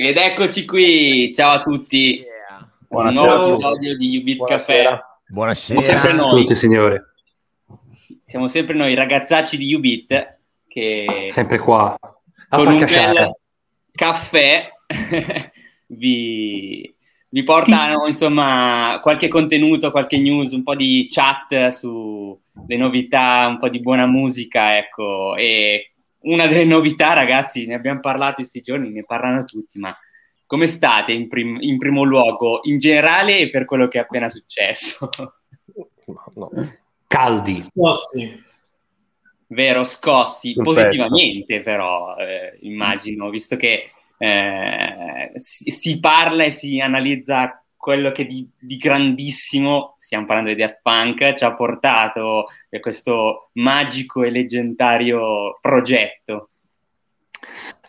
[0.00, 2.20] Ed eccoci qui, ciao a tutti.
[2.20, 2.70] Yeah.
[2.86, 4.96] Un nuovo episodio di Ubit Caffè.
[5.26, 5.82] Buonasera.
[5.82, 6.42] Sempre noi.
[6.42, 6.96] tutti signori.
[8.22, 10.38] Siamo sempre noi ragazzacci di Ubit
[10.68, 13.32] che sempre qua a con un bel
[13.90, 14.70] caffè
[15.86, 16.94] vi,
[17.30, 23.68] vi portano insomma qualche contenuto, qualche news, un po' di chat sulle novità, un po'
[23.68, 25.87] di buona musica, ecco, e
[26.20, 29.96] una delle novità, ragazzi, ne abbiamo parlato questi giorni, ne parlano tutti, ma
[30.46, 34.28] come state in, prim- in primo luogo, in generale e per quello che è appena
[34.28, 35.10] successo?
[36.06, 36.50] No, no.
[37.06, 37.60] Caldi.
[37.60, 38.44] Scossi.
[39.48, 41.62] Vero, scossi, Sul positivamente pezzo.
[41.62, 48.46] però, eh, immagino, visto che eh, si, si parla e si analizza quello che di,
[48.58, 52.44] di, grandissimo, stiamo parlando di Daft Punk, ci ha portato
[52.80, 56.50] questo magico e leggendario progetto.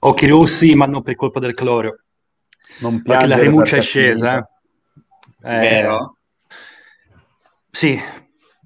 [0.02, 2.00] Occhi rossi, ma non per colpa del cloro.
[2.80, 4.48] Non perché la rimuccia è scesa.
[5.44, 5.60] Eh.
[5.60, 6.18] Vero?
[7.72, 8.00] Sì,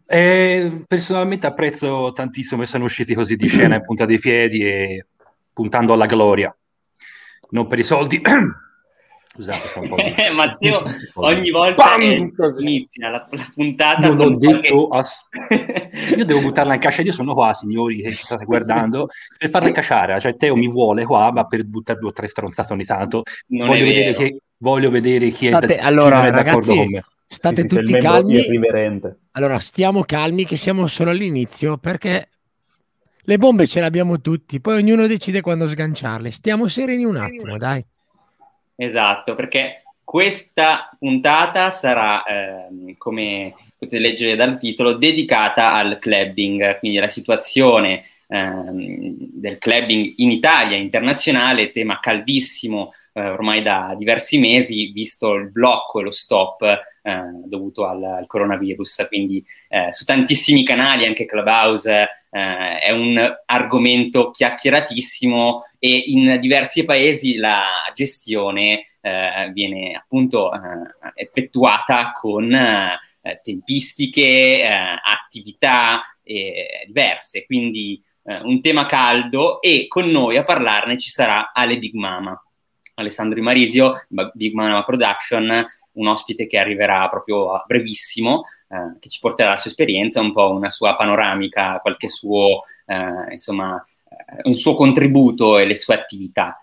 [0.05, 5.07] eh, personalmente apprezzo tantissimo che sono usciti così di scena in punta dei piedi e
[5.51, 6.55] puntando alla gloria.
[7.49, 8.21] Non per i soldi,
[9.35, 10.13] Scusate, un po' di...
[10.35, 10.83] Matteo
[11.15, 11.95] ogni volta
[12.59, 15.07] inizia la, la, puntata non ho detto qualche...
[15.07, 16.13] ass...
[16.15, 19.71] io devo buttarla in caccia io sono qua signori che ci state guardando per farla
[19.71, 23.23] cacciare cioè Teo mi vuole qua ma per buttare due o tre stronzate ogni tanto.
[23.47, 26.75] Non voglio vedere, che, voglio vedere chi è, state, da, allora, chi è ragazzi, d'accordo
[26.75, 27.03] con me.
[27.27, 28.41] state sì, tutti calmi.
[29.31, 32.29] allora stiamo calmi che siamo solo all'inizio perché
[33.25, 36.29] le bombe ce le abbiamo tutti poi ognuno decide quando sganciarle.
[36.29, 37.83] Stiamo sereni un attimo dai
[38.75, 46.97] Esatto, perché questa puntata sarà, eh, come potete leggere dal titolo, dedicata al clubbing, quindi
[46.97, 54.91] alla situazione eh, del clubbing in Italia, internazionale, tema caldissimo eh, ormai da diversi mesi,
[54.91, 59.05] visto il blocco e lo stop eh, dovuto al, al, coronavirus.
[59.07, 66.85] Quindi eh, su tantissimi canali, anche Clubhouse, eh, è un argomento chiacchieratissimo e in diversi
[66.85, 70.59] paesi la gestione eh, viene appunto eh,
[71.15, 72.57] effettuata con
[73.41, 76.01] tempistiche, attività
[76.85, 77.45] diverse.
[77.45, 82.41] Quindi un tema caldo e con noi a parlarne ci sarà Ale Big Mama.
[82.95, 83.93] Alessandro Di Marisio,
[84.33, 89.57] Big Mama Production, un ospite che arriverà proprio a brevissimo, eh, che ci porterà la
[89.57, 93.91] sua esperienza, un po' una sua panoramica, qualche suo, eh, insomma, eh,
[94.43, 96.57] un suo contributo e le sue attività.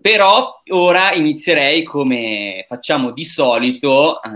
[0.00, 4.30] Però ora inizierei come facciamo di solito, eh,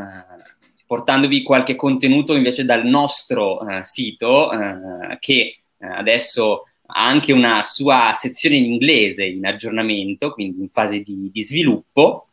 [0.87, 8.13] portandovi qualche contenuto invece dal nostro eh, sito, eh, che adesso ha anche una sua
[8.15, 12.29] sezione in inglese in aggiornamento, quindi in fase di, di sviluppo.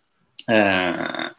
[0.46, 1.34] Eh,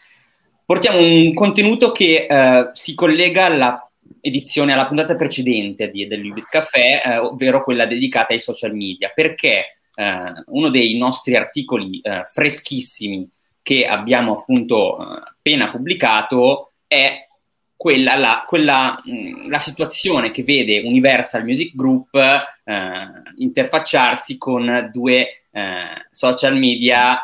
[0.65, 3.84] portiamo un contenuto che eh, si collega alla
[4.25, 9.67] edizione, alla puntata precedente di, dell'Ubit Café, eh, ovvero quella dedicata ai social media, perché
[9.95, 13.29] eh, uno dei nostri articoli eh, freschissimi
[13.61, 17.29] che abbiamo appunto eh, appena pubblicato è
[17.77, 25.29] quella, la, quella, mh, la situazione che vede Universal Music Group eh, interfacciarsi con due
[25.51, 27.21] eh, social media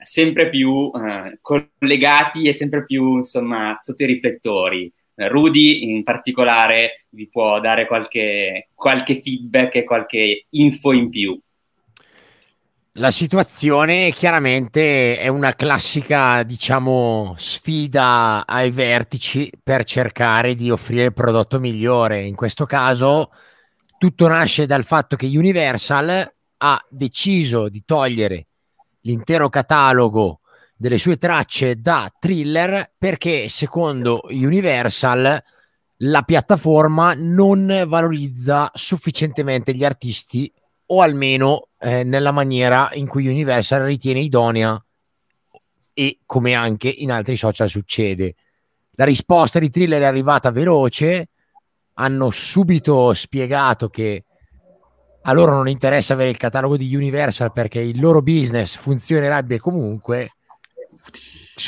[0.00, 0.90] sempre più
[1.42, 4.90] collegati e sempre più insomma sotto i riflettori.
[5.16, 11.38] Rudy in particolare vi può dare qualche, qualche feedback e qualche info in più.
[12.96, 21.12] La situazione chiaramente è una classica, diciamo, sfida ai vertici per cercare di offrire il
[21.12, 22.24] prodotto migliore.
[22.24, 23.30] In questo caso
[23.98, 28.46] tutto nasce dal fatto che Universal ha deciso di togliere
[29.00, 30.40] l'intero catalogo
[30.76, 35.42] delle sue tracce da thriller perché secondo Universal
[35.98, 40.52] la piattaforma non valorizza sufficientemente gli artisti
[40.86, 44.82] o almeno eh, nella maniera in cui Universal ritiene idonea
[45.94, 48.34] e come anche in altri social succede.
[48.96, 51.28] La risposta di Thriller è arrivata veloce,
[51.94, 54.24] hanno subito spiegato che
[55.22, 60.34] a loro non interessa avere il catalogo di Universal perché il loro business funzionerebbe comunque.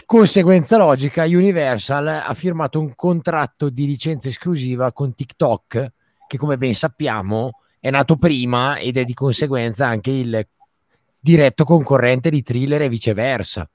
[0.05, 5.93] Conseguenza logica, Universal ha firmato un contratto di licenza esclusiva con TikTok,
[6.27, 10.47] che come ben sappiamo è nato prima ed è di conseguenza anche il
[11.19, 13.69] diretto concorrente di thriller e viceversa.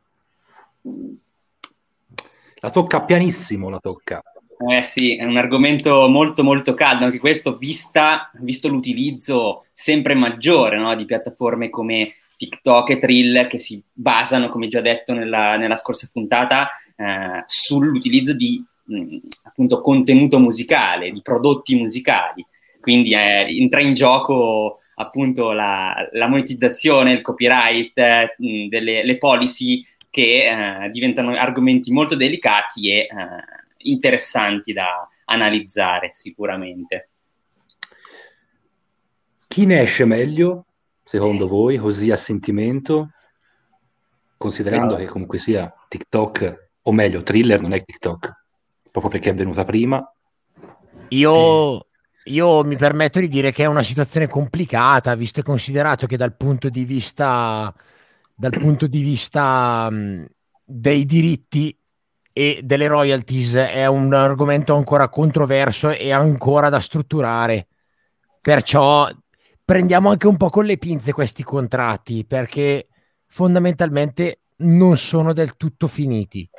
[2.55, 4.21] La tocca pianissimo, la tocca.
[4.69, 10.77] Eh sì, è un argomento molto molto caldo, anche questo vista, visto l'utilizzo sempre maggiore
[10.77, 15.75] no, di piattaforme come TikTok e Trill che si basano, come già detto nella, nella
[15.75, 22.43] scorsa puntata, eh, sull'utilizzo di mh, appunto contenuto musicale, di prodotti musicali.
[22.79, 29.83] Quindi eh, entra in gioco appunto la, la monetizzazione, il copyright, mh, delle le policy
[30.09, 33.07] che eh, diventano argomenti molto delicati e eh,
[33.83, 37.09] interessanti da analizzare sicuramente.
[39.47, 40.65] Chi ne esce meglio,
[41.11, 43.09] secondo voi, così a sentimento,
[44.37, 48.31] considerando che comunque sia TikTok, o meglio, thriller non è TikTok,
[48.89, 50.01] proprio perché è venuta prima?
[51.09, 51.85] Io,
[52.23, 56.33] io mi permetto di dire che è una situazione complicata, visto e considerato che dal
[56.33, 57.75] punto di vista,
[58.33, 60.25] dal punto di vista mh,
[60.63, 61.77] dei diritti
[62.31, 67.67] e delle royalties è un argomento ancora controverso e ancora da strutturare.
[68.39, 69.09] Perciò
[69.63, 72.87] prendiamo anche un po' con le pinze questi contratti perché
[73.25, 76.49] fondamentalmente non sono del tutto finiti.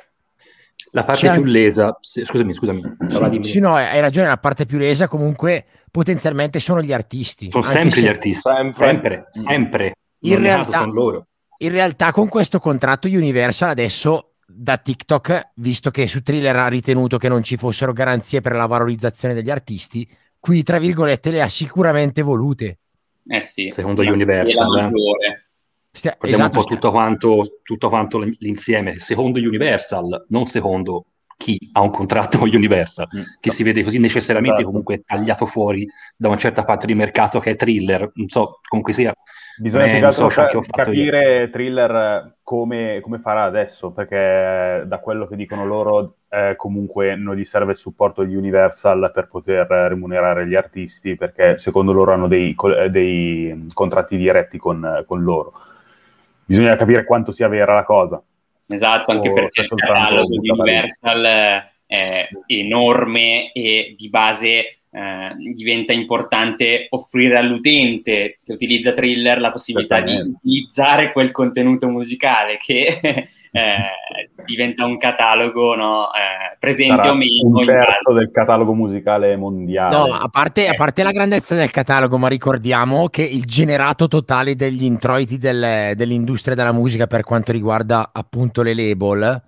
[0.91, 2.81] La parte C'è più lesa, se, scusami, scusami.
[3.41, 7.49] Sì, sì, no, hai ragione, la parte più lesa comunque potenzialmente sono gli artisti.
[7.49, 9.27] Sono sempre gli artisti, sempre, sempre.
[9.31, 9.95] sempre.
[10.19, 10.87] In, realtà,
[11.57, 17.17] in realtà con questo contratto Universal adesso da TikTok, visto che su Thriller ha ritenuto
[17.17, 20.07] che non ci fossero garanzie per la valorizzazione degli artisti,
[20.39, 22.79] qui tra virgolette le ha sicuramente volute.
[23.27, 24.77] Eh sì, secondo Universal.
[24.77, 24.91] Eh.
[25.91, 31.05] Stia, Vediamo esatto, un po' tutto quanto, tutto quanto, l'insieme, secondo Universal, non secondo
[31.37, 33.21] chi ha un contratto con Universal, mm.
[33.39, 34.69] che si vede così necessariamente esatto.
[34.69, 38.93] comunque tagliato fuori da una certa parte di mercato che è thriller, non so, comunque
[38.93, 39.13] sia.
[39.57, 41.49] Bisogna che altro ca- capire io.
[41.51, 47.45] thriller come, come, farà adesso, perché da quello che dicono loro eh, comunque non gli
[47.45, 52.55] serve il supporto di Universal per poter remunerare gli artisti, perché secondo loro hanno dei,
[52.89, 55.53] dei contratti diretti con, con loro
[56.45, 58.21] bisogna capire quanto sia vera la cosa.
[58.67, 65.91] Esatto, anche o perché il catalogo di Universal è enorme e di base eh, diventa
[65.91, 73.75] importante offrire all'utente che utilizza Thriller la possibilità di utilizzare quel contenuto musicale che eh,
[74.45, 77.47] diventa un catalogo no, eh, presente Sarà o meno.
[77.47, 79.95] Un terzo del catalogo musicale mondiale.
[79.95, 84.55] No, a parte, a parte, la grandezza del catalogo, ma ricordiamo che il generato totale
[84.55, 89.41] degli introiti del, dell'industria della musica per quanto riguarda appunto le label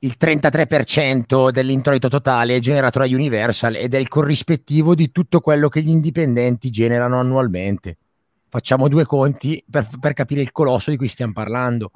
[0.00, 5.68] il 33% dell'introito totale è generato da Universal ed è il corrispettivo di tutto quello
[5.68, 7.96] che gli indipendenti generano annualmente.
[8.48, 11.90] Facciamo due conti per, per capire il colosso di cui stiamo parlando.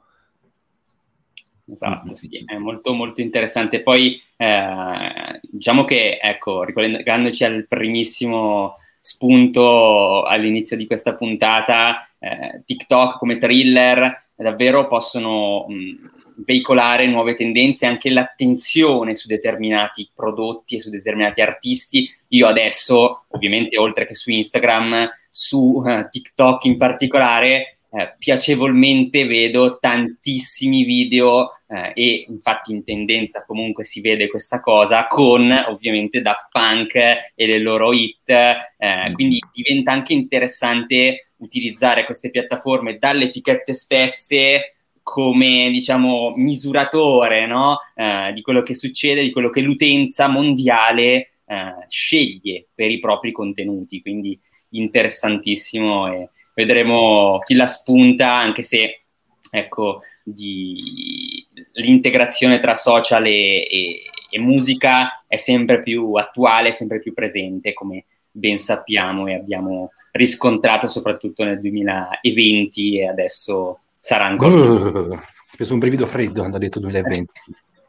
[1.70, 3.82] Esatto, sì, è molto molto interessante.
[3.82, 13.18] Poi eh, diciamo che, ecco, ricollegandoci al primissimo spunto all'inizio di questa puntata, eh, TikTok
[13.18, 16.10] come thriller davvero possono mh,
[16.44, 22.08] veicolare nuove tendenze, anche l'attenzione su determinati prodotti e su determinati artisti.
[22.28, 29.80] Io adesso, ovviamente, oltre che su Instagram, su uh, TikTok in particolare, eh, piacevolmente vedo
[29.80, 36.50] tantissimi video eh, e infatti in tendenza comunque si vede questa cosa con ovviamente Daft
[36.52, 38.56] Punk e le loro hit, eh,
[39.10, 39.12] mm.
[39.12, 44.76] quindi diventa anche interessante utilizzare queste piattaforme dalle etichette stesse
[45.10, 47.78] come diciamo misuratore no?
[47.96, 53.32] eh, di quello che succede, di quello che l'utenza mondiale eh, sceglie per i propri
[53.32, 54.38] contenuti, quindi
[54.68, 59.00] interessantissimo e vedremo chi la spunta, anche se
[59.50, 67.12] ecco, di, l'integrazione tra social e, e, e musica è sempre più attuale, sempre più
[67.12, 74.54] presente, come ben sappiamo e abbiamo riscontrato soprattutto nel 2020 e adesso sarà ancora.
[74.54, 75.22] Uh, ho
[75.56, 77.32] preso un brivido freddo quando ha detto 2020.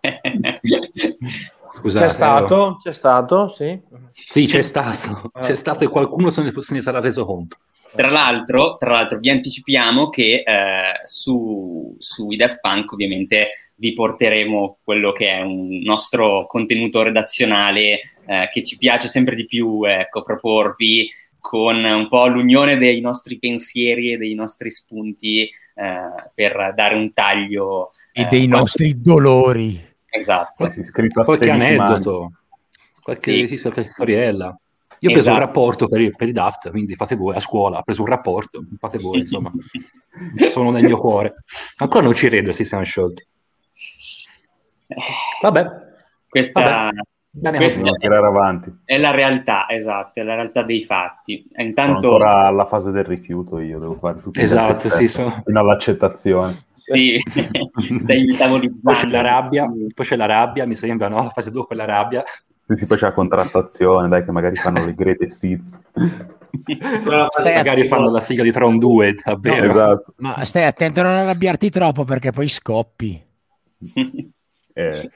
[1.73, 2.77] Scusate, c'è stato, oh.
[2.77, 3.79] c'è stato, sì.
[4.09, 7.57] Sì, c'è stato, c'è stato e qualcuno se ne, se ne sarà reso conto.
[7.93, 14.79] Tra l'altro, tra l'altro, vi anticipiamo che eh, su, sui Daft Punk ovviamente vi porteremo
[14.83, 20.21] quello che è un nostro contenuto redazionale eh, che ci piace sempre di più ecco,
[20.21, 25.49] proporvi con un po' l'unione dei nostri pensieri e dei nostri spunti
[25.81, 27.89] eh, per dare un taglio.
[28.11, 28.47] E dei qualche...
[28.47, 29.89] nostri dolori.
[30.09, 30.69] Esatto.
[31.23, 32.31] Qualche aneddoto,
[33.01, 33.59] qualche, sì.
[33.61, 34.45] qualche storiella.
[35.03, 35.39] Io ho preso esatto.
[35.39, 38.07] un rapporto per i, per i DAFT, quindi fate voi a scuola, ho preso un
[38.07, 39.51] rapporto, fate voi, insomma.
[40.51, 41.43] Sono nel mio cuore.
[41.77, 43.25] Ancora non ci credo, si siamo sciolti.
[45.41, 45.65] Vabbè.
[46.29, 47.01] Questa, Vabbè.
[47.33, 48.79] Questa è, avanti.
[48.83, 51.47] è la realtà, esatto, è la realtà dei fatti.
[51.55, 52.01] Intanto...
[52.01, 55.41] Sono ancora alla fase del rifiuto io, devo fare tutto esatto, sì, sono...
[55.45, 56.65] fino all'accettazione.
[56.75, 57.17] Sì,
[57.95, 58.81] stai metabolizzando.
[58.81, 61.23] Poi c'è la rabbia, poi c'è la rabbia, mi sembra, no?
[61.23, 62.21] La fase dopo è la rabbia.
[62.67, 65.77] Sì, sì, poi c'è la contrattazione, dai, che magari fanno le greatest hits.
[67.43, 69.65] magari fanno la sigla di Tron 2, davvero.
[69.65, 70.13] No, esatto.
[70.17, 73.23] Ma stai attento a non arrabbiarti troppo perché poi scoppi.
[74.73, 75.11] eh.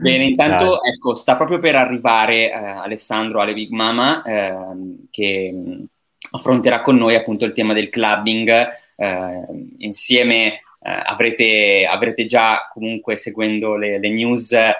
[0.00, 4.54] Bene, intanto ecco, sta proprio per arrivare eh, Alessandro alle Big Mama eh,
[5.10, 5.84] che mh,
[6.36, 8.68] affronterà con noi appunto il tema del clubbing.
[8.94, 9.44] Eh,
[9.78, 14.76] insieme eh, avrete, avrete, già comunque seguendo le, le news eh,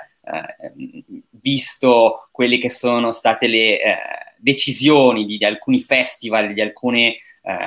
[1.31, 3.97] visto quelle che sono state le eh,
[4.37, 7.17] decisioni di, di, alcuni festival, di alcuni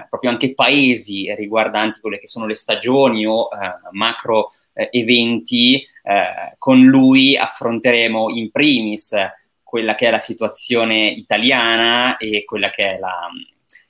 [0.10, 3.48] proprio anche paesi riguardanti quelle che sono le stagioni o
[3.94, 9.16] macro eventi eh, con lui affronteremo in primis
[9.64, 13.30] quella che è la situazione italiana e quella che è la,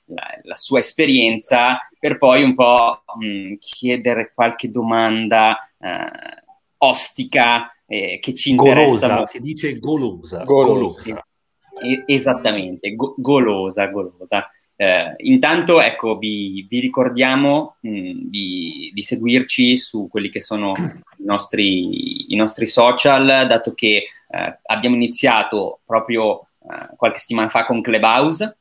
[0.06, 6.42] la, la sua esperienza, per poi un po' mh, chiedere qualche domanda eh,
[6.78, 9.08] ostica eh, che ci interessa.
[9.08, 10.42] Golosa, si dice golosa.
[10.44, 11.02] Golosa.
[11.02, 11.26] golosa.
[12.06, 14.48] esattamente, go- golosa, golosa.
[14.76, 21.24] Eh, intanto, ecco, vi, vi ricordiamo mh, di, di, seguirci su quelli che sono i
[21.24, 27.80] nostri, i nostri social, dato che eh, abbiamo iniziato proprio eh, qualche settimana fa con
[27.80, 28.56] Clubhouse,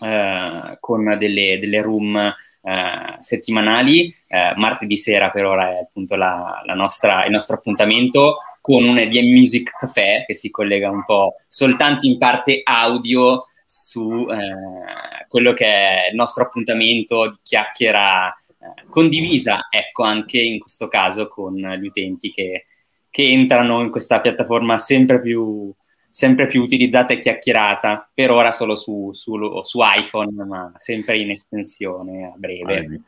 [0.00, 4.14] eh, con delle, delle room eh, settimanali.
[4.26, 8.98] Eh, martedì sera per ora è appunto la, la nostra, il nostro appuntamento con un
[8.98, 15.52] EDM Music Café che si collega un po' soltanto in parte audio su eh, quello
[15.52, 21.54] che è il nostro appuntamento di chiacchiera eh, condivisa, ecco, anche in questo caso con
[21.54, 22.64] gli utenti che,
[23.10, 25.72] che entrano in questa piattaforma sempre più,
[26.10, 31.30] sempre più utilizzata e chiacchierata, per ora solo su, su, su iPhone, ma sempre in
[31.30, 33.00] estensione a breve.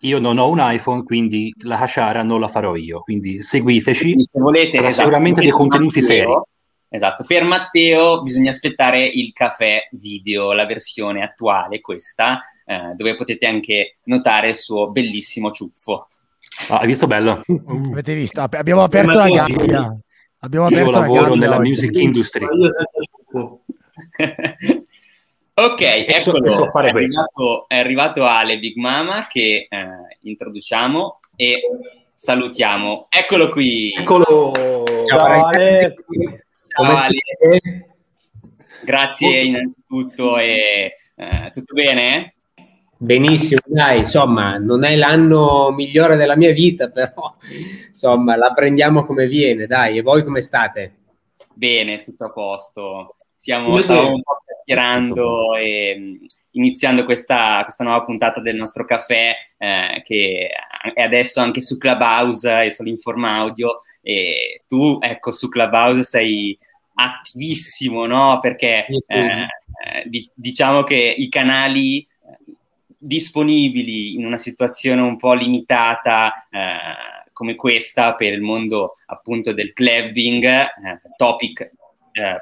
[0.00, 4.28] Io non ho un iPhone, quindi la Hashara non la farò io, quindi seguiteci, quindi
[4.30, 6.32] se volete, esatto, sicuramente dei contenuti seri.
[6.94, 13.46] Esatto, per Matteo bisogna aspettare il caffè video, la versione attuale, questa, eh, dove potete
[13.46, 16.06] anche notare il suo bellissimo ciuffo.
[16.68, 17.40] Ah, hai visto bello?
[17.90, 18.42] Avete visto?
[18.42, 19.98] Abbiamo aperto la gabbia.
[20.40, 21.68] Abbiamo aperto Io lavoro nella oggi.
[21.70, 22.44] music industry.
[25.54, 29.86] ok, eccolo, so è, arrivato, è, arrivato, Ale Big Mama che eh,
[30.20, 31.58] introduciamo e
[32.12, 33.06] salutiamo.
[33.08, 33.94] Eccolo qui.
[33.96, 34.52] Eccolo.
[35.06, 35.94] Ciao, Ale.
[36.74, 37.20] Ciao Ale.
[38.82, 42.34] Grazie innanzitutto e eh, tutto bene?
[42.96, 47.36] Benissimo, dai, insomma, non è l'anno migliore della mia vita, però
[47.88, 49.98] insomma, la prendiamo come viene, dai.
[49.98, 50.94] E voi come state?
[51.52, 53.16] Bene, tutto a posto.
[53.34, 56.14] Siamo, stavamo un po' chiacchierando e mm,
[56.52, 60.48] iniziando questa, questa, nuova puntata del nostro caffè eh, che
[60.94, 66.58] è adesso anche su Clubhouse e sull'Informa Audio e tu ecco su Clubhouse sei
[66.94, 68.38] attivissimo no?
[68.40, 72.06] perché eh, eh, diciamo che i canali eh,
[72.98, 79.72] disponibili in una situazione un po' limitata eh, come questa per il mondo appunto del
[79.72, 80.68] clubbing eh,
[81.16, 81.70] topic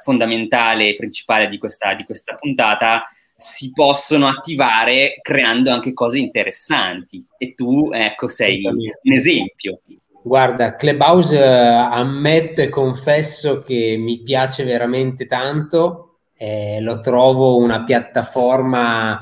[0.03, 3.05] fondamentale e principale di questa, di questa puntata
[3.41, 9.81] si possono attivare creando anche cose interessanti e tu ecco sei un esempio.
[10.23, 17.85] Guarda, Clubhouse eh, ammetto e confesso che mi piace veramente tanto, eh, lo trovo una
[17.85, 19.19] piattaforma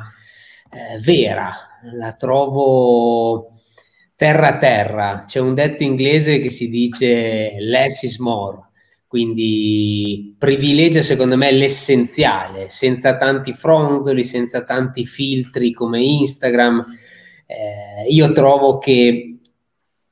[0.70, 1.54] eh, vera,
[1.94, 3.46] la trovo
[4.16, 5.25] terra a terra.
[5.25, 8.67] C'è un detto inglese che si dice less is more,
[9.08, 16.84] quindi privilegia secondo me l'essenziale, senza tanti fronzoli, senza tanti filtri come Instagram.
[17.46, 19.38] Eh, io trovo che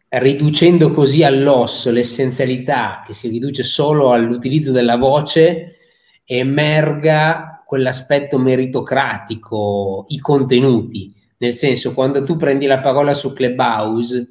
[0.08, 5.76] riducendo così all'osso l'essenzialità che si riduce solo all'utilizzo della voce,
[6.24, 11.14] emerga quell'aspetto meritocratico, i contenuti.
[11.38, 14.26] Nel senso, quando tu prendi la parola su Clubhouse,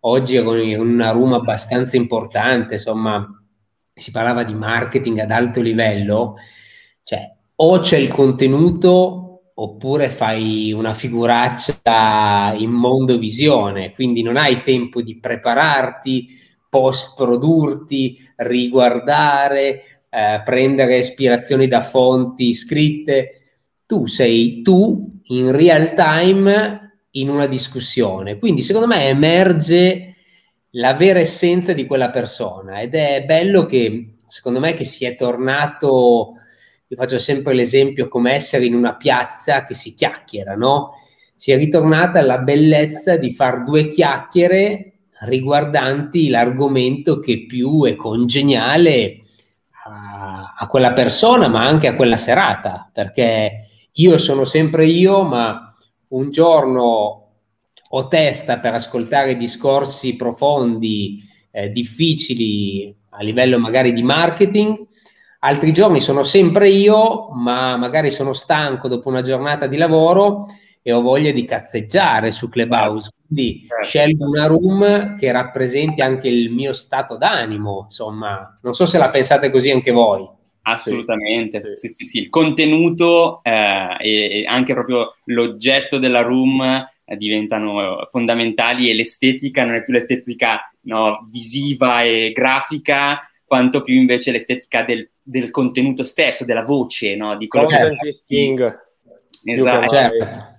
[0.00, 3.37] oggi con una room abbastanza importante, insomma,
[3.98, 6.36] si parlava di marketing ad alto livello,
[7.02, 14.62] cioè o c'è il contenuto oppure fai una figuraccia in mondo visione, quindi non hai
[14.62, 16.28] tempo di prepararti,
[16.68, 23.32] post produrti, riguardare, eh, prendere ispirazioni da fonti scritte.
[23.84, 30.07] Tu sei tu in real time in una discussione, quindi secondo me emerge
[30.72, 35.14] la vera essenza di quella persona ed è bello che secondo me che si è
[35.14, 36.34] tornato,
[36.86, 40.92] io faccio sempre l'esempio come essere in una piazza che si chiacchiera, no?
[41.34, 49.20] Si è ritornata la bellezza di fare due chiacchiere riguardanti l'argomento che più è congeniale
[49.86, 55.72] a, a quella persona, ma anche a quella serata, perché io sono sempre io, ma
[56.08, 57.27] un giorno
[57.90, 64.86] ho testa per ascoltare discorsi profondi, eh, difficili a livello magari di marketing,
[65.40, 70.46] altri giorni sono sempre io, ma magari sono stanco dopo una giornata di lavoro
[70.82, 73.10] e ho voglia di cazzeggiare su Clubhouse.
[73.26, 73.84] Quindi certo.
[73.84, 77.82] scelgo una room che rappresenti anche il mio stato d'animo.
[77.84, 80.26] Insomma, non so se la pensate così anche voi.
[80.62, 82.18] Assolutamente, sì, sì, sì.
[82.18, 86.84] Il contenuto eh, e, anche proprio l'oggetto della room
[87.16, 94.30] diventano fondamentali e l'estetica non è più l'estetica no, visiva e grafica, quanto più invece
[94.30, 97.36] l'estetica del, del contenuto stesso, della voce, no?
[97.36, 98.18] di quello Content che...
[98.26, 98.86] King.
[99.44, 99.88] Esatto.
[99.88, 100.56] Certo.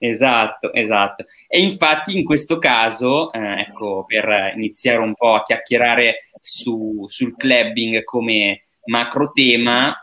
[0.00, 1.24] Esatto, esatto.
[1.48, 7.36] E infatti in questo caso, eh, ecco, per iniziare un po' a chiacchierare su, sul
[7.36, 9.94] clubbing come macro tema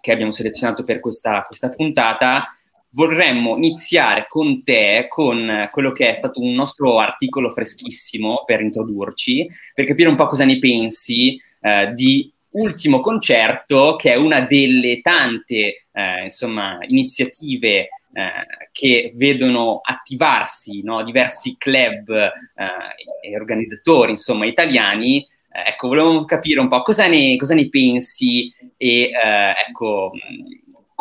[0.00, 2.44] che abbiamo selezionato per questa, questa puntata,
[2.92, 9.46] vorremmo iniziare con te, con quello che è stato un nostro articolo freschissimo per introdurci,
[9.74, 15.00] per capire un po' cosa ne pensi eh, di Ultimo Concerto, che è una delle
[15.00, 18.30] tante eh, insomma, iniziative eh,
[18.72, 25.26] che vedono attivarsi no, diversi club eh, e organizzatori insomma, italiani.
[25.54, 30.12] Ecco, volevo capire un po' cosa ne, cosa ne pensi e eh, ecco,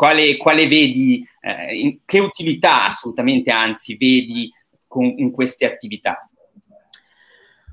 [0.01, 4.49] quale, quale vedi, eh, in, che utilità assolutamente anzi vedi
[4.87, 6.27] con, in queste attività?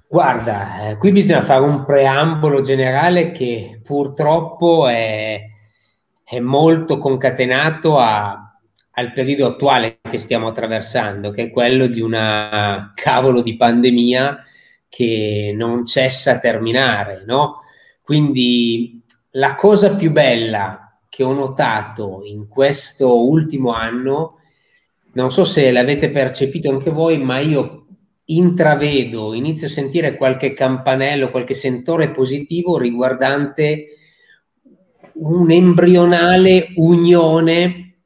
[0.06, 5.42] Guarda, eh, qui bisogna fare un preambolo generale che purtroppo è,
[6.22, 8.58] è molto concatenato a,
[8.90, 14.44] al periodo attuale che stiamo attraversando, che è quello di una cavolo di pandemia
[14.86, 17.62] che non cessa a terminare, no?
[18.02, 20.87] Quindi la cosa più bella
[21.18, 24.38] che ho notato in questo ultimo anno,
[25.14, 27.86] non so se l'avete percepito anche voi, ma io
[28.26, 33.96] intravedo, inizio a sentire qualche campanello, qualche sentore positivo riguardante
[35.14, 37.96] un'embrionale unione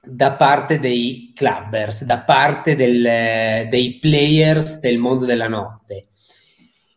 [0.00, 6.06] da parte dei clubbers, da parte del, dei players del mondo della notte.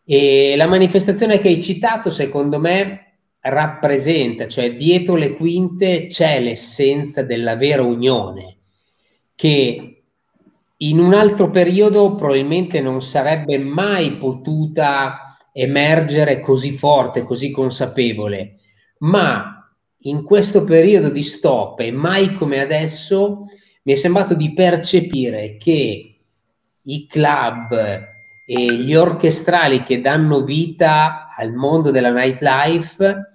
[0.06, 3.07] E la manifestazione che hai citato, secondo me,
[3.41, 8.58] rappresenta, cioè dietro le quinte c'è l'essenza della vera unione,
[9.36, 10.04] che
[10.78, 18.60] in un altro periodo probabilmente non sarebbe mai potuta emergere così forte, così consapevole,
[19.00, 19.58] ma
[20.02, 23.45] in questo periodo di stop e mai come adesso
[23.84, 26.19] mi è sembrato di percepire che
[26.84, 28.15] i club,
[28.50, 33.32] e gli orchestrali che danno vita al mondo della nightlife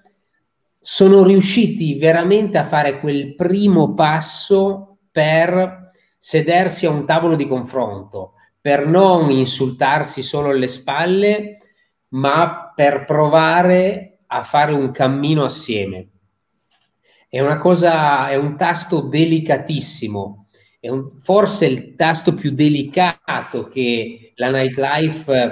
[0.81, 8.33] sono riusciti veramente a fare quel primo passo per sedersi a un tavolo di confronto,
[8.59, 11.59] per non insultarsi solo alle spalle,
[12.15, 16.09] ma per provare a fare un cammino assieme.
[17.29, 20.42] È una cosa, è un tasto delicatissimo
[20.83, 25.49] è un, forse il tasto più delicato che la nightlife eh,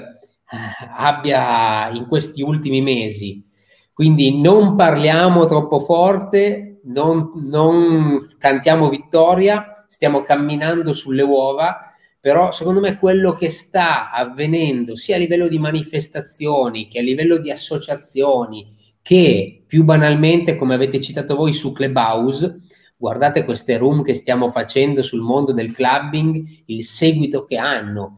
[0.96, 3.46] abbia in questi ultimi mesi.
[3.92, 11.78] Quindi non parliamo troppo forte, non, non cantiamo vittoria, stiamo camminando sulle uova,
[12.18, 17.38] però secondo me quello che sta avvenendo sia a livello di manifestazioni che a livello
[17.38, 18.66] di associazioni,
[19.00, 22.58] che più banalmente, come avete citato voi su Clubhouse,
[23.00, 28.16] guardate queste room che stiamo facendo sul mondo del clubbing, il seguito che hanno.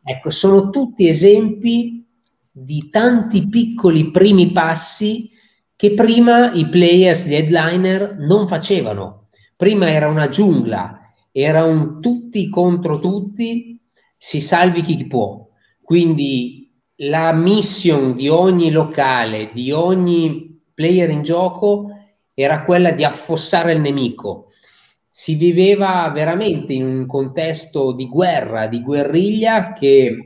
[0.00, 2.06] Ecco, sono tutti esempi
[2.48, 5.28] di tanti piccoli primi passi
[5.74, 9.26] che prima i players, gli headliner non facevano.
[9.56, 11.00] Prima era una giungla,
[11.32, 13.80] era un tutti contro tutti,
[14.16, 15.48] si salvi chi può.
[15.82, 21.91] Quindi la mission di ogni locale, di ogni player in gioco
[22.34, 24.50] era quella di affossare il nemico.
[25.08, 30.16] Si viveva veramente in un contesto di guerra, di guerriglia che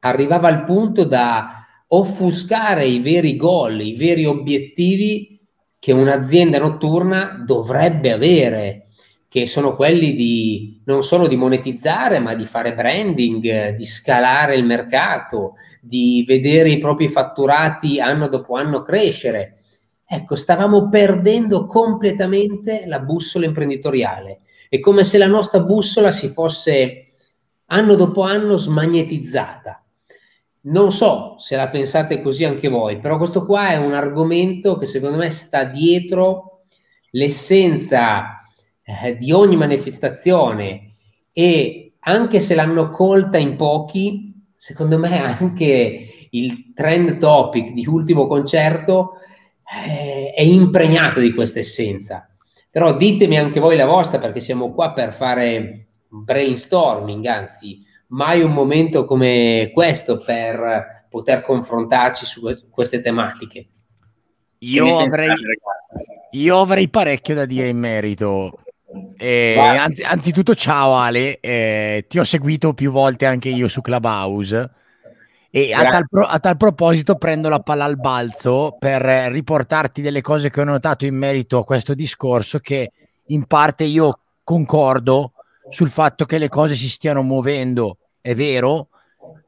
[0.00, 5.40] arrivava al punto da offuscare i veri gol, i veri obiettivi
[5.78, 8.86] che un'azienda notturna dovrebbe avere.
[9.32, 14.64] che sono quelli di non solo di monetizzare, ma di fare branding, di scalare il
[14.66, 19.56] mercato, di vedere i propri fatturati anno dopo anno crescere.
[20.14, 24.40] Ecco, stavamo perdendo completamente la bussola imprenditoriale.
[24.68, 27.14] È come se la nostra bussola si fosse
[27.68, 29.82] anno dopo anno smagnetizzata.
[30.64, 34.84] Non so se la pensate così anche voi, però questo qua è un argomento che
[34.84, 36.60] secondo me sta dietro
[37.12, 38.36] l'essenza
[38.82, 40.96] eh, di ogni manifestazione
[41.32, 48.26] e anche se l'hanno colta in pochi, secondo me anche il trend topic di ultimo
[48.26, 49.12] concerto
[49.64, 52.28] è impregnato di questa essenza.
[52.70, 58.52] Però ditemi anche voi la vostra perché siamo qua per fare brainstorming, anzi mai un
[58.52, 63.68] momento come questo per poter confrontarci su queste tematiche.
[64.58, 65.32] Io avrei,
[66.32, 68.58] io avrei parecchio da dire in merito.
[69.16, 74.70] Eh, anzi, anzitutto, ciao Ale, eh, ti ho seguito più volte anche io su Clubhouse.
[75.54, 80.22] E a tal, pro- a tal, proposito prendo la palla al balzo per riportarti delle
[80.22, 82.90] cose che ho notato in merito a questo discorso che
[83.26, 85.32] in parte io concordo
[85.68, 88.88] sul fatto che le cose si stiano muovendo, è vero,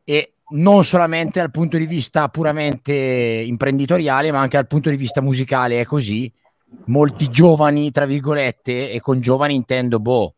[0.05, 5.23] e non solamente dal punto di vista puramente imprenditoriale, ma anche dal punto di vista
[5.23, 6.31] musicale è così
[6.87, 10.35] molti giovani, tra virgolette, e con giovani intendo, boh,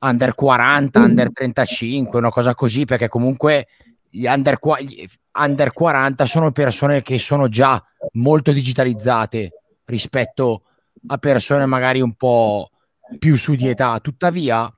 [0.00, 1.04] under 40, mm.
[1.04, 3.66] under 35, una cosa così, perché comunque
[4.14, 9.52] gli under, gli under 40 sono persone che sono già molto digitalizzate
[9.86, 10.64] rispetto
[11.06, 12.70] a persone magari un po'
[13.18, 13.98] più su di età.
[14.00, 14.70] Tuttavia,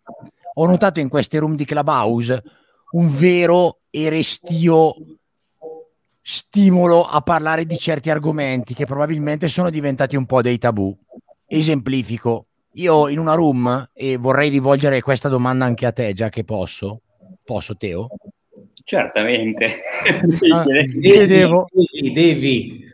[0.55, 2.43] ho notato in queste room di Clubhouse
[2.93, 4.95] un vero e restio
[6.21, 10.97] stimolo a parlare di certi argomenti che probabilmente sono diventati un po' dei tabù.
[11.47, 16.45] Esemplifico, io in una room, e vorrei rivolgere questa domanda anche a te, già che
[16.45, 17.01] posso,
[17.45, 18.09] posso Teo?
[18.85, 19.71] Certamente.
[20.53, 20.63] Ah,
[21.27, 21.67] devo.
[21.73, 22.85] Devi, devi.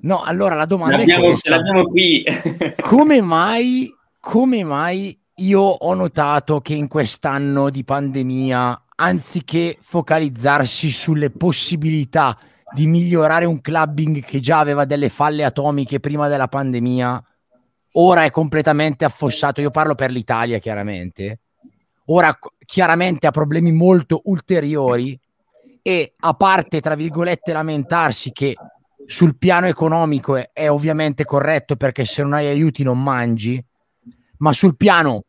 [0.00, 1.50] No, allora la domanda l'abbiamo, è questa.
[1.56, 2.24] l'abbiamo qui.
[2.80, 11.30] come mai, come mai io ho notato che in quest'anno di pandemia anziché focalizzarsi sulle
[11.30, 12.38] possibilità
[12.72, 17.24] di migliorare un clubbing che già aveva delle falle atomiche prima della pandemia,
[17.92, 19.60] ora è completamente affossato.
[19.60, 21.40] Io parlo per l'Italia, chiaramente.
[22.06, 25.18] Ora chiaramente ha problemi molto ulteriori
[25.80, 28.54] e a parte, tra virgolette, lamentarsi che
[29.06, 33.62] sul piano economico è, è ovviamente corretto perché se non hai aiuti non mangi,
[34.38, 35.24] ma sul piano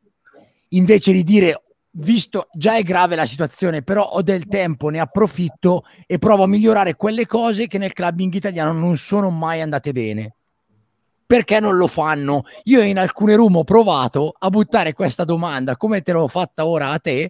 [0.70, 1.62] invece di dire
[1.98, 6.48] visto già è grave la situazione, però ho del tempo, ne approfitto e provo a
[6.48, 10.36] migliorare quelle cose che nel clubbing italiano non sono mai andate bene.
[11.26, 12.44] Perché non lo fanno?
[12.64, 16.92] Io in alcune room ho provato a buttare questa domanda, come te l'ho fatta ora
[16.92, 17.30] a te.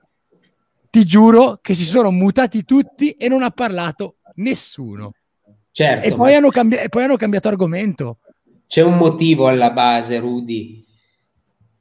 [0.90, 5.14] Ti giuro che si sono mutati tutti e non ha parlato nessuno.
[5.72, 8.18] Certo, e, poi cambi- e poi hanno cambiato argomento.
[8.68, 10.86] C'è un motivo alla base, Rudy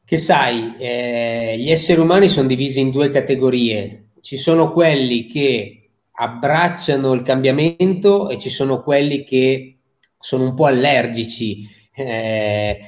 [0.05, 4.11] che sai, eh, gli esseri umani sono divisi in due categorie.
[4.21, 9.79] Ci sono quelli che abbracciano il cambiamento e ci sono quelli che
[10.19, 12.79] sono un po' allergici, eh,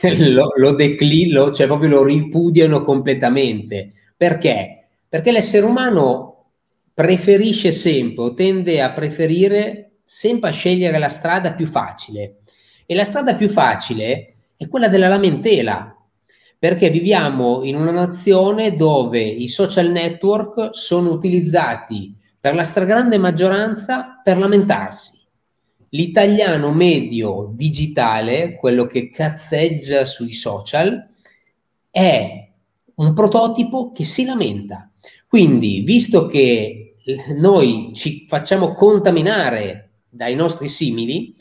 [0.18, 3.92] lo, lo declino, cioè proprio lo ripudiano completamente.
[4.16, 4.88] Perché?
[5.08, 6.44] Perché l'essere umano
[6.92, 12.38] preferisce sempre o tende a preferire sempre a scegliere la strada più facile.
[12.84, 15.96] E la strada più facile è quella della lamentela,
[16.58, 24.20] perché viviamo in una nazione dove i social network sono utilizzati per la stragrande maggioranza
[24.22, 25.19] per lamentarsi.
[25.90, 31.06] L'italiano medio digitale, quello che cazzeggia sui social,
[31.90, 32.48] è
[32.94, 34.90] un prototipo che si lamenta.
[35.26, 36.96] Quindi, visto che
[37.34, 41.34] noi ci facciamo contaminare dai nostri simili,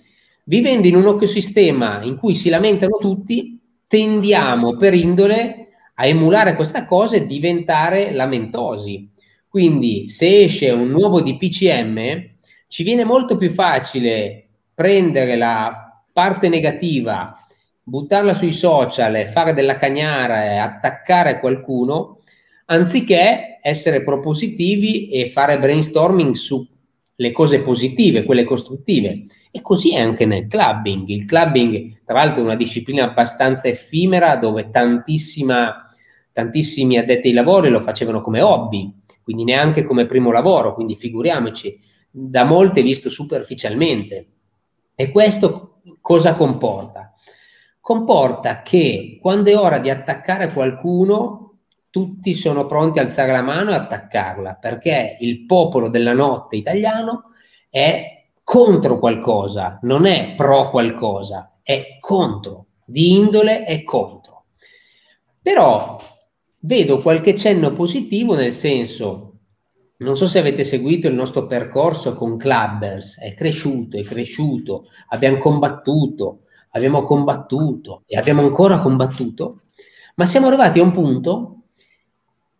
[0.45, 6.85] vivendo in un ecosistema in cui si lamentano tutti, tendiamo per indole a emulare questa
[6.85, 9.09] cosa e diventare lamentosi.
[9.47, 12.28] Quindi se esce un nuovo DPCM,
[12.69, 17.35] ci viene molto più facile prendere la parte negativa,
[17.81, 22.19] buttarla sui social fare della cagnara e attaccare qualcuno,
[22.65, 29.23] anziché essere propositivi e fare brainstorming sulle cose positive, quelle costruttive.
[29.49, 31.09] E così è anche nel clubbing.
[31.09, 35.57] Il clubbing, tra l'altro, è una disciplina abbastanza effimera dove tantissimi
[36.97, 42.43] addetti ai lavori lo facevano come hobby, quindi neanche come primo lavoro, quindi figuriamoci, da
[42.43, 44.27] molte visto superficialmente.
[44.95, 47.13] E questo cosa comporta?
[47.89, 51.57] comporta che quando è ora di attaccare qualcuno,
[51.89, 57.23] tutti sono pronti a alzare la mano e attaccarla, perché il popolo della notte italiano
[57.67, 64.45] è contro qualcosa, non è pro qualcosa, è contro, di indole è contro.
[65.41, 65.99] Però
[66.59, 69.28] vedo qualche cenno positivo nel senso,
[69.99, 75.37] non so se avete seguito il nostro percorso con Clubbers, è cresciuto, è cresciuto, abbiamo
[75.37, 79.63] combattuto, abbiamo combattuto e abbiamo ancora combattuto,
[80.15, 81.55] ma siamo arrivati a un punto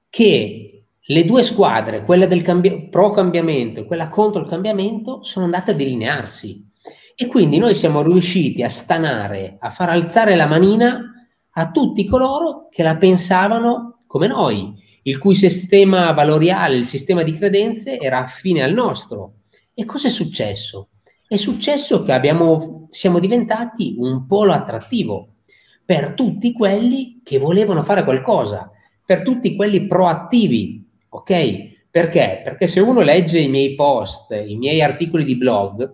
[0.09, 5.45] che le due squadre, quella del cambi- pro cambiamento e quella contro il cambiamento, sono
[5.45, 6.67] andate a delinearsi.
[7.15, 11.13] E quindi noi siamo riusciti a stanare, a far alzare la manina
[11.51, 14.73] a tutti coloro che la pensavano come noi,
[15.09, 19.37] il cui sistema valoriale, il sistema di credenze era affine al nostro.
[19.73, 20.89] E cosa è successo?
[21.27, 25.37] È successo che abbiamo, siamo diventati un polo attrattivo
[25.83, 28.69] per tutti quelli che volevano fare qualcosa,
[29.03, 31.87] per tutti quelli proattivi, ok?
[31.89, 32.41] Perché?
[32.43, 35.91] Perché se uno legge i miei post, i miei articoli di blog,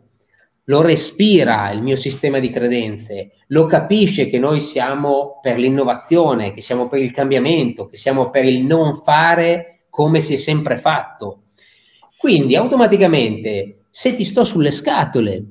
[0.66, 6.62] lo respira il mio sistema di credenze, lo capisce che noi siamo per l'innovazione, che
[6.62, 11.44] siamo per il cambiamento, che siamo per il non fare come si è sempre fatto.
[12.18, 15.44] Quindi automaticamente, se ti sto sulle scatole,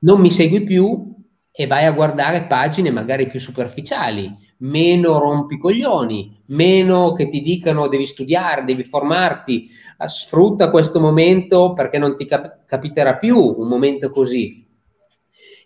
[0.00, 1.13] non mi segui più,
[1.56, 8.06] e vai a guardare pagine magari più superficiali, meno rompicoglioni, meno che ti dicano devi
[8.06, 9.68] studiare, devi formarti,
[10.04, 14.66] sfrutta questo momento perché non ti cap- capiterà più un momento così.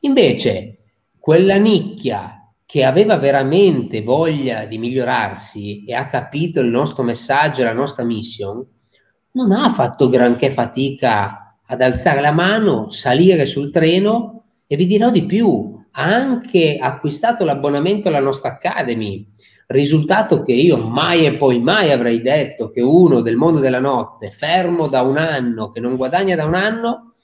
[0.00, 0.80] Invece,
[1.18, 7.72] quella nicchia che aveva veramente voglia di migliorarsi e ha capito il nostro messaggio, la
[7.72, 8.62] nostra mission,
[9.32, 15.10] non ha fatto granché fatica ad alzare la mano, salire sul treno e vi dirò
[15.10, 19.26] di più, anche acquistato l'abbonamento alla nostra Academy,
[19.66, 24.30] risultato che io mai e poi mai avrei detto che uno del mondo della notte,
[24.30, 27.14] fermo da un anno, che non guadagna da un anno,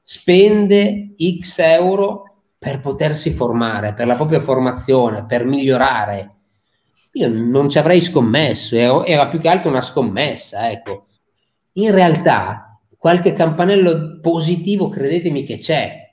[0.00, 6.36] spende X euro per potersi formare, per la propria formazione, per migliorare.
[7.14, 11.06] Io non ci avrei scommesso, era più che altro una scommessa, ecco.
[11.74, 16.09] In realtà qualche campanello positivo credetemi che c'è,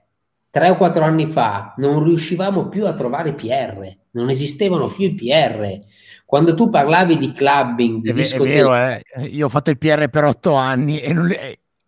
[0.49, 5.15] tre o quattro anni fa non riuscivamo più a trovare PR, non esistevano più i
[5.15, 5.79] PR.
[6.25, 8.49] Quando tu parlavi di clubbing, di è, discoteca...
[8.49, 9.27] È vero, eh.
[9.27, 11.31] io ho fatto il PR per otto anni e non,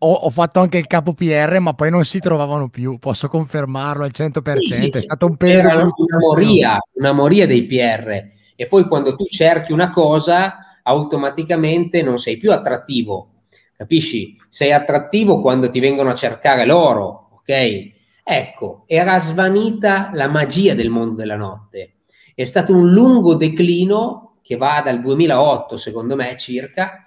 [0.01, 4.05] ho, ho, fatto anche il capo PR, ma poi non si trovavano più, posso confermarlo
[4.05, 5.67] al 100%, sì, sì, è stato un periodo...
[5.67, 5.91] Era una
[6.21, 8.27] moria, una moria dei PR.
[8.55, 13.43] E poi quando tu cerchi una cosa, automaticamente non sei più attrattivo,
[13.75, 14.37] capisci?
[14.47, 17.97] Sei attrattivo quando ti vengono a cercare loro, ok?
[18.31, 22.01] Ecco, era svanita la magia del mondo della notte.
[22.35, 27.01] È stato un lungo declino che va dal 2008, secondo me, circa,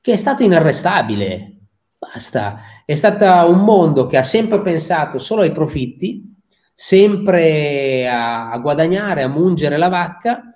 [0.00, 1.58] che è stato inarrestabile.
[1.96, 2.58] Basta.
[2.84, 6.34] È stato un mondo che ha sempre pensato solo ai profitti,
[6.74, 10.52] sempre a, a guadagnare, a mungere la vacca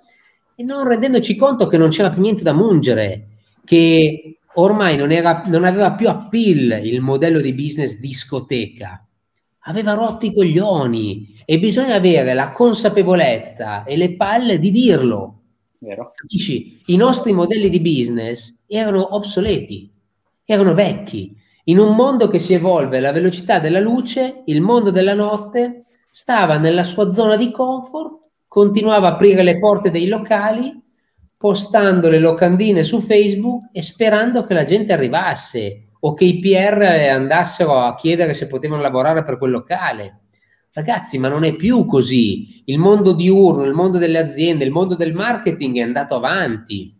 [0.57, 3.27] e non rendendoci conto che non c'era più niente da mungere,
[3.63, 9.05] che ormai non, era, non aveva più appeal il modello di business discoteca
[9.69, 15.35] aveva rotto i coglioni e bisogna avere la consapevolezza e le palle di dirlo.
[15.77, 16.11] Vero.
[16.13, 16.81] Capisci?
[16.87, 19.91] I nostri modelli di business erano obsoleti,
[20.43, 21.35] erano vecchi.
[21.65, 26.57] In un mondo che si evolve alla velocità della luce, il mondo della notte stava
[26.57, 30.77] nella sua zona di comfort, continuava a aprire le porte dei locali,
[31.37, 36.81] postando le locandine su Facebook e sperando che la gente arrivasse o che i PR
[37.11, 40.21] andassero a chiedere se potevano lavorare per quel locale.
[40.71, 42.63] Ragazzi, ma non è più così.
[42.65, 46.95] Il mondo diurno, il mondo delle aziende, il mondo del marketing è andato avanti.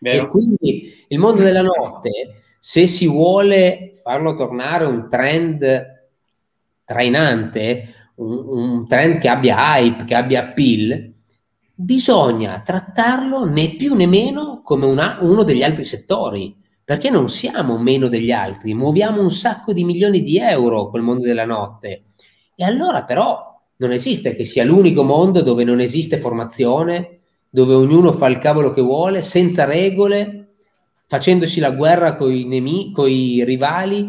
[0.00, 0.24] Vero.
[0.24, 5.96] E quindi il mondo della notte, se si vuole farlo tornare un trend
[6.84, 11.12] trainante, un, un trend che abbia hype, che abbia appeal,
[11.74, 16.57] bisogna trattarlo né più né meno come una, uno degli altri settori
[16.88, 21.26] perché non siamo meno degli altri, muoviamo un sacco di milioni di euro col mondo
[21.26, 22.04] della notte.
[22.54, 27.18] E allora però non esiste che sia l'unico mondo dove non esiste formazione,
[27.50, 30.54] dove ognuno fa il cavolo che vuole, senza regole,
[31.06, 34.04] facendoci la guerra con i nemici, rivali.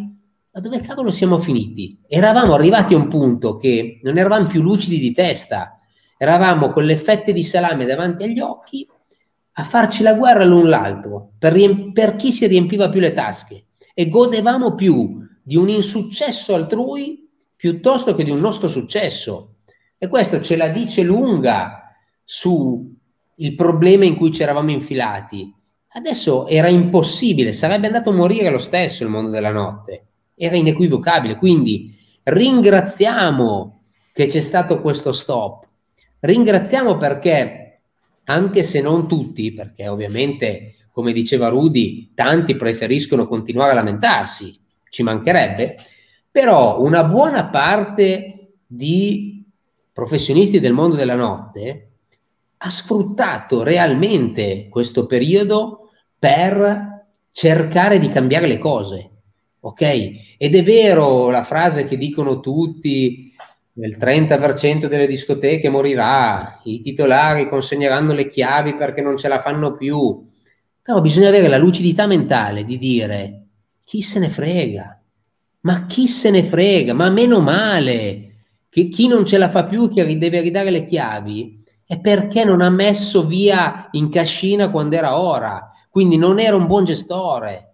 [0.49, 1.99] Ma dove cavolo siamo finiti?
[2.07, 5.81] Eravamo arrivati a un punto che non eravamo più lucidi di testa,
[6.17, 8.87] eravamo con le fette di salame davanti agli occhi
[9.59, 13.65] a farci la guerra l'un l'altro per, riemp- per chi si riempiva più le tasche
[13.93, 19.55] e godevamo più di un insuccesso altrui piuttosto che di un nostro successo.
[19.97, 21.93] E questo ce la dice lunga
[22.23, 22.95] su
[23.35, 25.53] il problema in cui ci eravamo infilati.
[25.89, 31.35] Adesso era impossibile, sarebbe andato a morire lo stesso il mondo della notte, era inequivocabile.
[31.35, 31.93] Quindi
[32.23, 33.81] ringraziamo
[34.13, 35.67] che c'è stato questo stop,
[36.21, 37.58] ringraziamo perché,
[38.29, 44.53] anche se non tutti, perché ovviamente, come diceva Rudy, tanti preferiscono continuare a lamentarsi,
[44.89, 45.75] ci mancherebbe,
[46.29, 49.43] però una buona parte di
[49.91, 51.85] professionisti del mondo della notte
[52.57, 59.09] ha sfruttato realmente questo periodo per cercare di cambiare le cose.
[59.61, 59.81] Ok?
[60.37, 63.28] Ed è vero la frase che dicono tutti,
[63.85, 69.75] il 30% delle discoteche morirà, i titolari consegneranno le chiavi perché non ce la fanno
[69.75, 70.27] più.
[70.81, 73.43] Però bisogna avere la lucidità mentale di dire
[73.83, 75.01] chi se ne frega,
[75.61, 78.25] ma chi se ne frega, ma meno male
[78.69, 82.61] che chi non ce la fa più, che deve ridare le chiavi, è perché non
[82.61, 85.71] ha messo via in cascina quando era ora.
[85.89, 87.73] Quindi non era un buon gestore.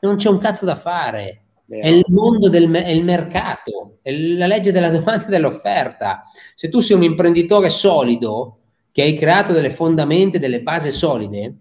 [0.00, 1.46] Non c'è un cazzo da fare.
[1.68, 6.24] È il mondo del è il mercato, è la legge della domanda e dell'offerta.
[6.54, 11.54] Se tu sei un imprenditore solido, che hai creato delle fondamenta, delle basi solide,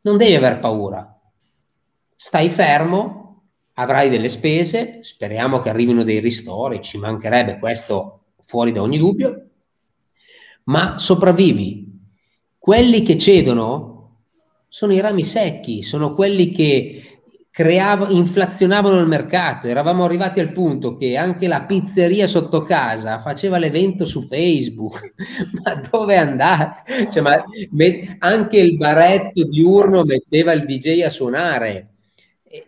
[0.00, 1.20] non devi aver paura.
[2.16, 3.42] Stai fermo,
[3.74, 9.48] avrai delle spese, speriamo che arrivino dei ristori, ci mancherebbe questo fuori da ogni dubbio,
[10.64, 11.84] ma sopravvivi.
[12.58, 14.22] Quelli che cedono
[14.68, 17.15] sono i rami secchi, sono quelli che
[17.56, 19.66] creavano, inflazionavano il mercato.
[19.66, 25.14] Eravamo arrivati al punto che anche la pizzeria sotto casa faceva l'evento su Facebook.
[25.64, 27.08] ma dove andate?
[27.10, 27.42] Cioè, ma,
[28.18, 31.92] anche il baretto diurno metteva il DJ a suonare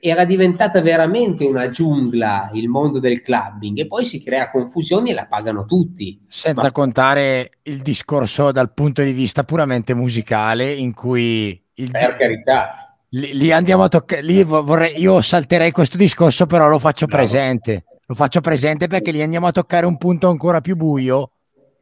[0.01, 5.14] era diventata veramente una giungla il mondo del clubbing e poi si crea confusione e
[5.14, 6.18] la pagano tutti.
[6.29, 6.72] Senza Ma...
[6.72, 11.62] contare il discorso dal punto di vista puramente musicale in cui...
[11.74, 11.90] Il...
[11.90, 12.88] Per carità.
[13.11, 17.23] Lì, lì andiamo a toccare, lì vorrei, io salterei questo discorso però lo faccio Bravo.
[17.23, 21.31] presente, lo faccio presente perché lì andiamo a toccare un punto ancora più buio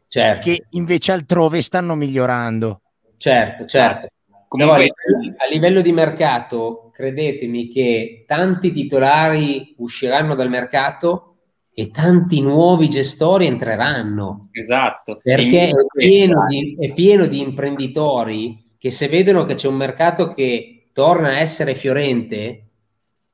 [0.06, 0.42] certo.
[0.42, 2.80] che invece altrove stanno migliorando.
[3.16, 4.08] Certo, certo.
[4.48, 4.84] Comunque...
[4.84, 11.36] a livello di mercato, credetemi che tanti titolari usciranno dal mercato
[11.74, 14.48] e tanti nuovi gestori entreranno.
[14.52, 15.18] Esatto.
[15.22, 20.28] Perché è pieno, di, è pieno di imprenditori che se vedono che c'è un mercato
[20.28, 22.62] che torna a essere fiorente,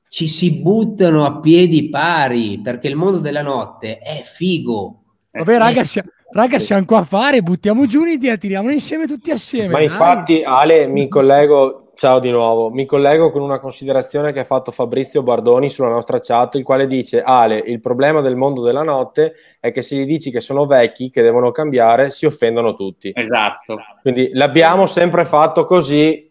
[0.09, 5.05] ci si buttano a piedi pari perché il mondo della notte è figo.
[5.31, 9.69] Vabbè, ragazzi, Raga, siamo qua a fare, buttiamo giù un'idea, tiriamola insieme tutti assieme.
[9.69, 14.45] Ma infatti, Ale, mi collego, ciao di nuovo, mi collego con una considerazione che ha
[14.45, 18.83] fatto Fabrizio Bardoni sulla nostra chat, il quale dice, Ale, il problema del mondo della
[18.83, 23.13] notte è che se gli dici che sono vecchi, che devono cambiare, si offendono tutti.
[23.15, 23.77] Esatto.
[24.01, 26.27] Quindi l'abbiamo sempre fatto così,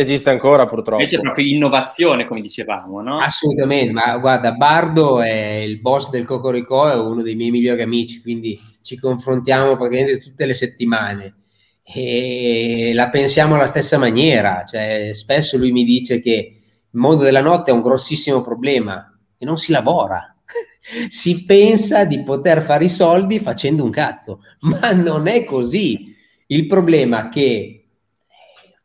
[0.00, 1.00] esiste ancora purtroppo.
[1.00, 3.20] Invece è proprio innovazione, come dicevamo, no?
[3.20, 8.20] Assolutamente, ma guarda, Bardo è il boss del Cocorico, è uno dei miei migliori amici,
[8.20, 11.34] quindi ci confrontiamo praticamente tutte le settimane
[11.82, 16.56] e la pensiamo alla stessa maniera, cioè spesso lui mi dice che
[16.92, 20.34] il mondo della notte è un grossissimo problema e non si lavora.
[21.08, 26.14] si pensa di poter fare i soldi facendo un cazzo, ma non è così.
[26.46, 27.79] Il problema è che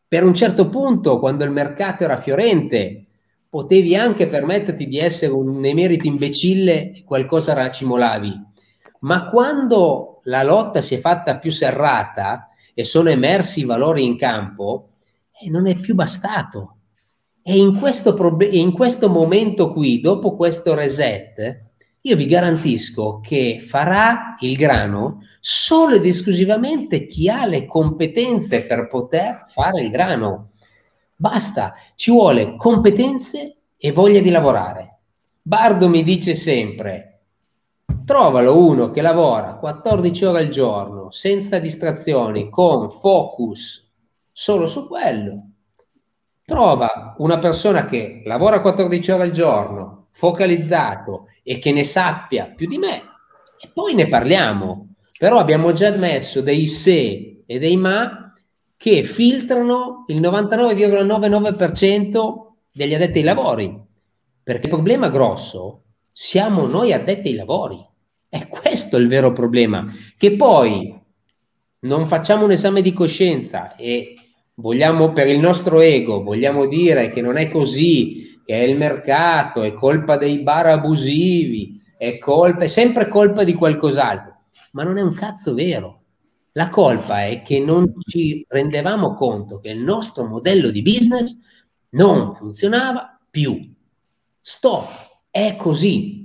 [0.07, 3.05] per un certo punto, quando il mercato era fiorente,
[3.49, 8.33] potevi anche permetterti di essere un emerito imbecille e qualcosa racimolavi.
[8.99, 14.17] Ma quando la lotta si è fatta più serrata e sono emersi i valori in
[14.17, 14.89] campo,
[15.41, 16.77] eh, non è più bastato.
[17.41, 21.64] E in questo, prob- in questo momento qui, dopo questo reset,
[22.05, 28.87] io vi garantisco che farà il grano solo ed esclusivamente chi ha le competenze per
[28.87, 30.51] poter fare il grano.
[31.15, 34.99] Basta, ci vuole competenze e voglia di lavorare.
[35.41, 37.21] Bardo mi dice sempre,
[38.05, 43.91] trovalo uno che lavora 14 ore al giorno, senza distrazioni, con focus
[44.31, 45.49] solo su quello.
[46.45, 52.67] Trova una persona che lavora 14 ore al giorno, focalizzato e che ne sappia più
[52.67, 53.01] di me
[53.60, 54.93] e poi ne parliamo.
[55.17, 58.32] Però abbiamo già messo dei se e dei ma
[58.78, 62.34] che filtrano il 99,99%
[62.72, 63.78] degli addetti ai lavori.
[64.41, 67.86] Perché il problema grosso siamo noi addetti ai lavori.
[68.30, 69.86] È questo il vero problema.
[70.18, 70.97] Che poi
[71.80, 74.16] non facciamo un esame di coscienza e
[74.55, 79.63] vogliamo per il nostro ego, vogliamo dire che non è così, che è il mercato,
[79.63, 84.33] è colpa dei bar abusivi, è, colpa, è sempre colpa di qualcos'altro.
[84.71, 86.01] ma non è un cazzo vero.
[86.51, 91.37] La colpa è che non ci rendevamo conto che il nostro modello di business
[91.91, 93.73] non funzionava più.
[94.39, 94.89] Stop,
[95.29, 96.23] è così.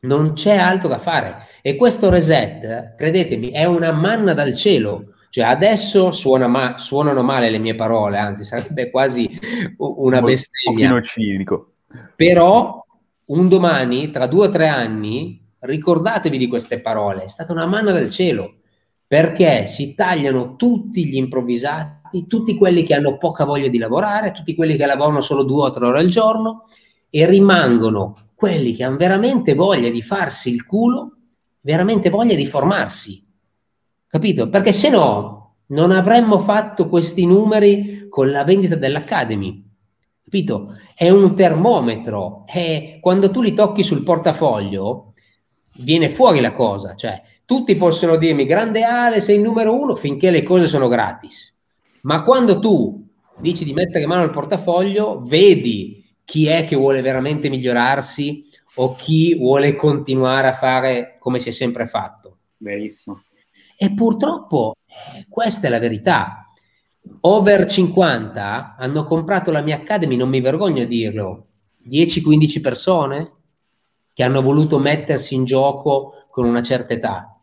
[0.00, 1.46] Non c'è altro da fare.
[1.62, 5.13] E questo reset, credetemi, è una manna dal cielo.
[5.34, 9.28] Cioè adesso suona ma- suonano male le mie parole, anzi sarebbe quasi
[9.78, 10.94] una bestemmia.
[10.94, 11.72] Un cinico.
[12.14, 12.86] Però
[13.24, 17.24] un domani, tra due o tre anni, ricordatevi di queste parole.
[17.24, 18.58] È stata una manna dal cielo
[19.04, 24.54] perché si tagliano tutti gli improvvisati, tutti quelli che hanno poca voglia di lavorare, tutti
[24.54, 26.62] quelli che lavorano solo due o tre ore al giorno
[27.10, 31.16] e rimangono quelli che hanno veramente voglia di farsi il culo,
[31.58, 33.23] veramente voglia di formarsi.
[34.14, 34.48] Capito?
[34.48, 39.60] Perché se no non avremmo fatto questi numeri con la vendita dell'Academy.
[40.22, 40.76] Capito?
[40.94, 45.14] È un termometro, è quando tu li tocchi sul portafoglio
[45.78, 50.30] viene fuori la cosa, cioè tutti possono dirmi grande Ale, sei il numero uno finché
[50.30, 51.52] le cose sono gratis.
[52.02, 53.04] Ma quando tu
[53.40, 58.44] dici di mettere mano al portafoglio, vedi chi è che vuole veramente migliorarsi
[58.76, 62.36] o chi vuole continuare a fare come si è sempre fatto.
[62.58, 63.24] Verissimo.
[63.76, 66.46] E purtroppo eh, questa è la verità.
[67.20, 71.46] Over 50 hanno comprato la mia Academy, non mi vergogno a dirlo,
[71.88, 73.32] 10-15 persone
[74.12, 77.38] che hanno voluto mettersi in gioco con una certa età.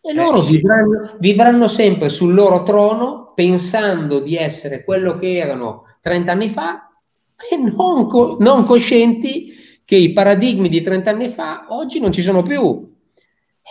[0.00, 0.56] E loro eh, sì.
[0.56, 6.90] vivranno, vivranno sempre sul loro trono pensando di essere quello che erano 30 anni fa
[7.50, 9.52] e non, co- non coscienti
[9.84, 12.89] che i paradigmi di 30 anni fa oggi non ci sono più.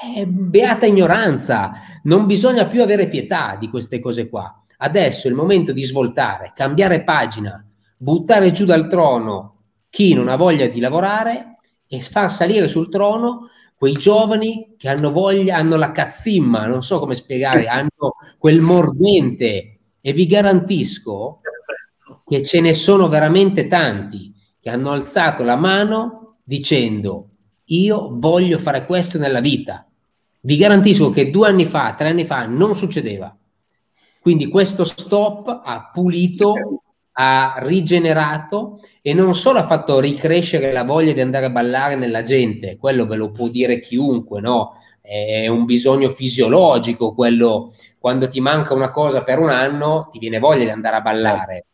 [0.01, 1.71] È beata ignoranza,
[2.03, 4.63] non bisogna più avere pietà di queste cose qua.
[4.77, 7.61] Adesso è il momento di svoltare, cambiare pagina,
[7.97, 13.49] buttare giù dal trono chi non ha voglia di lavorare e far salire sul trono
[13.75, 19.79] quei giovani che hanno voglia, hanno la cazzimma, non so come spiegare, hanno quel mordente
[19.99, 21.41] e vi garantisco
[22.25, 27.31] che ce ne sono veramente tanti che hanno alzato la mano dicendo
[27.65, 29.88] io voglio fare questo nella vita.
[30.41, 33.35] Vi garantisco che due anni fa, tre anni fa non succedeva.
[34.21, 36.53] Quindi questo stop ha pulito,
[37.13, 42.21] ha rigenerato e non solo ha fatto ricrescere la voglia di andare a ballare nella
[42.21, 44.73] gente, quello ve lo può dire chiunque, no?
[45.01, 50.39] È un bisogno fisiologico, quello quando ti manca una cosa per un anno ti viene
[50.39, 51.65] voglia di andare a ballare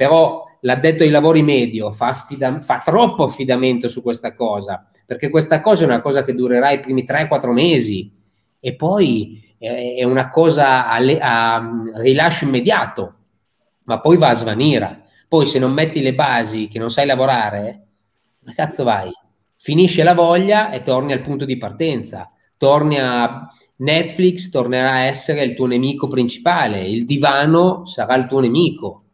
[0.00, 5.60] però l'addetto ai lavori medio fa, affida- fa, troppo affidamento su questa cosa, perché questa
[5.60, 8.10] cosa è una cosa che durerà i primi 3-4 mesi
[8.58, 13.14] e poi è una cosa a, le- a rilascio immediato,
[13.82, 15.02] ma poi va a svanire.
[15.28, 17.88] Poi se non metti le basi che non sai lavorare,
[18.46, 19.10] ma cazzo vai?
[19.58, 22.32] Finisce la voglia e torni al punto di partenza.
[22.56, 23.46] Torni a
[23.76, 29.04] Netflix, tornerà a essere il tuo nemico principale, il divano sarà il tuo nemico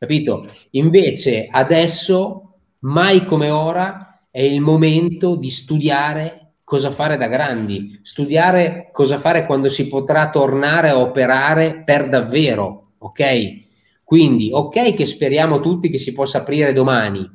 [0.00, 0.46] capito?
[0.70, 8.88] Invece adesso, mai come ora, è il momento di studiare cosa fare da grandi, studiare
[8.92, 13.68] cosa fare quando si potrà tornare a operare per davvero, ok?
[14.02, 17.28] Quindi, ok che speriamo tutti che si possa aprire domani,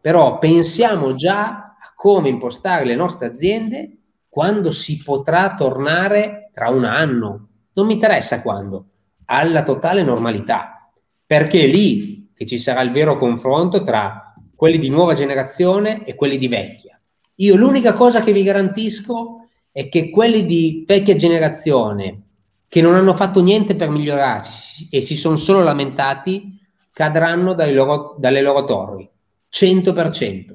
[0.00, 3.96] però pensiamo già a come impostare le nostre aziende
[4.28, 8.90] quando si potrà tornare tra un anno, non mi interessa quando,
[9.24, 10.79] alla totale normalità
[11.30, 16.16] perché è lì che ci sarà il vero confronto tra quelli di nuova generazione e
[16.16, 17.00] quelli di vecchia.
[17.36, 22.22] Io l'unica cosa che vi garantisco è che quelli di vecchia generazione
[22.66, 26.58] che non hanno fatto niente per migliorarsi e si sono solo lamentati
[26.92, 29.08] cadranno loro, dalle loro torri.
[29.52, 30.54] 100%.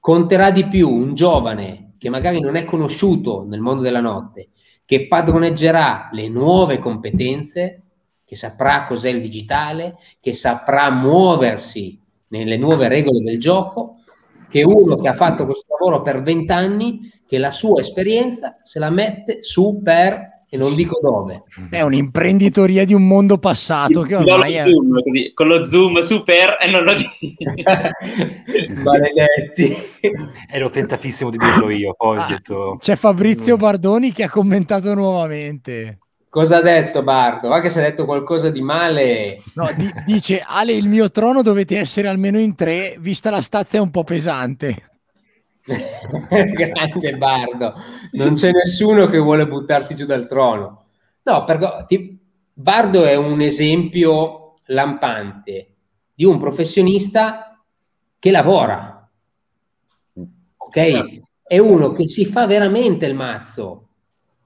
[0.00, 4.48] Conterà di più un giovane che magari non è conosciuto nel mondo della notte,
[4.86, 7.82] che padroneggerà le nuove competenze
[8.26, 11.98] che saprà cos'è il digitale, che saprà muoversi
[12.28, 14.00] nelle nuove regole del gioco,
[14.48, 18.90] che uno che ha fatto questo lavoro per vent'anni, che la sua esperienza se la
[18.90, 21.42] mette su per e non dico dove.
[21.70, 24.62] È un'imprenditoria di un mondo passato che ormai è...
[24.62, 27.52] zoom, così, con lo zoom super e non lo dico.
[28.82, 29.76] Maledetti.
[30.48, 32.76] Ero tentatissimo di dirlo io, poi ah, detto...
[32.80, 35.98] C'è Fabrizio Bardoni che ha commentato nuovamente.
[36.28, 37.48] Cosa ha detto Bardo?
[37.48, 39.38] Va che si è detto qualcosa di male.
[39.54, 43.78] No, di- dice Ale, il mio trono dovete essere almeno in tre, vista la stazza
[43.78, 44.90] è un po' pesante.
[46.28, 47.74] Grande Bardo,
[48.12, 50.84] non c'è nessuno che vuole buttarti giù dal trono.
[51.22, 52.18] No, perché ti,
[52.52, 55.74] Bardo è un esempio lampante
[56.14, 57.60] di un professionista
[58.18, 59.10] che lavora,
[60.56, 61.20] ok?
[61.42, 63.88] È uno che si fa veramente il mazzo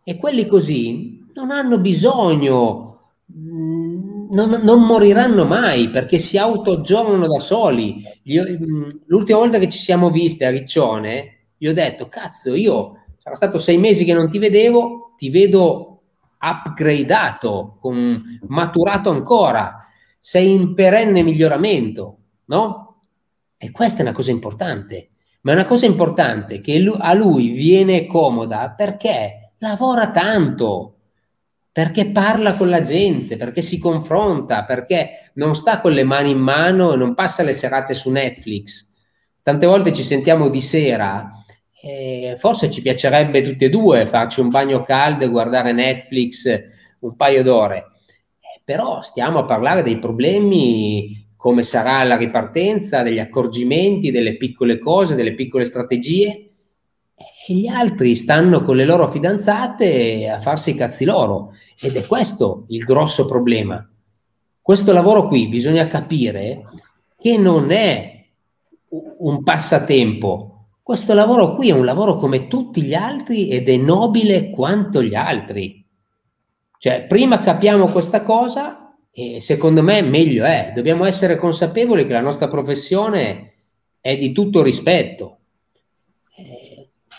[0.04, 2.98] E quelli così non hanno bisogno,
[3.32, 8.02] mm, non, non moriranno mai perché si autoaggiornano da soli.
[8.24, 13.04] Io, mm, l'ultima volta che ci siamo visti a Riccione, gli ho detto, cazzo, io
[13.18, 16.02] sarà stato sei mesi che non ti vedevo, ti vedo
[16.38, 19.78] upgradato, con, maturato ancora,
[20.18, 23.00] sei in perenne miglioramento, no?
[23.56, 25.08] E questa è una cosa importante,
[25.42, 30.99] ma è una cosa importante che a lui viene comoda perché lavora tanto,
[31.80, 36.38] perché parla con la gente, perché si confronta, perché non sta con le mani in
[36.38, 38.92] mano e non passa le serate su Netflix.
[39.40, 41.32] Tante volte ci sentiamo di sera
[41.82, 46.54] e forse ci piacerebbe tutti e due farci un bagno caldo e guardare Netflix
[46.98, 53.18] un paio d'ore, eh, però stiamo a parlare dei problemi, come sarà la ripartenza, degli
[53.18, 56.49] accorgimenti, delle piccole cose, delle piccole strategie
[57.46, 62.06] e gli altri stanno con le loro fidanzate a farsi i cazzi loro ed è
[62.06, 63.88] questo il grosso problema.
[64.60, 66.64] Questo lavoro qui bisogna capire
[67.18, 68.26] che non è
[69.18, 70.50] un passatempo,
[70.82, 75.14] questo lavoro qui è un lavoro come tutti gli altri ed è nobile quanto gli
[75.14, 75.86] altri.
[76.78, 80.72] Cioè, prima capiamo questa cosa e secondo me meglio è.
[80.74, 83.52] Dobbiamo essere consapevoli che la nostra professione
[84.00, 85.39] è di tutto rispetto.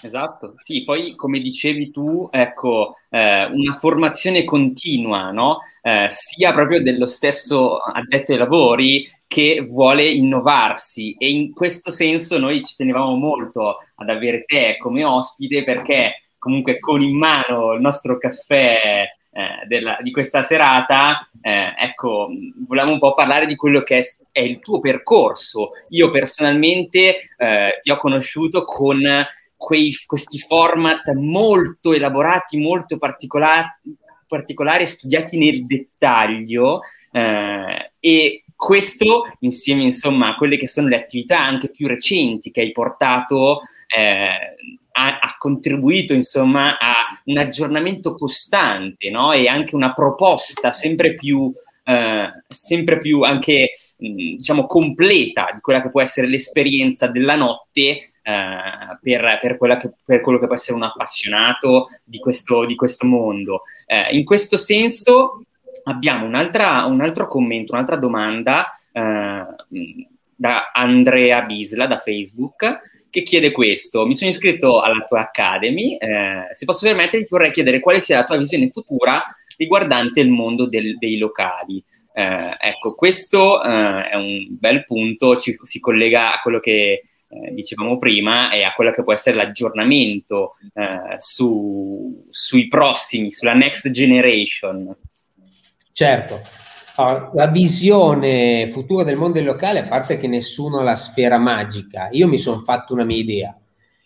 [0.04, 5.60] Esatto, sì, poi come dicevi tu, ecco, eh, una formazione continua, no?
[5.84, 12.40] Eh, sia proprio dello stesso addetto ai lavori che vuole innovarsi e in questo senso
[12.40, 17.82] noi ci tenevamo molto ad avere te come ospite perché comunque con in mano il
[17.82, 22.28] nostro caffè eh, della, di questa serata, eh, ecco,
[22.68, 25.70] volevamo un po' parlare di quello che è, è il tuo percorso.
[25.90, 29.00] Io personalmente eh, ti ho conosciuto con
[29.62, 33.68] quei, questi format molto elaborati, molto particolari,
[34.26, 36.80] particolari studiati nel dettaglio
[37.12, 42.62] eh, e questo insieme insomma a quelle che sono le attività anche più recenti che
[42.62, 44.56] hai portato eh,
[44.94, 46.94] ha, ha, contribuito insomma a
[47.26, 49.32] un aggiornamento costante no?
[49.32, 51.52] e anche una proposta sempre più
[51.84, 58.11] eh, sempre più anche mh, diciamo completa di quella che può essere l'esperienza della notte
[58.22, 63.06] eh, per, per, che, per, quello che può essere un appassionato di questo, di questo
[63.06, 63.62] mondo.
[63.86, 65.44] Eh, in questo senso,
[65.84, 69.46] abbiamo un altro commento, un'altra domanda eh,
[70.42, 72.78] da Andrea Bisla da Facebook
[73.12, 74.08] che chiede questo.
[74.08, 78.18] Mi sono iscritto alla tua Academy, eh, se posso permetterti ti vorrei chiedere quale sia
[78.18, 79.24] la tua visione futura
[79.58, 81.84] riguardante il mondo del, dei locali.
[82.14, 87.02] Eh, ecco, questo eh, è un bel punto, ci, si collega a quello che
[87.32, 93.54] eh, dicevamo prima e a quello che può essere l'aggiornamento eh, su, sui prossimi, sulla
[93.54, 94.96] next generation.
[95.94, 96.42] Certo,
[97.34, 102.28] la visione futura del mondo locale, a parte che nessuno ha la sfera magica, io
[102.28, 103.62] mi sono fatto una mia idea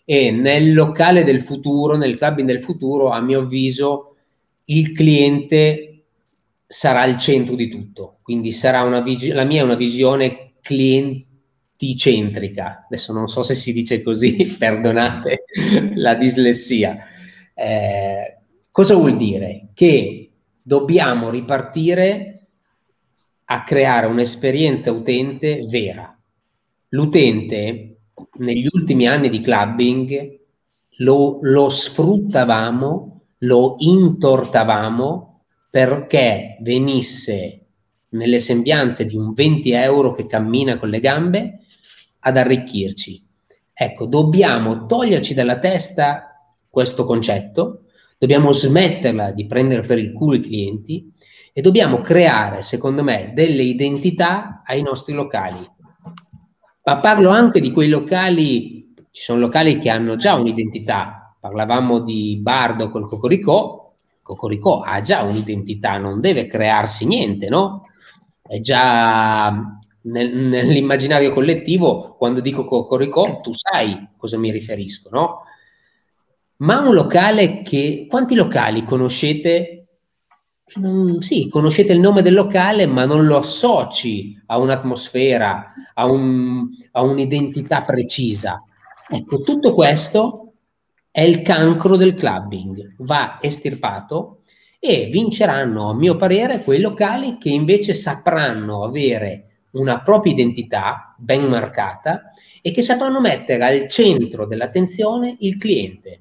[0.08, 4.14] e nel locale del futuro, nel clubbing del futuro, a mio avviso,
[4.66, 6.04] il cliente
[6.64, 8.18] sarà il centro di tutto.
[8.22, 10.52] Quindi sarà una vis- la mia è una visione
[11.76, 12.84] clienticentrica.
[12.86, 15.44] Adesso non so se si dice così, perdonate
[15.94, 16.98] la dislessia.
[17.54, 18.38] Eh,
[18.70, 19.68] cosa vuol dire?
[19.74, 20.30] Che
[20.62, 22.32] dobbiamo ripartire
[23.44, 26.12] a creare un'esperienza utente vera.
[26.88, 27.98] L'utente
[28.38, 30.38] negli ultimi anni di clubbing
[30.98, 37.66] lo, lo sfruttavamo, lo intortavamo perché venisse
[38.10, 41.65] nelle sembianze di un 20 euro che cammina con le gambe
[42.20, 43.24] ad arricchirci.
[43.72, 47.82] Ecco, dobbiamo toglierci dalla testa questo concetto
[48.18, 51.12] Dobbiamo smetterla di prendere per il culo i clienti
[51.52, 55.58] e dobbiamo creare, secondo me, delle identità ai nostri locali.
[56.84, 61.36] Ma parlo anche di quei locali, ci sono locali che hanno già un'identità.
[61.38, 63.92] Parlavamo di Bardo col Cocoricò,
[64.22, 67.82] Cocoricò ha già un'identità, non deve crearsi niente, no?
[68.40, 75.42] È già nel, nell'immaginario collettivo, quando dico Cocoricò, tu sai cosa mi riferisco, no?
[76.58, 78.06] ma un locale che...
[78.08, 79.86] Quanti locali conoscete?
[80.76, 86.68] Non, sì, conoscete il nome del locale, ma non lo associ a un'atmosfera, a, un,
[86.92, 88.62] a un'identità precisa.
[89.08, 90.52] Ecco, tutto questo
[91.10, 94.42] è il cancro del clubbing, va estirpato
[94.78, 101.44] e vinceranno, a mio parere, quei locali che invece sapranno avere una propria identità ben
[101.44, 106.20] marcata e che sapranno mettere al centro dell'attenzione il cliente.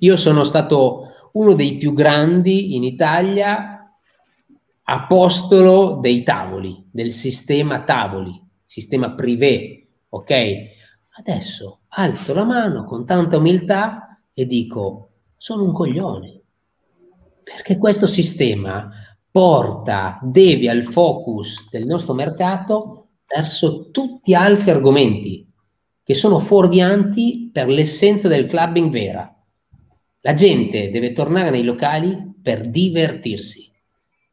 [0.00, 3.92] Io sono stato uno dei più grandi in Italia,
[4.84, 8.32] apostolo dei tavoli, del sistema tavoli,
[8.66, 10.32] sistema privé, ok?
[11.18, 16.40] Adesso alzo la mano con tanta umiltà e dico, sono un coglione,
[17.42, 18.90] perché questo sistema
[19.32, 25.50] porta, devia il focus del nostro mercato verso tutti altri argomenti
[26.04, 29.34] che sono fuorvianti per l'essenza del clubbing vera.
[30.20, 33.72] La gente deve tornare nei locali per divertirsi,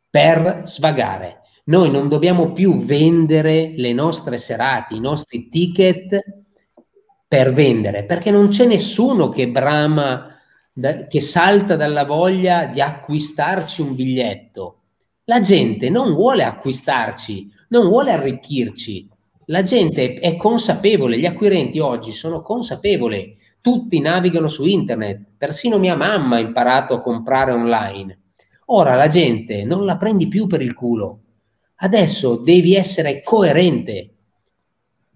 [0.09, 1.41] per svagare.
[1.65, 6.19] Noi non dobbiamo più vendere le nostre serate, i nostri ticket
[7.25, 10.27] per vendere, perché non c'è nessuno che brama,
[11.07, 14.78] che salta dalla voglia di acquistarci un biglietto
[15.29, 19.07] la gente non vuole acquistarci, non vuole arricchirci.
[19.45, 25.95] La gente è consapevole, gli acquirenti oggi sono consapevoli, tutti navigano su internet, persino mia
[25.95, 28.19] mamma ha imparato a comprare online.
[28.71, 31.19] Ora la gente non la prendi più per il culo.
[31.75, 34.09] Adesso devi essere coerente.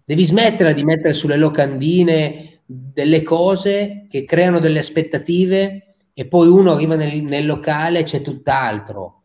[0.05, 6.73] Devi smettere di mettere sulle locandine delle cose che creano delle aspettative e poi uno
[6.73, 9.22] arriva nel, nel locale e c'è tutt'altro.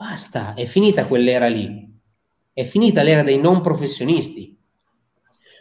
[0.00, 1.86] Basta, è finita quell'era lì.
[2.54, 4.56] È finita l'era dei non professionisti.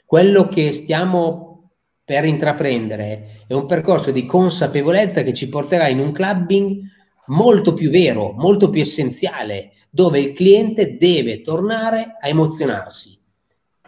[0.05, 1.71] Quello che stiamo
[2.05, 6.81] per intraprendere è un percorso di consapevolezza che ci porterà in un clubbing
[7.25, 13.19] molto più vero, molto più essenziale, dove il cliente deve tornare a emozionarsi,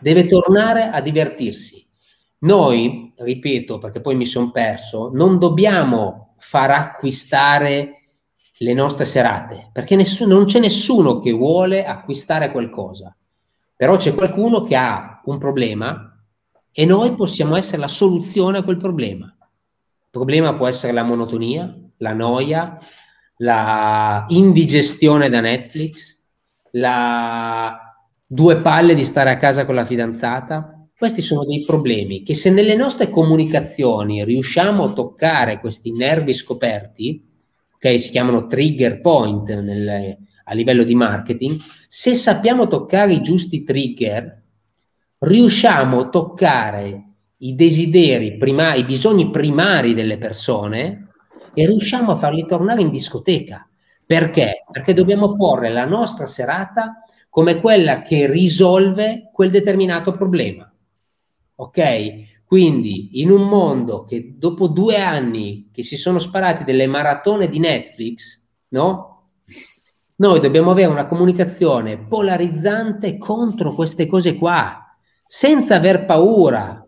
[0.01, 1.87] deve tornare a divertirsi.
[2.39, 8.00] Noi, ripeto, perché poi mi sono perso, non dobbiamo far acquistare
[8.61, 13.15] le nostre serate, perché nessuno, non c'è nessuno che vuole acquistare qualcosa,
[13.75, 16.23] però c'è qualcuno che ha un problema
[16.71, 19.25] e noi possiamo essere la soluzione a quel problema.
[19.25, 22.77] Il problema può essere la monotonia, la noia,
[23.37, 26.23] la indigestione da Netflix,
[26.71, 30.87] la due palle di stare a casa con la fidanzata.
[30.95, 37.30] Questi sono dei problemi che se nelle nostre comunicazioni riusciamo a toccare questi nervi scoperti,
[37.81, 37.97] okay?
[37.97, 44.43] si chiamano trigger point nel, a livello di marketing, se sappiamo toccare i giusti trigger,
[45.17, 47.05] riusciamo a toccare
[47.37, 51.07] i desideri, prima, i bisogni primari delle persone
[51.55, 53.67] e riusciamo a farli tornare in discoteca.
[54.05, 54.63] Perché?
[54.69, 60.71] Perché dobbiamo porre la nostra serata come quella che risolve quel determinato problema.
[61.55, 62.30] Ok?
[62.51, 67.59] Quindi, in un mondo che dopo due anni che si sono sparati delle maratone di
[67.59, 69.29] Netflix, no?
[70.15, 74.85] Noi dobbiamo avere una comunicazione polarizzante contro queste cose qua,
[75.25, 76.85] senza aver paura.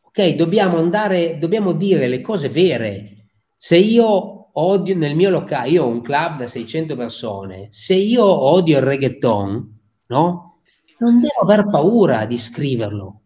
[0.00, 3.28] Ok, dobbiamo andare, dobbiamo dire le cose vere.
[3.56, 8.24] Se io odio nel mio locale, io ho un club da 600 persone, se io
[8.24, 9.78] odio il reggaeton,
[10.08, 10.58] no?
[10.98, 13.20] Non devo aver paura di scriverlo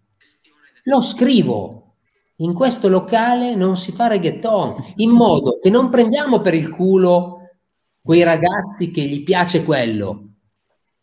[0.89, 1.97] lo scrivo.
[2.37, 7.35] In questo locale non si fa reggaeton, in modo che non prendiamo per il culo
[8.03, 10.29] quei ragazzi che gli piace quello.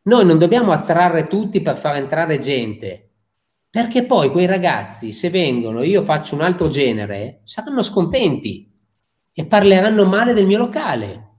[0.03, 3.11] Noi non dobbiamo attrarre tutti per far entrare gente,
[3.69, 8.71] perché poi quei ragazzi, se vengono, io faccio un altro genere, saranno scontenti
[9.33, 11.33] e parleranno male del mio locale.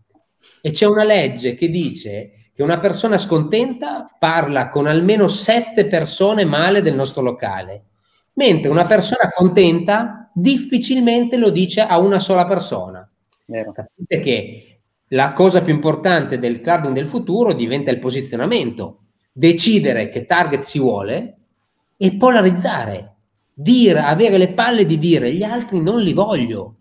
[0.60, 6.44] E c'è una legge che dice che una persona scontenta parla con almeno sette persone
[6.44, 7.86] male del nostro locale
[8.36, 13.08] mentre una persona contenta difficilmente lo dice a una sola persona.
[13.46, 13.72] Vero.
[13.72, 14.80] Capite che
[15.10, 19.00] la cosa più importante del clubbing del futuro diventa il posizionamento,
[19.32, 21.36] decidere che target si vuole
[21.96, 23.14] e polarizzare,
[23.52, 26.74] dire, avere le palle di dire gli altri non li voglio.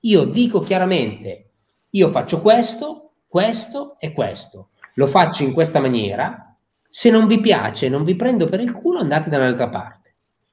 [0.00, 1.50] Io dico chiaramente,
[1.90, 4.70] io faccio questo, questo e questo.
[4.94, 6.54] Lo faccio in questa maniera.
[6.88, 9.99] Se non vi piace, non vi prendo per il culo, andate da un'altra parte.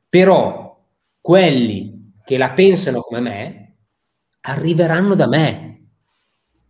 [0.09, 0.85] Però
[1.19, 3.77] quelli che la pensano come me
[4.41, 5.89] arriveranno da me.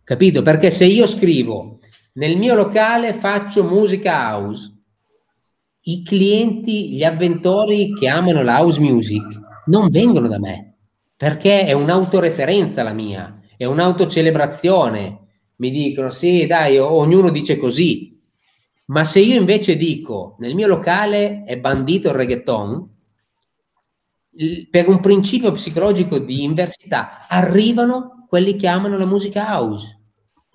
[0.02, 0.42] Capito?
[0.42, 1.78] Perché se io scrivo
[2.14, 4.74] nel mio locale faccio musica house,
[5.82, 9.24] i clienti, gli avventori che amano la house music
[9.66, 10.76] non vengono da me,
[11.16, 15.26] perché è un'autoreferenza la mia, è un'autocelebrazione.
[15.56, 18.20] Mi dicono sì, dai, ognuno dice così.
[18.86, 22.96] Ma se io invece dico nel mio locale è bandito il reggaeton,
[24.70, 29.96] per un principio psicologico di inversità, arrivano quelli che amano la musica house.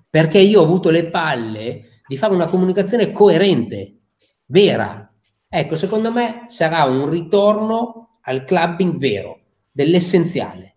[0.08, 3.98] Perché io ho avuto le palle di fare una comunicazione coerente,
[4.46, 5.12] vera.
[5.48, 10.76] Ecco, secondo me sarà un ritorno al clubbing vero, dell'essenziale.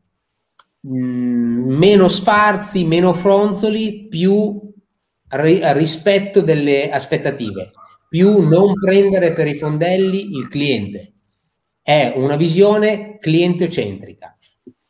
[0.81, 0.89] mh,
[1.77, 4.59] meno sfarzi, meno fronzoli, più
[5.29, 7.71] ri- rispetto delle aspettative,
[8.07, 11.13] più non prendere per i fondelli il cliente.
[11.87, 14.37] È una visione clientecentrica.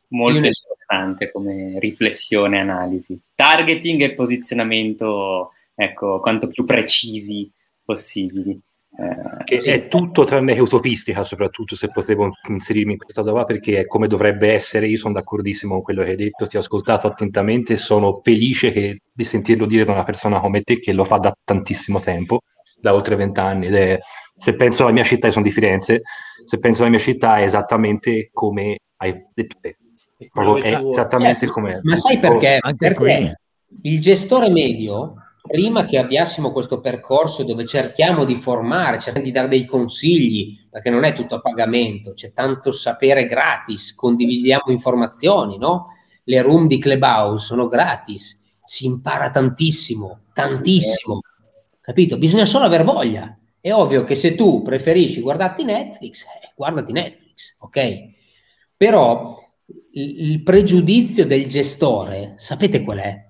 [0.08, 3.22] Molto interessante come riflessione e analisi.
[3.36, 7.52] Targeting e posizionamento, ecco, quanto più precisi
[7.86, 8.60] possibili.
[9.00, 9.70] Eh, che sì.
[9.70, 13.86] è tutto tranne che utopistica, soprattutto se potevo inserirmi in questa cosa qua, perché è
[13.86, 14.88] come dovrebbe essere.
[14.88, 18.72] Io sono d'accordissimo con quello che hai detto, ti ho ascoltato attentamente e sono felice
[18.72, 22.40] che, di sentirlo dire da una persona come te che lo fa da tantissimo tempo,
[22.80, 23.68] da oltre vent'anni.
[23.68, 24.00] È,
[24.36, 26.02] se penso alla mia città, io sono di Firenze,
[26.44, 29.78] se penso alla mia città è esattamente come hai detto te.
[30.32, 32.60] Proprio è esattamente eh, come Ma sai perché?
[32.76, 33.40] Perché
[33.82, 35.16] il gestore medio
[35.48, 40.90] prima che avviassimo questo percorso dove cerchiamo di formare, cerchiamo di dare dei consigli, perché
[40.90, 45.94] non è tutto a pagamento, c'è tanto sapere gratis, condivisiamo informazioni, no?
[46.24, 51.22] Le room di Clubhouse sono gratis, si impara tantissimo, tantissimo,
[51.88, 52.18] capito?
[52.18, 53.40] Bisogna solo aver voglia.
[53.62, 58.10] È ovvio che se tu preferisci guardarti Netflix, eh, guardati Netflix, ok?
[58.76, 59.38] Però
[59.94, 63.26] il, il pregiudizio del gestore, sapete qual è?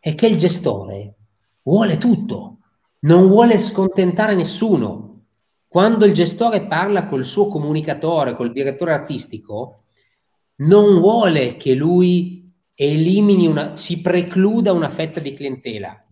[0.00, 1.14] È che il gestore
[1.62, 2.60] vuole tutto,
[3.00, 5.24] non vuole scontentare nessuno.
[5.68, 9.84] Quando il gestore parla col suo comunicatore, col direttore artistico,
[10.56, 16.02] non vuole che lui elimini una, si precluda una fetta di clientela.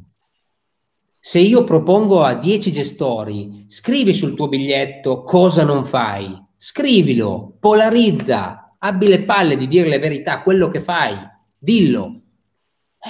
[1.20, 8.76] Se io propongo a 10 gestori, scrivi sul tuo biglietto cosa non fai, scrivilo, polarizza,
[8.78, 11.14] abbi le palle di dire le verità, quello che fai,
[11.58, 12.22] dillo.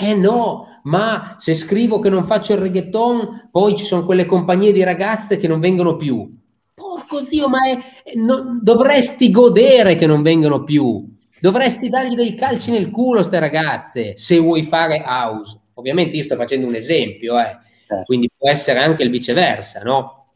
[0.00, 4.72] Eh no, ma se scrivo che non faccio il reggaeton, poi ci sono quelle compagnie
[4.72, 6.36] di ragazze che non vengono più.
[6.74, 7.78] Porco zio, ma è,
[8.16, 11.06] no, dovresti godere che non vengono più.
[11.40, 15.58] Dovresti dargli dei calci nel culo a queste ragazze se vuoi fare house.
[15.74, 17.66] Ovviamente io sto facendo un esempio, eh.
[17.88, 18.04] Certo.
[18.04, 20.26] quindi può essere anche il viceversa, no?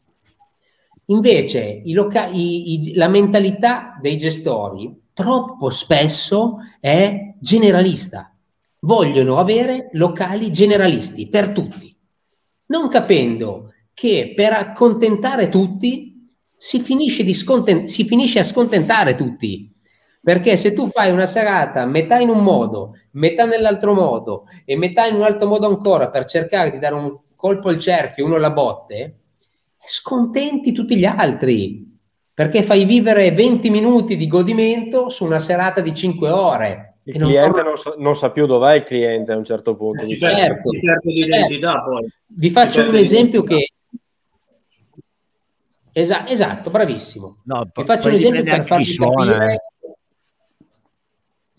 [1.07, 8.33] Invece i loca- i, i, la mentalità dei gestori troppo spesso è generalista
[8.83, 11.95] vogliono avere locali generalisti per tutti,
[12.67, 19.71] non capendo che per accontentare tutti si finisce, scontent- si finisce a scontentare tutti.
[20.21, 25.05] Perché se tu fai una serata metà in un modo, metà nell'altro modo e metà
[25.05, 28.51] in un altro modo ancora per cercare di dare un colpo al cerchio, uno alla
[28.51, 29.17] botte,
[29.83, 31.91] scontenti tutti gli altri.
[32.33, 37.57] Perché fai vivere 20 minuti di godimento su una serata di 5 ore il cliente
[37.57, 40.05] non, non, sa, non, sa, più dov'è il cliente a un certo punto.
[40.05, 42.09] Eh, certo, certo di identità poi.
[42.27, 43.73] Vi faccio un esempio che...
[45.91, 47.41] Esa- esatto, bravissimo.
[47.43, 49.53] No, Vi faccio un esempio per farvi suona, capire...
[49.53, 49.72] Eh.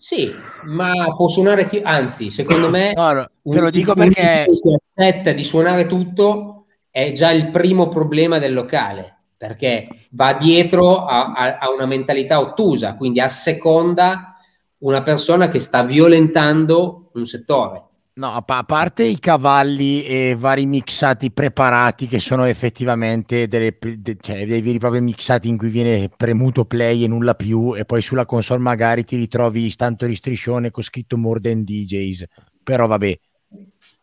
[0.05, 0.31] Sì,
[0.65, 1.81] ma può suonare chi...
[1.83, 2.93] Anzi, secondo me...
[2.93, 4.45] No, te lo dico perché...
[4.93, 11.33] aspetta di suonare tutto è già il primo problema del locale, perché va dietro a,
[11.33, 14.37] a, a una mentalità ottusa, quindi a seconda
[14.83, 17.85] una persona che sta violentando un settore.
[18.17, 24.45] No, a parte i cavalli e vari mixati preparati che sono effettivamente delle, de, cioè,
[24.45, 28.01] dei veri e propri mixati in cui viene premuto play e nulla più e poi
[28.01, 32.23] sulla console magari ti ritrovi tanto di striscione con scritto more than DJs,
[32.63, 33.19] però vabbè,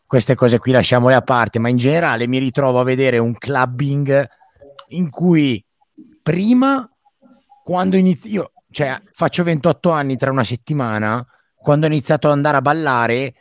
[0.06, 4.28] queste cose qui lasciamole a parte, ma in generale mi ritrovo a vedere un clubbing
[4.88, 5.64] in cui
[6.22, 6.86] prima
[7.64, 12.62] quando inizio cioè faccio 28 anni tra una settimana, quando ho iniziato ad andare a
[12.62, 13.34] ballare,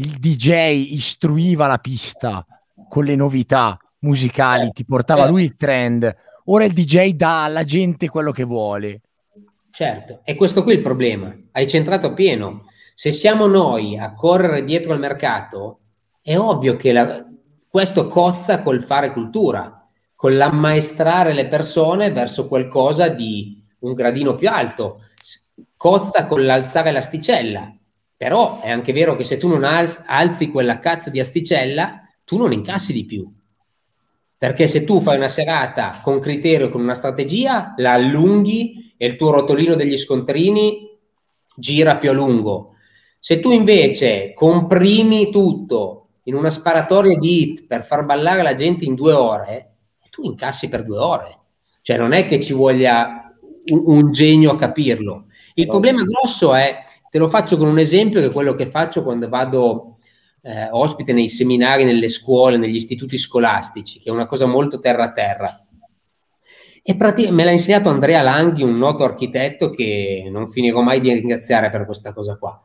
[0.00, 2.46] il DJ istruiva la pista
[2.88, 6.14] con le novità musicali, ti portava lui il trend.
[6.46, 9.02] Ora il DJ dà alla gente quello che vuole.
[9.70, 11.34] Certo, e questo qui è il problema.
[11.52, 12.64] Hai centrato pieno.
[12.94, 15.80] Se siamo noi a correre dietro al mercato,
[16.22, 17.24] è ovvio che la,
[17.68, 24.48] questo cozza col fare cultura, con l'ammaestrare le persone verso qualcosa di un gradino più
[24.48, 25.02] alto,
[25.76, 27.74] cozza con l'alzare l'asticella,
[28.20, 32.36] però è anche vero che se tu non alz- alzi quella cazzo di asticella, tu
[32.36, 33.26] non incassi di più.
[34.36, 39.16] Perché se tu fai una serata con criterio, con una strategia, la allunghi e il
[39.16, 40.86] tuo rotolino degli scontrini
[41.56, 42.74] gira più a lungo.
[43.18, 48.84] Se tu invece comprimi tutto in una sparatoria di hit per far ballare la gente
[48.84, 49.76] in due ore,
[50.10, 51.38] tu incassi per due ore.
[51.80, 53.34] Cioè non è che ci voglia
[53.72, 55.24] un, un genio a capirlo.
[55.54, 56.80] Il problema grosso è,
[57.10, 59.98] te lo faccio con un esempio che è quello che faccio quando vado
[60.42, 65.04] eh, ospite nei seminari, nelle scuole, negli istituti scolastici, che è una cosa molto terra
[65.04, 65.64] a terra.
[66.82, 66.96] E
[67.30, 71.84] me l'ha insegnato Andrea Langhi, un noto architetto che non finirò mai di ringraziare per
[71.84, 72.58] questa cosa qua.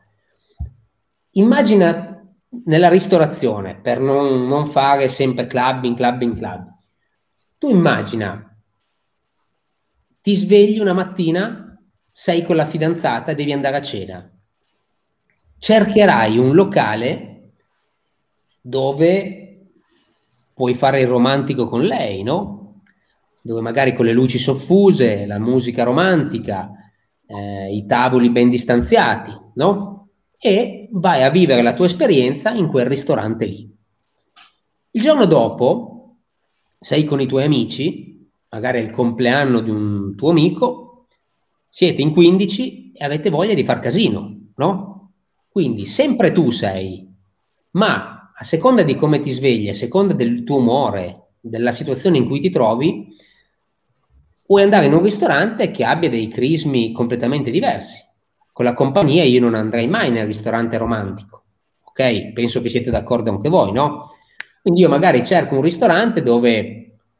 [1.32, 2.24] Immagina
[2.64, 6.74] nella ristorazione, per non, non fare sempre club in club in club,
[7.58, 8.56] tu immagina,
[10.20, 11.78] ti svegli una mattina,
[12.10, 14.35] sei con la fidanzata e devi andare a cena.
[15.58, 17.52] Cercherai un locale
[18.60, 19.70] dove
[20.52, 22.82] puoi fare il romantico con lei, no?
[23.42, 26.70] Dove magari con le luci soffuse, la musica romantica,
[27.26, 30.08] eh, i tavoli ben distanziati, no?
[30.38, 33.70] E vai a vivere la tua esperienza in quel ristorante lì.
[34.92, 36.16] Il giorno dopo
[36.78, 41.06] sei con i tuoi amici, magari è il compleanno di un tuo amico,
[41.68, 44.95] siete in 15 e avete voglia di far casino, no?
[45.56, 47.10] Quindi sempre tu sei,
[47.70, 52.26] ma a seconda di come ti svegli, a seconda del tuo umore, della situazione in
[52.26, 53.06] cui ti trovi,
[54.44, 58.04] puoi andare in un ristorante che abbia dei crismi completamente diversi.
[58.52, 61.44] Con la compagnia io non andrei mai nel ristorante romantico,
[61.84, 62.32] ok?
[62.34, 64.10] Penso che siete d'accordo anche voi, no?
[64.60, 66.58] Quindi io magari cerco un ristorante dove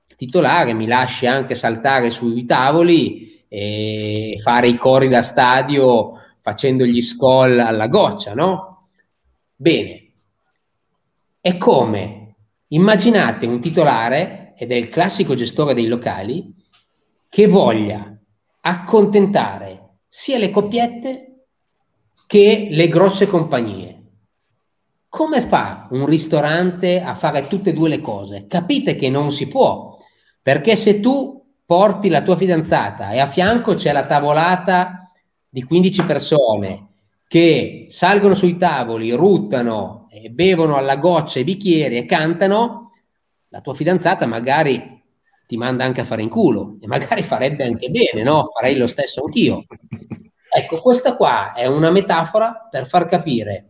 [0.07, 6.85] il titolare mi lasci anche saltare sui tavoli e fare i cori da stadio facendo
[6.85, 8.91] gli scroll alla goccia, no?
[9.57, 10.13] Bene,
[11.41, 12.37] è come
[12.69, 16.55] immaginate un titolare, ed è il classico gestore dei locali,
[17.29, 18.17] che voglia
[18.61, 21.47] accontentare sia le coppiette
[22.29, 24.03] che le grosse compagnie.
[25.09, 28.47] Come fa un ristorante a fare tutte e due le cose?
[28.47, 29.99] Capite che non si può,
[30.41, 35.01] perché se tu porti la tua fidanzata e a fianco c'è la tavolata
[35.57, 36.89] di 15 persone
[37.27, 42.91] che salgono sui tavoli, ruttano, e bevono alla goccia i bicchieri e cantano,
[43.49, 45.03] la tua fidanzata magari
[45.47, 48.51] ti manda anche a fare in culo e magari farebbe anche bene, no?
[48.53, 49.65] Farei lo stesso anch'io.
[50.55, 53.69] Ecco, questa qua è una metafora per far capire,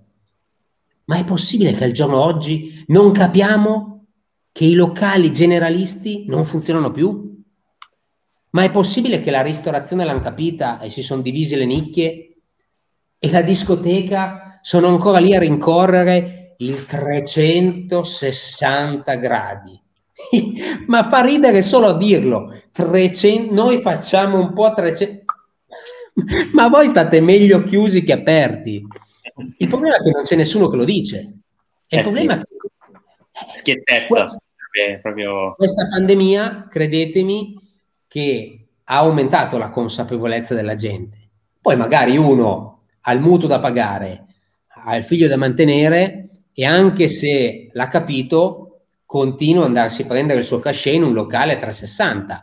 [1.05, 4.07] ma è possibile che al giorno oggi non capiamo
[4.51, 7.26] che i locali generalisti non funzionano più?
[8.57, 12.37] Ma è possibile che la ristorazione l'hanno capita e si sono divise le nicchie
[13.19, 19.79] e la discoteca sono ancora lì a rincorrere il 360 gradi.
[20.89, 22.51] Ma fa ridere solo a dirlo.
[22.73, 25.25] 300, noi facciamo un po' 300.
[26.55, 28.83] Ma voi state meglio chiusi che aperti.
[29.59, 31.19] Il problema è che non c'è nessuno che lo dice.
[31.89, 32.41] E il eh problema sì.
[32.41, 32.57] è che
[33.53, 34.15] schiettezza.
[34.15, 34.39] Questa,
[35.03, 35.55] proprio...
[35.57, 37.65] questa pandemia, credetemi,
[38.17, 41.19] che ha aumentato la consapevolezza della gente.
[41.61, 44.25] Poi magari uno ha il mutuo da pagare,
[44.85, 50.39] ha il figlio da mantenere e anche se l'ha capito, continua ad andarsi a prendere
[50.39, 52.43] il suo cachet in un locale a 360.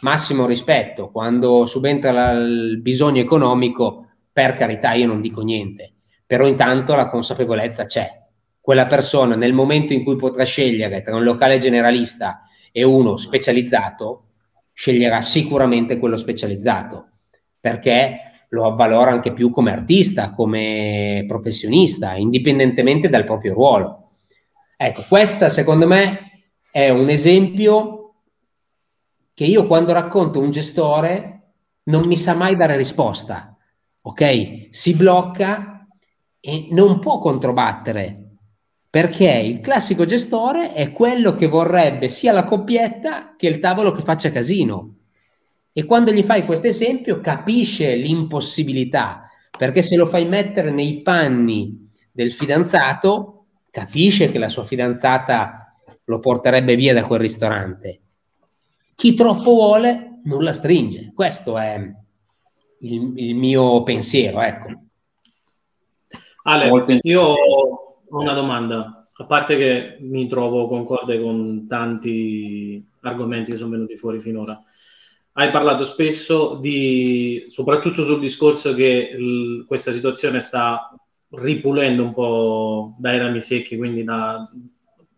[0.00, 5.92] Massimo rispetto, quando subentra il bisogno economico, per carità io non dico niente,
[6.26, 8.10] però intanto la consapevolezza c'è.
[8.60, 12.40] Quella persona nel momento in cui potrà scegliere tra un locale generalista
[12.72, 14.23] e uno specializzato,
[14.74, 17.08] sceglierà sicuramente quello specializzato,
[17.58, 24.10] perché lo avvalora anche più come artista, come professionista, indipendentemente dal proprio ruolo.
[24.76, 28.14] Ecco, questa secondo me è un esempio
[29.32, 31.30] che io quando racconto un gestore
[31.84, 33.56] non mi sa mai dare risposta,
[34.02, 34.68] ok?
[34.70, 35.86] Si blocca
[36.40, 38.23] e non può controbattere
[38.94, 44.02] perché il classico gestore è quello che vorrebbe sia la coppietta che il tavolo che
[44.02, 44.98] faccia casino
[45.72, 49.28] e quando gli fai questo esempio capisce l'impossibilità,
[49.58, 55.74] perché se lo fai mettere nei panni del fidanzato, capisce che la sua fidanzata
[56.04, 58.00] lo porterebbe via da quel ristorante.
[58.94, 61.10] Chi troppo vuole non la stringe.
[61.12, 61.82] Questo è
[62.78, 64.68] il, il mio pensiero, ecco.
[66.44, 67.34] Ale, io
[68.18, 74.18] una domanda, a parte che mi trovo concorde con tanti argomenti che sono venuti fuori
[74.20, 74.62] finora
[75.36, 80.94] hai parlato spesso di, soprattutto sul discorso che l, questa situazione sta
[81.30, 84.48] ripulendo un po' dai rami secchi, quindi da,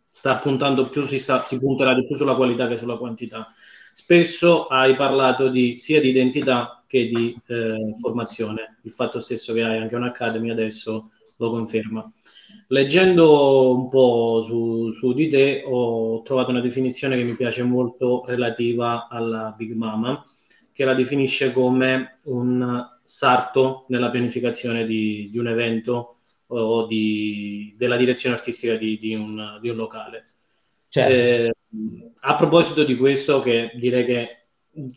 [0.09, 3.49] sta puntando più, si, sta, si punterà di più sulla qualità che sulla quantità.
[3.93, 9.63] Spesso hai parlato di, sia di identità che di eh, formazione, il fatto stesso che
[9.63, 12.11] hai anche un'Academy adesso lo conferma.
[12.69, 18.25] Leggendo un po' su, su, di te ho trovato una definizione che mi piace molto
[18.27, 20.25] relativa alla Big Mama,
[20.73, 27.97] che la definisce come un sarto nella pianificazione di, di un evento o di, della
[27.97, 30.25] direzione artistica di, di, un, di un, locale.
[30.89, 31.13] Certo.
[31.13, 31.55] Eh,
[32.21, 34.47] a proposito di questo, che direi che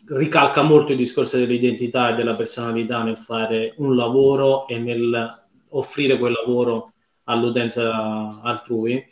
[0.08, 6.18] ricalca molto il discorso dell'identità e della personalità nel fare un lavoro e nel offrire
[6.18, 6.94] quel lavoro
[7.30, 9.04] all'utenza altrui.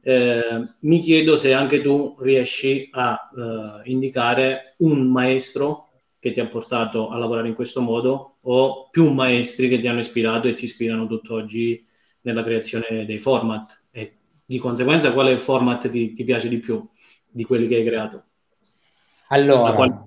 [0.00, 6.46] Eh, mi chiedo se anche tu riesci a eh, indicare un maestro che ti ha
[6.46, 10.64] portato a lavorare in questo modo o più maestri che ti hanno ispirato e ti
[10.64, 11.84] ispirano tutt'oggi
[12.22, 16.86] nella creazione dei format e di conseguenza quale format ti, ti piace di più
[17.30, 18.24] di quelli che hai creato?
[19.28, 20.04] Allora, quale...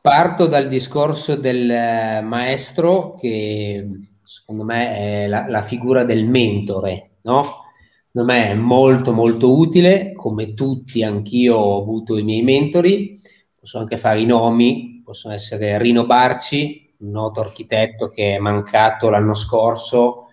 [0.00, 3.86] parto dal discorso del eh, maestro che
[4.32, 7.64] secondo me è la, la figura del mentore, no?
[8.06, 13.20] Secondo me è molto molto utile, come tutti anch'io ho avuto i miei mentori,
[13.58, 19.10] posso anche fare i nomi, possono essere Rino Barci, un noto architetto che è mancato
[19.10, 20.28] l'anno scorso,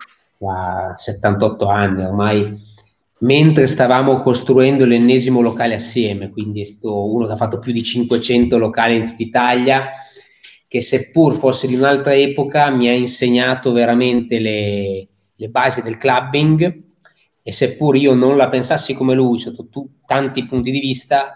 [0.48, 2.54] a 78 anni ormai,
[3.20, 7.84] mentre stavamo costruendo l'ennesimo locale assieme, quindi è stato uno che ha fatto più di
[7.84, 9.90] 500 locali in tutta Italia,
[10.70, 16.84] che seppur fosse di un'altra epoca mi ha insegnato veramente le, le basi del clubbing
[17.42, 21.36] e seppur io non la pensassi come lui sotto tu, tanti punti di vista,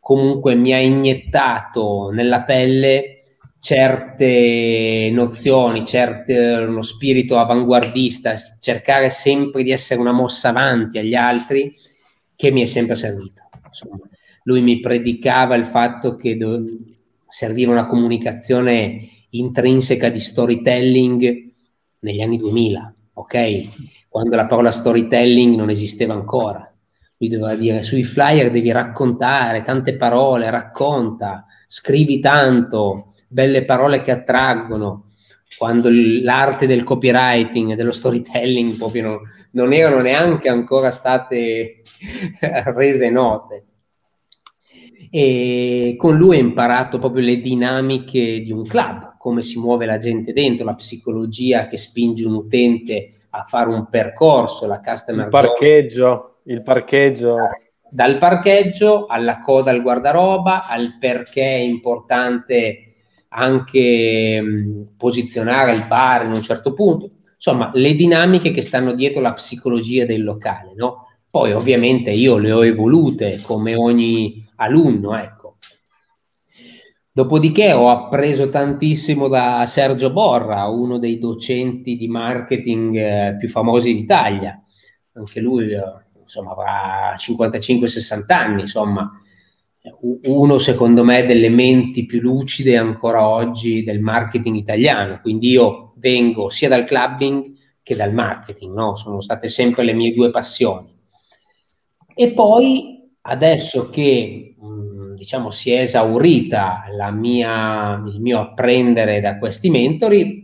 [0.00, 3.20] comunque mi ha iniettato nella pelle
[3.60, 11.72] certe nozioni, certe, uno spirito avanguardista, cercare sempre di essere una mossa avanti agli altri,
[12.34, 13.48] che mi è sempre servito.
[13.64, 14.00] Insomma,
[14.42, 16.36] lui mi predicava il fatto che
[17.34, 21.50] serviva una comunicazione intrinseca di storytelling
[21.98, 24.06] negli anni 2000, ok?
[24.08, 26.72] Quando la parola storytelling non esisteva ancora.
[27.16, 34.12] Lui doveva dire sui flyer devi raccontare tante parole, racconta, scrivi tanto, belle parole che
[34.12, 35.06] attraggono,
[35.58, 39.20] quando l'arte del copywriting e dello storytelling proprio non,
[39.50, 41.82] non erano neanche ancora state
[42.76, 43.64] rese note.
[45.16, 49.96] E con lui ho imparato proprio le dinamiche di un club, come si muove la
[49.96, 55.30] gente dentro, la psicologia che spinge un utente a fare un percorso, la customer il
[55.30, 57.36] parcheggio, il parcheggio.
[57.88, 62.78] Dal parcheggio alla coda al guardaroba, al perché è importante
[63.28, 69.20] anche mh, posizionare il bar in un certo punto, insomma le dinamiche che stanno dietro
[69.20, 71.06] la psicologia del locale, no?
[71.30, 75.56] Poi ovviamente io le ho evolute come ogni alunno, ecco.
[77.12, 83.94] Dopodiché ho appreso tantissimo da Sergio Borra, uno dei docenti di marketing eh, più famosi
[83.94, 84.60] d'Italia.
[85.12, 85.80] Anche lui, eh,
[86.20, 89.08] insomma, avrà 55-60 anni, insomma,
[90.24, 95.20] uno secondo me delle menti più lucide ancora oggi del marketing italiano.
[95.20, 97.52] Quindi io vengo sia dal clubbing
[97.82, 98.96] che dal marketing, no?
[98.96, 100.92] sono state sempre le mie due passioni.
[102.14, 102.93] E poi
[103.26, 110.42] adesso che mh, diciamo si è esaurita mia, il mio apprendere da questi mentori,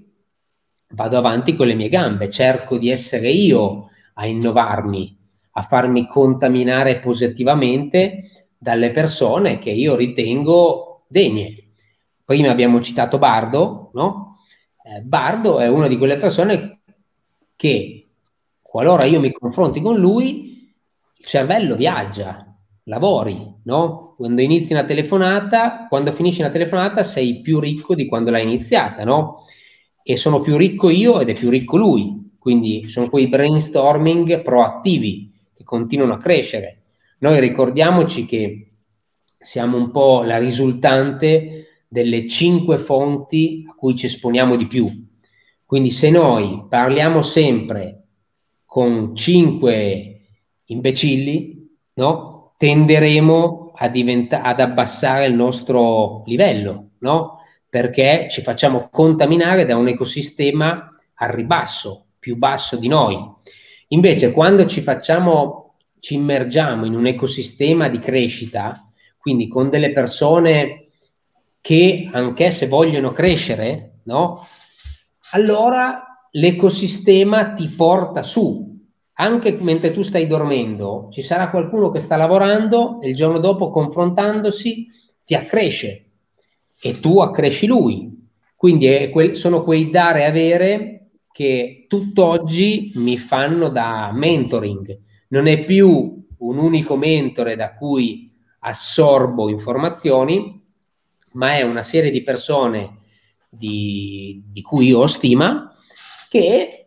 [0.93, 5.17] vado avanti con le mie gambe, cerco di essere io a innovarmi,
[5.53, 11.73] a farmi contaminare positivamente dalle persone che io ritengo degne.
[12.25, 14.37] Prima abbiamo citato Bardo, no?
[14.83, 16.81] Eh, Bardo è una di quelle persone
[17.57, 18.09] che,
[18.63, 20.73] qualora io mi confronti con lui,
[21.17, 22.50] il cervello viaggia,
[22.91, 24.15] lavori, no?
[24.17, 29.05] Quando inizi una telefonata, quando finisci una telefonata sei più ricco di quando l'hai iniziata,
[29.05, 29.45] no?
[30.03, 32.31] E sono più ricco io ed è più ricco lui.
[32.39, 36.81] Quindi sono quei brainstorming proattivi che continuano a crescere
[37.21, 38.73] noi ricordiamoci che
[39.39, 44.89] siamo un po' la risultante delle cinque fonti a cui ci esponiamo di più.
[45.67, 48.05] Quindi se noi parliamo sempre
[48.65, 50.29] con cinque
[50.65, 52.30] imbecilli, no?
[52.61, 57.39] Tenderemo diventa- ad abbassare il nostro livello, no?
[57.71, 63.19] perché ci facciamo contaminare da un ecosistema al ribasso, più basso di noi.
[63.89, 68.87] Invece quando ci facciamo ci immergiamo in un ecosistema di crescita,
[69.17, 70.89] quindi con delle persone
[71.63, 74.47] che anch'esse vogliono crescere, no?
[75.31, 78.70] Allora l'ecosistema ti porta su.
[79.21, 83.71] Anche mentre tu stai dormendo, ci sarà qualcuno che sta lavorando e il giorno dopo,
[83.71, 84.87] confrontandosi,
[85.25, 86.07] ti accresce
[86.81, 88.29] e tu accresci lui.
[88.57, 95.61] Quindi que- sono quei dare e avere che tutt'oggi mi fanno da mentoring non è
[95.61, 100.63] più un unico mentore da cui assorbo informazioni,
[101.33, 103.01] ma è una serie di persone
[103.49, 105.73] di, di cui io ho stima
[106.29, 106.87] che,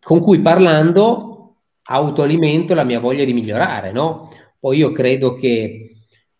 [0.00, 1.29] con cui parlando
[1.90, 4.30] autoalimento la mia voglia di migliorare, no?
[4.58, 5.90] Poi io credo che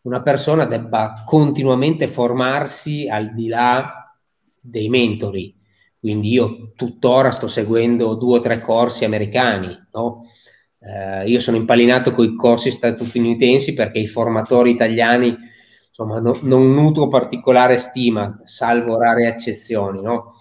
[0.03, 4.16] una persona debba continuamente formarsi al di là
[4.61, 5.55] dei mentori.
[5.98, 10.22] Quindi io tuttora sto seguendo due o tre corsi americani, no?
[10.80, 15.36] eh, io sono impallinato con i corsi statunitensi perché i formatori italiani
[15.88, 20.34] insomma, no, non nutro particolare stima, salvo rare eccezioni, no?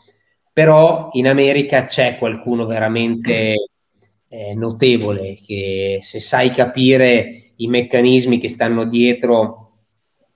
[0.54, 3.72] Però in America c'è qualcuno veramente
[4.30, 9.72] eh, notevole che se sai capire i meccanismi che stanno dietro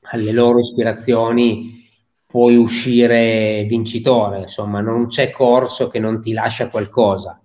[0.01, 1.81] alle loro ispirazioni
[2.25, 7.41] puoi uscire vincitore, insomma non c'è corso che non ti lascia qualcosa.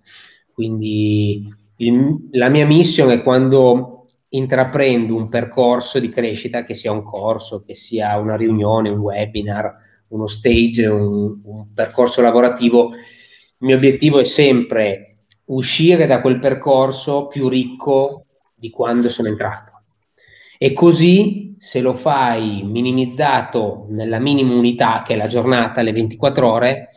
[0.51, 1.47] Quindi
[1.77, 7.61] il, la mia missione è quando intraprendo un percorso di crescita, che sia un corso,
[7.61, 9.75] che sia una riunione, un webinar,
[10.09, 15.08] uno stage, un, un percorso lavorativo, il mio obiettivo è sempre
[15.49, 18.25] uscire da quel percorso più ricco
[18.55, 19.73] di quando sono entrato.
[20.57, 26.51] E così, se lo fai minimizzato nella minima unità, che è la giornata, le 24
[26.51, 26.89] ore,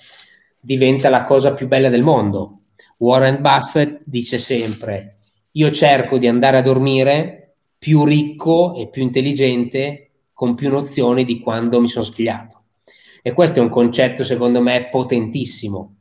[0.60, 2.62] diventa la cosa più bella del mondo.
[2.98, 5.18] Warren Buffett dice sempre,
[5.52, 11.40] io cerco di andare a dormire più ricco e più intelligente, con più nozioni di
[11.40, 12.62] quando mi sono svegliato.
[13.22, 15.96] E questo è un concetto, secondo me, potentissimo,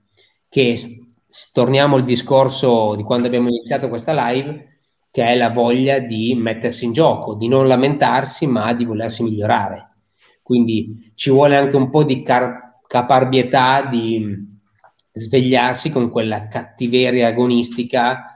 [0.50, 0.76] che
[1.52, 4.78] torniamo al discorso di quando abbiamo iniziato questa live,
[5.12, 9.90] che è la voglia di mettersi in gioco, di non lamentarsi, ma di volersi migliorare.
[10.42, 14.50] Quindi ci vuole anche un po' di car- caparbietà, di
[15.14, 18.36] svegliarsi con quella cattiveria agonistica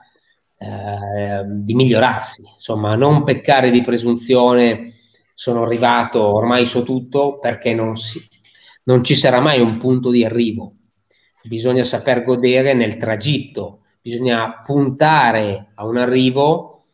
[0.58, 4.92] eh, di migliorarsi, insomma, non peccare di presunzione,
[5.34, 8.18] sono arrivato, ormai so tutto, perché non, si,
[8.84, 10.75] non ci sarà mai un punto di arrivo.
[11.46, 16.84] Bisogna saper godere nel tragitto, bisogna puntare a un arrivo,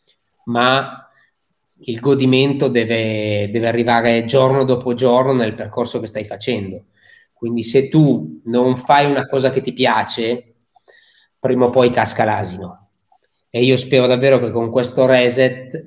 [0.44, 1.10] ma
[1.84, 6.84] il godimento deve, deve arrivare giorno dopo giorno nel percorso che stai facendo.
[7.32, 10.54] Quindi se tu non fai una cosa che ti piace,
[11.38, 12.88] prima o poi casca l'asino.
[13.50, 15.84] E io spero davvero che con questo reset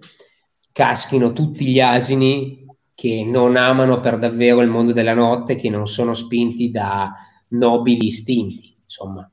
[0.71, 5.87] caschino tutti gli asini che non amano per davvero il mondo della notte, che non
[5.87, 7.13] sono spinti da
[7.57, 8.77] nobili istinti.
[8.83, 9.29] Insomma,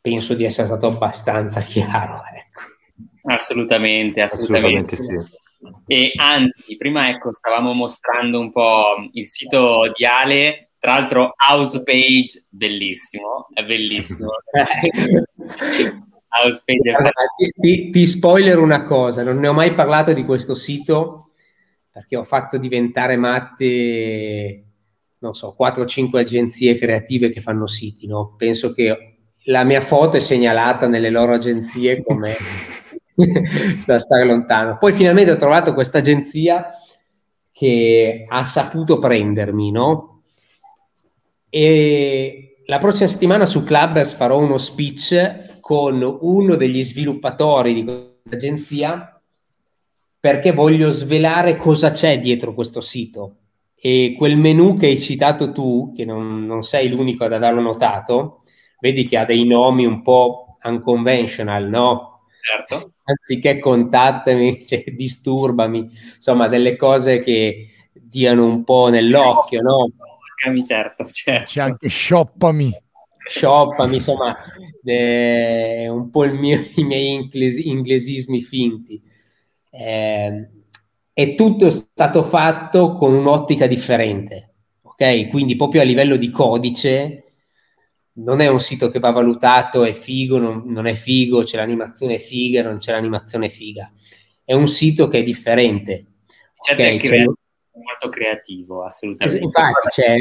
[0.00, 2.22] penso di essere stato abbastanza chiaro.
[2.34, 2.62] Ecco.
[3.32, 4.94] Assolutamente, assolutamente.
[4.94, 5.34] assolutamente sì.
[5.86, 11.82] E anzi, prima ecco, stavamo mostrando un po' il sito di Ale tra l'altro, house
[11.82, 14.30] page bellissimo, è bellissimo.
[16.28, 20.24] house page allora, è ti, ti, spoiler una cosa, non ne ho mai parlato di
[20.24, 21.30] questo sito
[21.90, 24.65] perché ho fatto diventare matte,
[25.18, 28.34] non so, 4-5 agenzie creative che fanno siti, no?
[28.36, 32.36] Penso che la mia foto è segnalata nelle loro agenzie come
[33.86, 34.76] da stare lontano.
[34.78, 36.70] Poi finalmente ho trovato questa agenzia
[37.52, 40.22] che ha saputo prendermi, no?
[41.48, 48.14] E la prossima settimana su Clubbers farò uno speech con uno degli sviluppatori di questa
[48.30, 49.20] agenzia
[50.18, 53.36] perché voglio svelare cosa c'è dietro questo sito.
[53.86, 58.42] E quel menu che hai citato tu, che non, non sei l'unico ad averlo notato,
[58.80, 62.22] vedi che ha dei nomi un po' unconventional, no?
[62.40, 62.94] Certo.
[63.04, 69.88] Anziché contattami, cioè, disturbami, insomma, delle cose che diano un po' nell'occhio, no?
[70.66, 71.44] Certo, certo.
[71.44, 72.76] C'è anche shoppami.
[73.24, 74.36] Shoppami, insomma,
[74.82, 79.00] eh, un po' mio, i miei inglesi, inglesismi finti.
[79.70, 80.48] Eh,
[81.18, 85.30] e tutto è stato fatto con un'ottica differente, ok?
[85.30, 87.22] Quindi proprio a livello di codice
[88.16, 92.18] non è un sito che va valutato, è figo, non, non è figo, c'è l'animazione
[92.18, 93.90] figa, non c'è l'animazione figa.
[94.44, 96.04] È un sito che è differente.
[96.60, 96.98] Certo, okay?
[96.98, 99.42] C'è, molto creativo, assolutamente.
[99.42, 100.16] Infatti c'è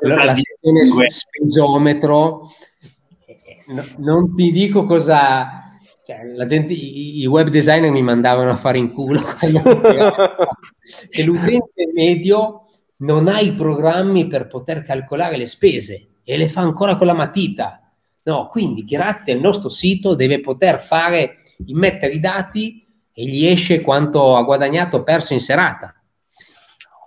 [0.00, 2.50] la, la sezione spesometro,
[3.68, 5.69] no, non ti dico cosa...
[6.04, 9.20] Cioè, la gente, i, i, web designer mi mandavano a fare in culo
[11.08, 12.62] che l'utente medio
[12.98, 17.14] non ha i programmi per poter calcolare le spese e le fa ancora con la
[17.14, 17.92] matita.
[18.22, 21.36] No, quindi grazie al nostro sito deve poter fare,
[21.66, 25.94] immettere i dati e gli esce quanto ha guadagnato o perso in serata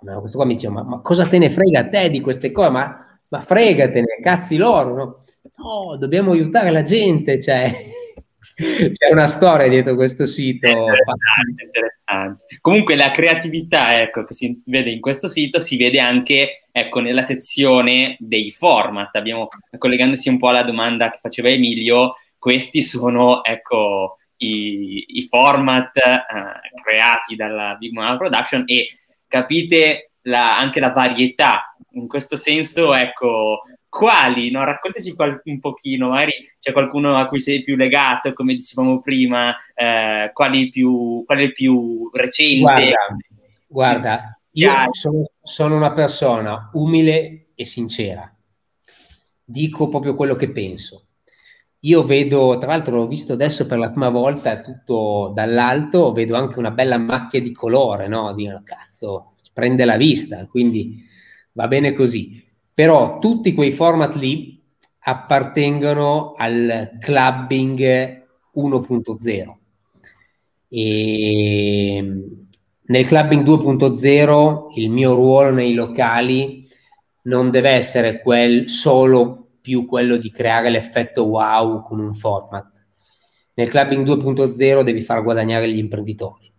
[0.04, 0.20] no?
[0.20, 2.70] questo qua mi dice, ma, ma, cosa te ne frega a te di queste cose?
[2.70, 5.24] Ma, ma fregatene, cazzi loro, no?
[5.56, 7.72] No, dobbiamo aiutare la gente, cioè...
[8.54, 10.68] C'è una storia dietro questo sito.
[10.68, 12.44] Interessante, interessante.
[12.60, 17.22] Comunque la creatività ecco, che si vede in questo sito si vede anche ecco, nella
[17.22, 19.14] sezione dei format.
[19.16, 25.96] Abbiamo, collegandosi un po' alla domanda che faceva Emilio, questi sono ecco, i, i format
[25.96, 28.88] uh, creati dalla Big Mama Production e
[29.26, 31.74] capite la, anche la varietà.
[31.92, 34.50] In questo senso, ecco, quali?
[34.50, 34.64] No?
[34.64, 39.54] Raccontaci qual- un pochino, magari c'è qualcuno a cui sei più legato, come dicevamo prima,
[39.74, 42.60] eh, quali più, quale più recente?
[42.60, 42.96] Guarda,
[43.66, 48.32] guarda io sono, sono una persona umile e sincera,
[49.44, 51.06] dico proprio quello che penso.
[51.80, 56.58] Io vedo, tra l'altro l'ho visto adesso per la prima volta tutto dall'alto, vedo anche
[56.58, 58.32] una bella macchia di colore, no?
[58.32, 61.02] Dico, cazzo, prende la vista, quindi
[61.52, 62.44] va bene così.
[62.74, 64.60] Però tutti quei format lì
[64.98, 68.22] appartengono al clubbing
[68.54, 69.54] 1.0.
[70.68, 72.04] E
[72.86, 76.68] nel clubbing 2.0 il mio ruolo nei locali
[77.22, 82.84] non deve essere quel solo più quello di creare l'effetto wow con un format.
[83.54, 86.52] Nel clubbing 2.0 devi far guadagnare gli imprenditori.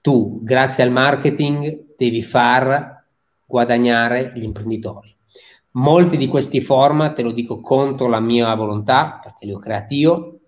[0.00, 3.04] Tu, grazie al marketing, devi far
[3.44, 5.14] guadagnare gli imprenditori.
[5.72, 9.96] Molti di questi format, te lo dico contro la mia volontà, perché li ho creati
[9.96, 10.40] io,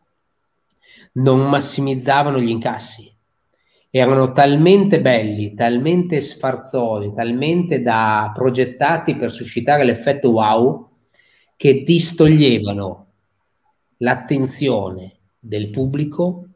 [1.12, 3.12] non massimizzavano gli incassi.
[3.90, 10.88] Erano talmente belli, talmente sfarzosi, talmente da progettati per suscitare l'effetto wow,
[11.56, 13.06] che distoglievano
[13.98, 16.46] l'attenzione del pubblico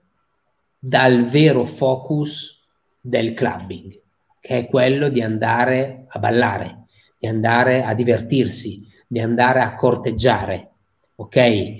[0.79, 2.64] dal vero focus
[3.06, 4.01] del clubbing,
[4.40, 6.85] che è quello di andare a ballare,
[7.18, 10.70] di andare a divertirsi, di andare a corteggiare.
[11.16, 11.74] Ok?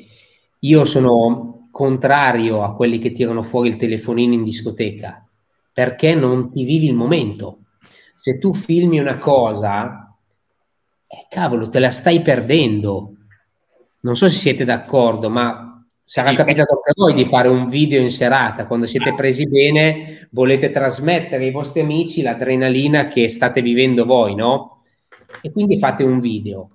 [0.61, 5.27] Io sono contrario a quelli che tirano fuori il telefonino in discoteca,
[5.73, 7.61] perché non ti vivi il momento.
[8.21, 10.15] Se tu filmi una cosa,
[11.07, 13.15] eh, cavolo, te la stai perdendo
[14.05, 15.74] non so se siete d'accordo, ma
[16.05, 19.49] sarà sì, capitato anche a voi di fare un video in serata, quando siete presi
[19.49, 24.83] bene, volete trasmettere ai vostri amici l'adrenalina che state vivendo voi, no?
[25.41, 26.71] E quindi fate un video.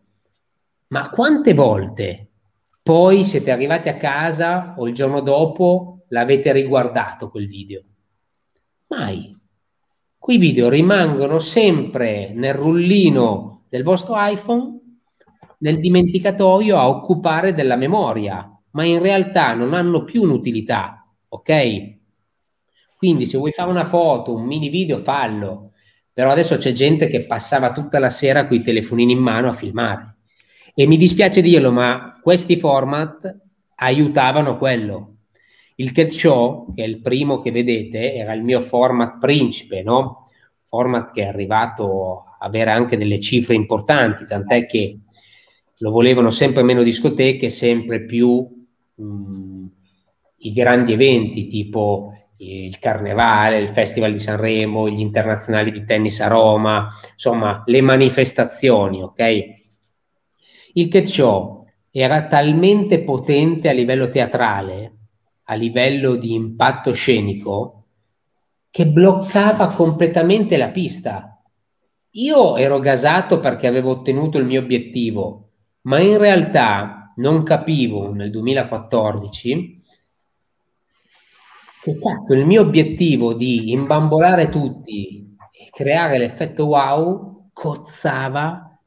[0.88, 2.28] Ma quante volte
[2.82, 7.84] poi siete arrivati a casa o il giorno dopo l'avete riguardato quel video?
[8.88, 9.38] Mai.
[10.18, 14.78] Quei video rimangono sempre nel rullino del vostro iPhone
[15.60, 21.98] nel dimenticatoio a occupare della memoria, ma in realtà non hanno più un'utilità, ok?
[22.96, 25.74] Quindi se vuoi fare una foto, un mini video, fallo.
[26.14, 29.54] Però adesso c'è gente che passava tutta la sera con i telefonini in mano a
[29.54, 30.16] filmare.
[30.74, 33.38] E mi dispiace dirlo, ma questi format
[33.76, 35.16] aiutavano quello.
[35.76, 40.24] Il Cat Show, che è il primo che vedete, era il mio format principe, no?
[40.64, 45.00] Format che è arrivato a avere anche delle cifre importanti, tant'è che
[45.80, 48.58] lo volevano sempre meno discoteche, sempre più
[49.00, 49.66] mh,
[50.38, 56.28] i grandi eventi tipo il Carnevale, il Festival di Sanremo, gli internazionali di tennis a
[56.28, 59.44] Roma, insomma le manifestazioni, ok?
[60.74, 64.98] Il Cat Show era talmente potente a livello teatrale,
[65.46, 67.86] a livello di impatto scenico,
[68.70, 71.42] che bloccava completamente la pista.
[72.12, 75.50] Io ero gasato perché avevo ottenuto il mio obiettivo,
[75.82, 79.84] ma in realtà non capivo nel 2014
[81.82, 88.78] che cazzo il mio obiettivo di imbambolare tutti e creare l'effetto wow cozzava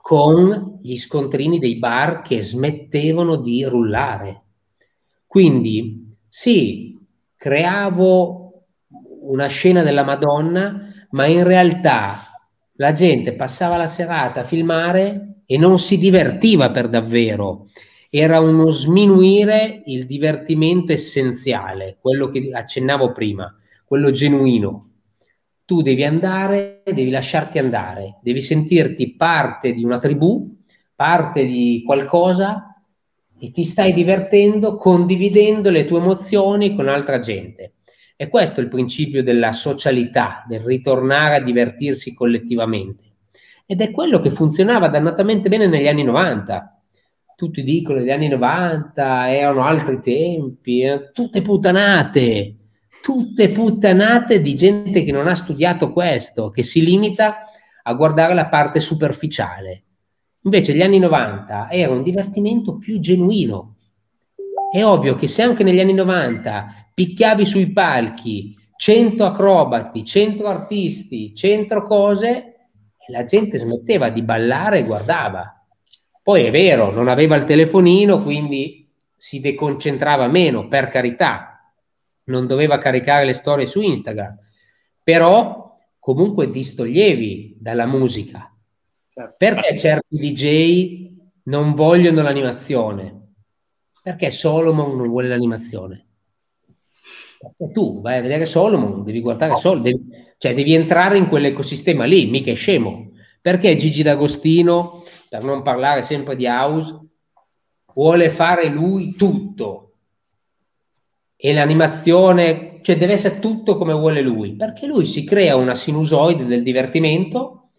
[0.00, 4.42] con gli scontrini dei bar che smettevano di rullare.
[5.26, 6.98] Quindi sì,
[7.36, 8.64] creavo
[9.22, 12.18] una scena della Madonna, ma in realtà
[12.74, 17.66] la gente passava la serata a filmare e non si divertiva per davvero.
[18.08, 23.52] Era uno sminuire il divertimento essenziale, quello che accennavo prima,
[23.84, 24.90] quello genuino.
[25.64, 30.56] Tu devi andare, devi lasciarti andare, devi sentirti parte di una tribù,
[30.94, 32.80] parte di qualcosa
[33.36, 37.72] e ti stai divertendo condividendo le tue emozioni con altra gente.
[38.14, 43.09] E questo è il principio della socialità, del ritornare a divertirsi collettivamente.
[43.70, 46.82] Ed è quello che funzionava dannatamente bene negli anni 90.
[47.36, 52.56] Tutti dicono che gli anni 90 erano altri tempi, eh, tutte puttanate,
[53.00, 57.44] tutte puttanate di gente che non ha studiato questo, che si limita
[57.84, 59.84] a guardare la parte superficiale.
[60.42, 63.76] Invece gli anni 90 era un divertimento più genuino.
[64.68, 71.32] È ovvio che se anche negli anni 90 picchiavi sui palchi 100 acrobati, 100 artisti,
[71.36, 72.50] 100 cose,
[73.10, 75.54] la gente smetteva di ballare e guardava.
[76.22, 81.74] Poi è vero, non aveva il telefonino, quindi si deconcentrava meno, per carità,
[82.24, 84.38] non doveva caricare le storie su Instagram,
[85.02, 88.54] però comunque distoglievi dalla musica.
[89.12, 89.34] Certo.
[89.36, 91.10] Perché certi DJ
[91.44, 93.32] non vogliono l'animazione?
[94.02, 96.06] Perché Solomon non vuole l'animazione?
[97.38, 100.08] Perché tu vai a vedere Solomon, devi guardare Solomon, devi,
[100.40, 103.10] cioè devi entrare in quell'ecosistema lì, mica è scemo.
[103.42, 106.98] Perché Gigi D'Agostino, per non parlare sempre di house,
[107.92, 109.96] vuole fare lui tutto?
[111.36, 116.46] E l'animazione, cioè deve essere tutto come vuole lui, perché lui si crea una sinusoide
[116.46, 117.72] del divertimento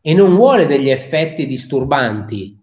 [0.00, 2.56] e non vuole degli effetti disturbanti.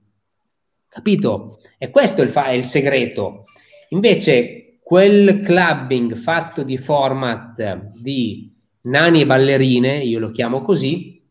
[0.87, 1.59] Capito?
[1.77, 3.43] E questo è il, fa- è il segreto.
[3.89, 8.50] Invece, quel clubbing fatto di format di
[8.83, 11.21] nani e ballerine, io lo chiamo così,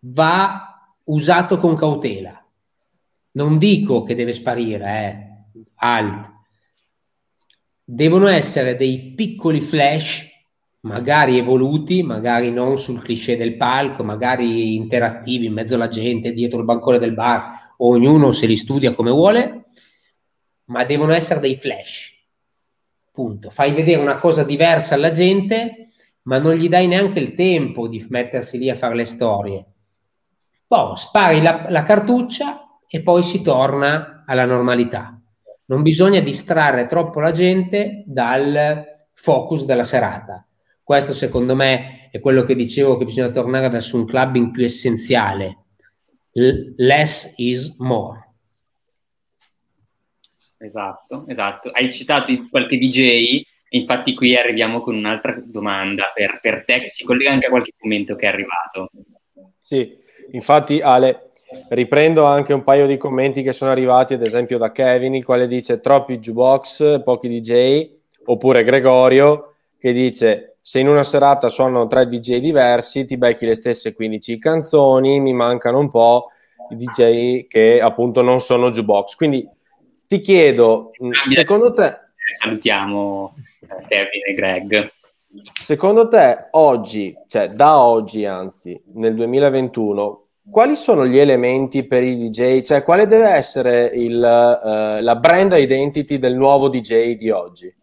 [0.00, 2.40] va usato con cautela.
[3.32, 6.34] Non dico che deve sparire, eh, alt.
[7.84, 10.24] Devono essere dei piccoli flash,
[10.80, 16.58] magari evoluti, magari non sul cliché del palco, magari interattivi in mezzo alla gente, dietro
[16.58, 19.66] il bancone del bar, ognuno se li studia come vuole,
[20.66, 22.14] ma devono essere dei flash.
[23.12, 23.50] Punto.
[23.50, 25.85] Fai vedere una cosa diversa alla gente,
[26.26, 29.66] ma non gli dai neanche il tempo di mettersi lì a fare le storie.
[30.66, 35.20] Poi spari la, la cartuccia e poi si torna alla normalità.
[35.66, 38.84] Non bisogna distrarre troppo la gente dal
[39.14, 40.46] focus della serata.
[40.82, 45.64] Questo secondo me è quello che dicevo che bisogna tornare verso un clubbing più essenziale.
[46.32, 48.24] L- less is more.
[50.58, 51.70] Esatto, esatto.
[51.70, 57.04] Hai citato qualche DJ, infatti qui arriviamo con un'altra domanda per, per te che si
[57.04, 58.90] collega anche a qualche commento che è arrivato.
[59.58, 61.30] Sì, Infatti, Ale,
[61.68, 65.46] riprendo anche un paio di commenti che sono arrivati, ad esempio da Kevin, il quale
[65.46, 67.90] dice troppi jukebox, pochi DJ,
[68.24, 73.54] oppure Gregorio che dice se in una serata suonano tre DJ diversi, ti becchi le
[73.54, 76.30] stesse 15 canzoni, mi mancano un po'
[76.70, 79.14] i DJ che appunto non sono jukebox.
[79.14, 79.48] Quindi
[80.06, 80.90] ti chiedo,
[81.32, 82.04] secondo te...
[82.32, 83.34] Salutiamo
[83.86, 84.92] Kevin e Greg.
[85.62, 92.16] Secondo te oggi, cioè da oggi anzi, nel 2021, quali sono gli elementi per i
[92.16, 92.62] DJ?
[92.62, 97.74] Cioè quale deve essere il, uh, la brand identity del nuovo DJ di oggi?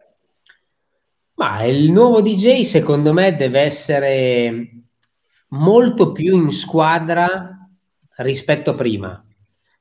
[1.34, 4.70] Ma il nuovo DJ secondo me deve essere
[5.48, 7.50] molto più in squadra
[8.16, 9.23] rispetto a prima.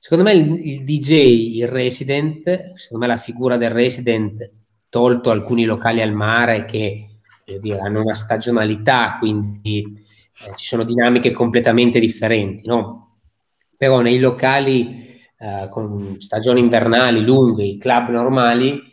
[0.04, 4.52] Secondo me il, il DJ, il resident, secondo me la figura del resident,
[4.90, 7.08] tolto alcuni locali al mare che
[7.62, 13.20] dire, hanno una stagionalità, quindi eh, ci sono dinamiche completamente differenti, no?
[13.78, 18.84] Però nei locali eh, con stagioni invernali lunghe, i club normali,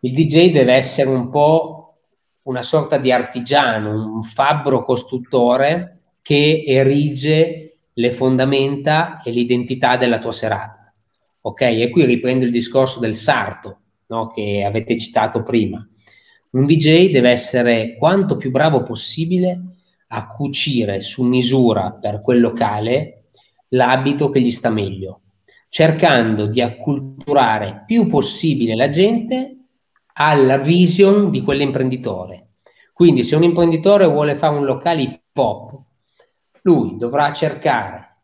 [0.00, 1.98] il DJ deve essere un po'
[2.44, 7.67] una sorta di artigiano, un fabbro costruttore che erige
[7.98, 10.92] le fondamenta e l'identità della tua serata.
[11.42, 11.62] Ok?
[11.62, 14.28] E qui riprendo il discorso del sarto no?
[14.28, 15.86] che avete citato prima.
[16.50, 19.60] Un DJ deve essere quanto più bravo possibile
[20.08, 23.24] a cucire su misura per quel locale
[23.70, 25.22] l'abito che gli sta meglio,
[25.68, 29.56] cercando di acculturare più possibile la gente
[30.14, 32.46] alla vision di quell'imprenditore.
[32.92, 35.86] Quindi se un imprenditore vuole fare un locale hip hop,
[36.68, 38.16] lui dovrà cercare,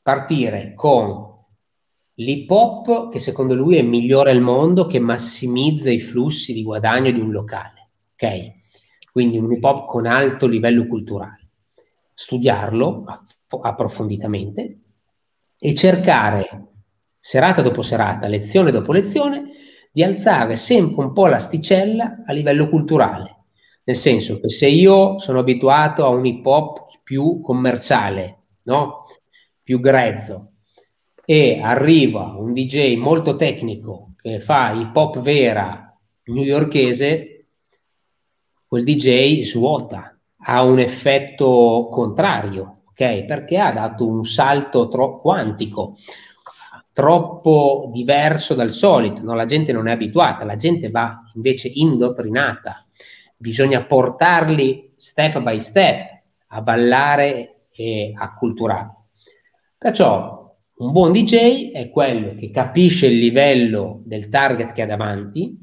[0.00, 1.28] partire con
[2.14, 7.10] l'hip hop che secondo lui è migliore al mondo, che massimizza i flussi di guadagno
[7.10, 7.90] di un locale.
[8.14, 8.52] Ok?
[9.12, 11.48] Quindi un hip hop con alto livello culturale.
[12.14, 13.04] Studiarlo
[13.62, 14.78] approfonditamente
[15.58, 16.68] e cercare
[17.18, 19.50] serata dopo serata, lezione dopo lezione,
[19.92, 23.39] di alzare sempre un po' l'asticella a livello culturale.
[23.84, 29.06] Nel senso che se io sono abituato a un hip hop più commerciale, no?
[29.62, 30.52] più grezzo,
[31.24, 37.46] e arriva un DJ molto tecnico che fa hip hop vera newyorchese,
[38.66, 43.24] quel DJ svuota, ha un effetto contrario, ok?
[43.24, 45.96] Perché ha dato un salto troppo quantico,
[46.92, 49.34] troppo diverso dal solito, no?
[49.34, 52.86] la gente non è abituata, la gente va invece indottrinata,
[53.40, 58.96] bisogna portarli step by step a ballare e a culturare.
[59.78, 65.56] Perciò un buon DJ è quello che capisce il livello del target che ha davanti,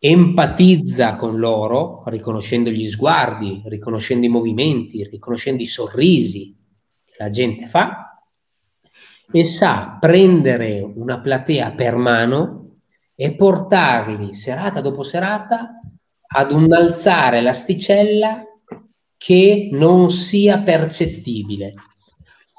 [0.00, 6.56] empatizza con loro, riconoscendo gli sguardi, riconoscendo i movimenti, riconoscendo i sorrisi
[7.04, 8.20] che la gente fa
[9.30, 12.78] e sa prendere una platea per mano
[13.14, 15.80] e portarli serata dopo serata
[16.32, 18.44] ad innalzare l'asticella
[19.16, 21.74] che non sia percettibile.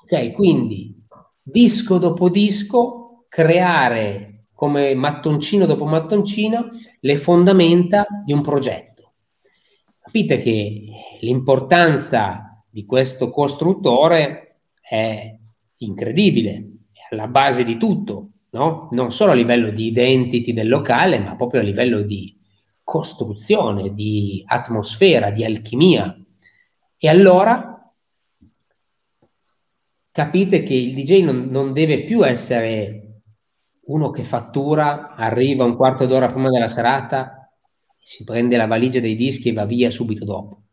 [0.04, 0.96] Ok, quindi
[1.42, 6.68] disco dopo disco, creare come mattoncino dopo mattoncino
[7.00, 9.14] le fondamenta di un progetto.
[10.00, 10.86] Capite che
[11.22, 15.36] l'importanza di questo costruttore è
[15.78, 18.90] incredibile, è alla base di tutto, no?
[18.92, 22.38] non solo a livello di identity del locale, ma proprio a livello di
[22.84, 26.16] costruzione, di atmosfera, di alchimia.
[26.98, 27.72] E allora
[30.12, 33.02] capite che il DJ non, non deve più essere
[33.86, 37.50] uno che fattura, arriva un quarto d'ora prima della serata,
[37.98, 40.64] si prende la valigia dei dischi e va via subito dopo.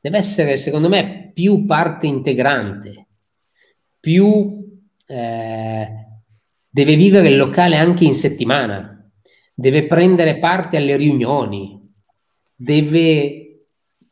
[0.00, 3.06] Deve essere, secondo me, più parte integrante,
[3.98, 5.88] più eh,
[6.68, 8.99] deve vivere il locale anche in settimana,
[9.60, 11.78] deve prendere parte alle riunioni,
[12.56, 13.66] deve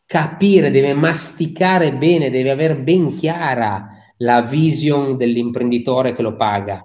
[0.04, 3.88] capire, deve masticare bene, deve avere ben chiara
[4.18, 6.84] la vision dell'imprenditore che lo paga,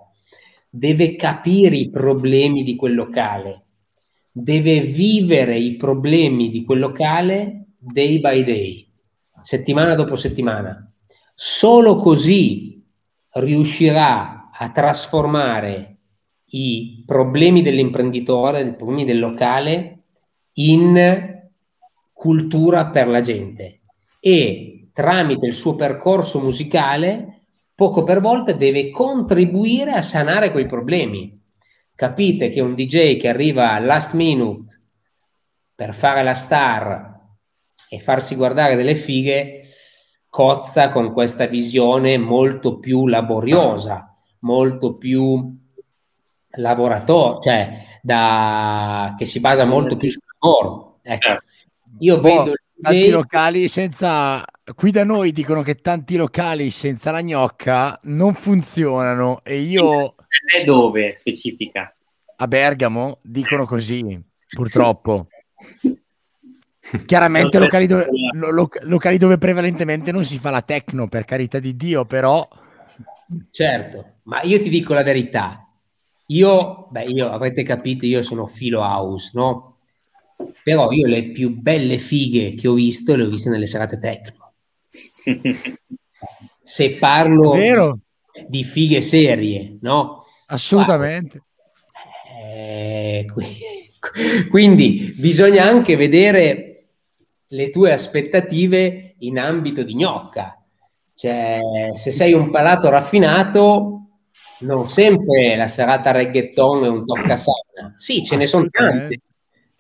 [0.70, 3.66] deve capire i problemi di quel locale,
[4.32, 8.90] deve vivere i problemi di quel locale day by day,
[9.42, 10.90] settimana dopo settimana.
[11.34, 12.82] Solo così
[13.32, 15.93] riuscirà a trasformare
[16.56, 20.04] i problemi dell'imprenditore, i problemi del locale
[20.54, 21.42] in
[22.12, 23.82] cultura per la gente
[24.20, 27.42] e tramite il suo percorso musicale,
[27.74, 31.42] poco per volta deve contribuire a sanare quei problemi.
[31.96, 34.82] Capite che un DJ che arriva last minute
[35.74, 37.20] per fare la star
[37.90, 39.64] e farsi guardare delle fighe
[40.30, 45.62] cozza con questa visione molto più laboriosa, molto più
[46.56, 51.00] laboratorio, cioè da, che si basa molto più sul lavoro.
[51.02, 51.22] Ecco.
[51.22, 51.44] Certo.
[52.00, 52.54] Io boh, vedo
[52.84, 54.44] tanti locali senza
[54.76, 60.16] qui da noi dicono che tanti locali senza la gnocca non funzionano e io
[60.54, 61.96] e dove specifica
[62.36, 65.28] a Bergamo dicono così purtroppo
[67.06, 71.76] chiaramente locali dove, lo, locali dove prevalentemente non si fa la techno per carità di
[71.78, 72.46] Dio però
[73.50, 75.63] certo ma io ti dico la verità
[76.34, 79.74] io beh io avrete capito io sono filo house no
[80.64, 84.54] però io le più belle fighe che ho visto le ho viste nelle serate techno.
[86.66, 88.00] Se parlo
[88.48, 90.24] di fighe serie, no?
[90.48, 91.44] Assolutamente.
[92.42, 93.26] Eh,
[94.50, 96.86] quindi bisogna anche vedere
[97.48, 100.58] le tue aspettative in ambito di gnocca.
[101.16, 101.60] Cioè,
[101.94, 104.03] se sei un palato raffinato,
[104.64, 107.94] non sempre la serata reggaeton è un toccasana.
[107.98, 109.20] Sì, ce ne sono tante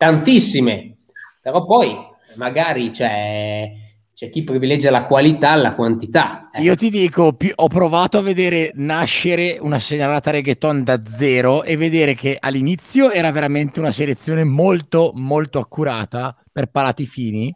[0.04, 0.98] tantissime,
[1.42, 1.96] però poi
[2.36, 3.72] magari c'è,
[4.14, 6.50] c'è chi privilegia la qualità alla quantità.
[6.52, 6.62] Eh.
[6.62, 12.16] Io ti dico, ho provato a vedere nascere una segnalata reggaeton da zero e vedere
[12.16, 17.54] che all'inizio era veramente una selezione molto, molto accurata per palati fini.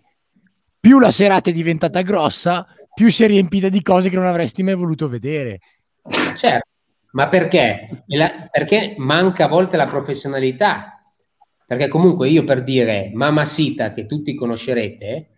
[0.79, 4.63] Più la serata è diventata grossa, più si è riempita di cose che non avresti
[4.63, 5.59] mai voluto vedere.
[6.37, 6.69] Certo,
[7.17, 8.03] ma perché?
[8.51, 10.97] Perché manca a volte la professionalità
[11.67, 15.31] perché comunque io per dire Mamma Sita, che tutti conoscerete,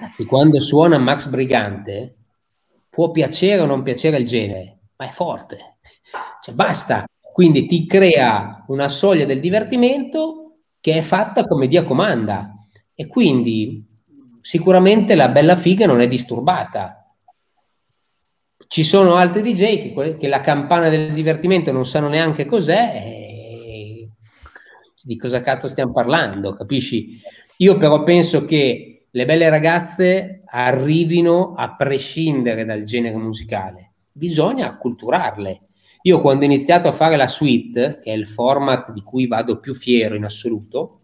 [0.00, 2.16] anzi, quando suona Max Brigante,
[2.90, 5.76] può piacere o non piacere il genere, ma è forte.
[6.42, 7.04] Cioè, basta.
[7.32, 12.52] Quindi ti crea una soglia del divertimento che è fatta come Dio comanda.
[12.92, 13.86] E quindi
[14.40, 17.03] sicuramente la bella figa non è disturbata.
[18.66, 23.22] Ci sono altri DJ che, che la campana del divertimento non sanno neanche cos'è
[25.04, 27.20] di cosa cazzo stiamo parlando, capisci?
[27.58, 35.60] Io però penso che le belle ragazze arrivino a prescindere dal genere musicale, bisogna acculturarle.
[36.02, 39.60] Io quando ho iniziato a fare la suite, che è il format di cui vado
[39.60, 41.00] più fiero in assoluto,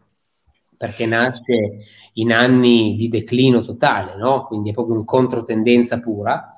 [0.77, 1.81] perché nasce
[2.15, 4.47] in anni di declino totale, no?
[4.47, 6.55] quindi è proprio un controtendenza pura,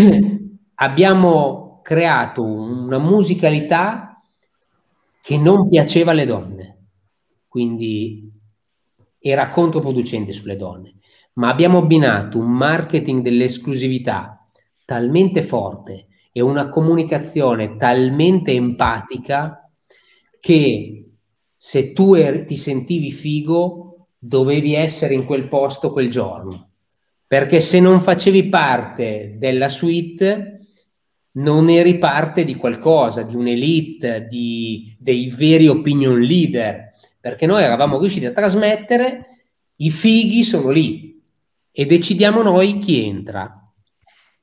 [0.76, 4.16] abbiamo creato una musicalità
[5.22, 6.86] che non piaceva alle donne,
[7.48, 8.30] quindi
[9.18, 10.96] era controproducente sulle donne,
[11.34, 14.42] ma abbiamo abbinato un marketing dell'esclusività
[14.84, 19.70] talmente forte e una comunicazione talmente empatica
[20.40, 21.10] che
[21.56, 26.69] se tu eri, ti sentivi figo dovevi essere in quel posto quel giorno,
[27.30, 30.62] perché se non facevi parte della suite
[31.34, 36.90] non eri parte di qualcosa, di un'elite, di, dei veri opinion leader,
[37.20, 39.44] perché noi eravamo riusciti a trasmettere
[39.76, 41.22] i fighi sono lì,
[41.70, 43.72] e decidiamo noi chi entra.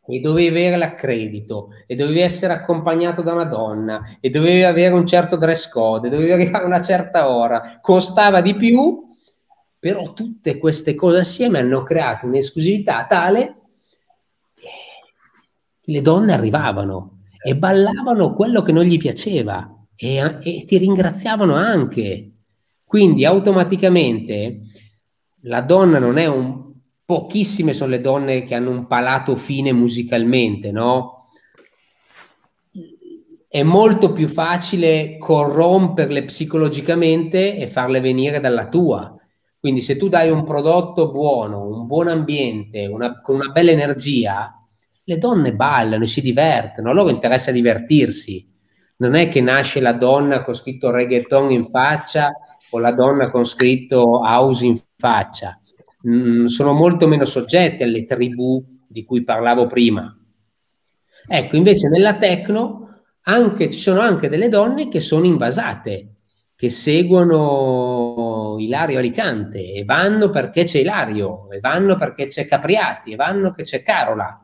[0.07, 5.05] E dovevi avere l'accredito, e dovevi essere accompagnato da una donna, e dovevi avere un
[5.05, 9.06] certo dress code, dovevi arrivare a una certa ora, costava di più,
[9.87, 13.55] però tutte queste cose assieme hanno creato un'esclusività tale
[14.53, 14.69] che
[15.83, 22.31] le donne arrivavano e ballavano quello che non gli piaceva e, e ti ringraziavano anche.
[22.83, 24.63] Quindi automaticamente
[25.43, 26.65] la donna non è un...
[27.05, 31.23] Pochissime sono le donne che hanno un palato fine musicalmente, no?
[33.47, 39.16] È molto più facile corromperle psicologicamente e farle venire dalla tua.
[39.67, 44.65] Quindi se tu dai un prodotto buono, un buon ambiente, una, con una bella energia,
[45.03, 48.49] le donne ballano e si divertono, a loro interessa divertirsi.
[48.99, 52.31] Non è che nasce la donna con scritto reggaeton in faccia
[52.69, 55.59] o la donna con scritto house in faccia.
[56.07, 60.17] Mm, sono molto meno soggetti alle tribù di cui parlavo prima.
[61.27, 66.16] Ecco, invece nella techno anche, ci sono anche delle donne che sono invasate,
[66.57, 73.15] che seguono Ilario Alicante e vanno perché c'è Ilario, e vanno perché c'è Capriati, e
[73.15, 74.43] vanno perché c'è Carola.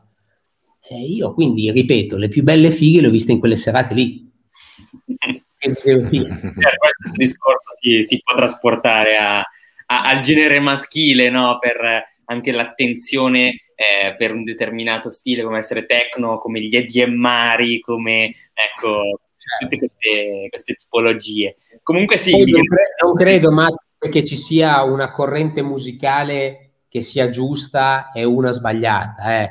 [0.88, 4.30] E io quindi, ripeto, le più belle fighe le ho viste in quelle serate lì.
[5.58, 11.58] questo discorso si, si, può trasportare a, a, al genere maschile, no?
[11.58, 18.30] per anche l'attenzione eh, per un determinato stile, come essere techno, come gli EDMari, come
[18.52, 19.18] ecco,
[19.60, 21.56] tutte queste, queste tipologie.
[21.82, 22.32] Comunque sì.
[22.32, 22.62] Non, credo,
[23.04, 23.76] non credo, Matt,
[24.10, 29.42] che ci sia una corrente musicale che sia giusta e una sbagliata.
[29.42, 29.50] Eh.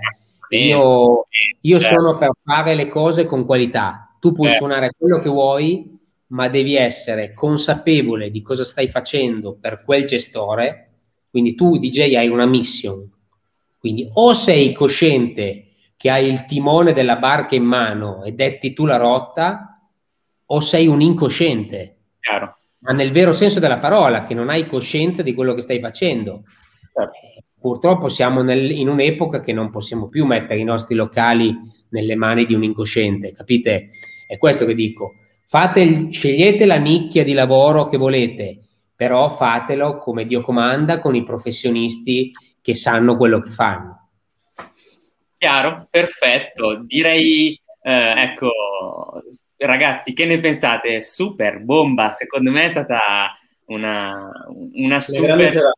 [0.58, 1.26] Io,
[1.62, 2.00] io certo.
[2.00, 4.16] sono per fare le cose con qualità.
[4.20, 4.66] Tu puoi certo.
[4.66, 10.92] suonare quello che vuoi, ma devi essere consapevole di cosa stai facendo per quel gestore.
[11.30, 13.10] Quindi tu, DJ, hai una mission.
[13.78, 15.66] Quindi o sei cosciente
[15.98, 19.73] che hai il timone della barca in mano e detti tu la rotta,
[20.46, 21.98] o sei un incosciente.
[22.20, 22.58] Chiaro.
[22.80, 26.44] Ma nel vero senso della parola, che non hai coscienza di quello che stai facendo.
[26.92, 27.46] Certo.
[27.60, 31.56] Purtroppo siamo nel, in un'epoca che non possiamo più mettere i nostri locali
[31.90, 33.92] nelle mani di un incosciente, capite?
[34.28, 35.14] È questo che dico.
[35.46, 38.60] Fate, scegliete la nicchia di lavoro che volete,
[38.96, 44.10] però fatelo come Dio comanda con i professionisti che sanno quello che fanno.
[45.38, 46.84] Chiaro, perfetto.
[46.84, 48.50] Direi, eh, ecco,
[49.66, 51.02] ragazzi, che ne pensate?
[51.02, 53.32] Super, bomba, secondo me è stata
[53.66, 54.32] una,
[54.74, 55.72] una super...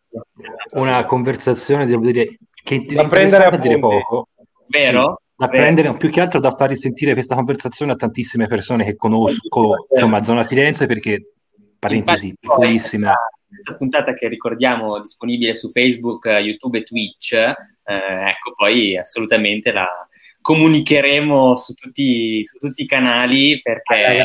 [0.73, 4.29] Una conversazione, devo dire, che da prendere a dire poco.
[4.67, 5.21] Vero?
[5.21, 8.95] Sì, da prendere, più che altro da far risentire questa conversazione a tantissime persone che
[8.95, 11.33] conosco, insomma, zona Firenze, perché,
[11.77, 13.13] parentesi, Infatti, piccolissima.
[13.47, 17.53] Questa puntata che ricordiamo disponibile su Facebook, YouTube e Twitch, eh,
[17.83, 19.87] ecco, poi assolutamente la,
[20.45, 24.21] comunicheremo su tutti, su tutti i canali perché è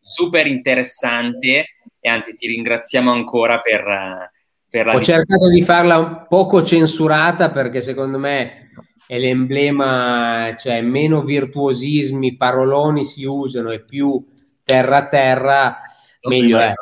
[0.00, 1.66] super interessante
[2.00, 4.32] e anzi ti ringraziamo ancora per,
[4.68, 4.94] per la...
[4.94, 8.70] Ho cercato di farla un poco censurata perché secondo me
[9.06, 14.20] è l'emblema, cioè meno virtuosismi, paroloni si usano e più
[14.64, 15.76] terra a terra,
[16.22, 16.74] meglio è.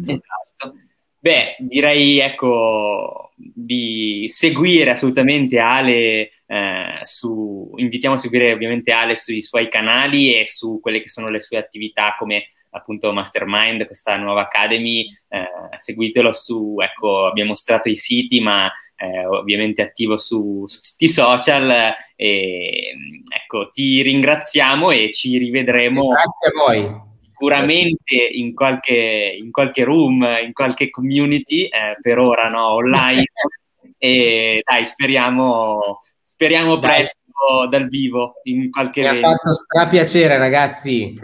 [0.00, 0.72] Esatto.
[1.18, 9.42] Beh, direi ecco di seguire assolutamente Ale eh, su, invitiamo a seguire ovviamente Ale sui
[9.42, 14.42] suoi canali e su quelle che sono le sue attività come appunto Mastermind, questa nuova
[14.42, 20.80] Academy, eh, seguitelo su, ecco, abbiamo mostrato i siti, ma eh, ovviamente attivo su, su,
[20.80, 22.92] tutti i social e
[23.32, 26.08] ecco, ti ringraziamo e ci rivedremo.
[26.08, 32.48] Grazie a voi sicuramente in qualche, in qualche room, in qualche community, eh, per ora
[32.48, 33.24] no, online.
[33.98, 36.90] e dai, speriamo, speriamo dai.
[36.90, 37.20] presto
[37.68, 41.14] dal vivo in qualche Mi ha fatto strapiacere, ragazzi.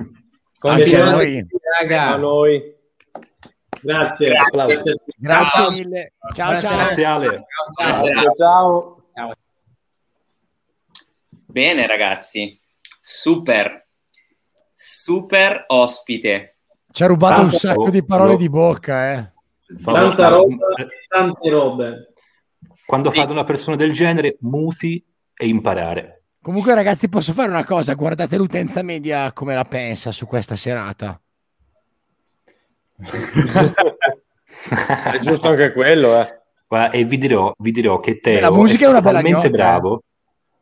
[0.59, 1.47] Anche a noi.
[1.78, 2.78] A noi.
[3.82, 4.35] Grazie.
[4.51, 6.12] Grazie, Grazie mille.
[6.35, 6.77] Ciao, ciao.
[6.77, 7.47] Grazie Ale.
[7.78, 7.95] Ciao.
[7.95, 8.35] ciao.
[8.35, 9.03] ciao.
[9.15, 9.35] ciao.
[11.47, 12.61] Bene ragazzi,
[13.01, 13.89] super
[14.82, 16.57] super ospite.
[16.90, 17.90] Ci ha rubato Tanta un sacco roba.
[17.90, 19.31] di parole di bocca, eh.
[19.85, 20.66] Tanta roba,
[21.07, 22.12] tante robe.
[22.86, 23.19] Quando sì.
[23.19, 25.05] fate una persona del genere, muti
[25.36, 26.23] e imparare.
[26.40, 27.93] Comunque, ragazzi, posso fare una cosa?
[27.93, 31.20] Guardate l'utenza media come la pensa su questa serata.
[35.12, 36.40] è giusto anche quello, eh.
[36.66, 39.51] Guarda, e vi dirò, vi dirò che Teo la musica è, è una talmente eh.
[39.51, 40.05] bravo.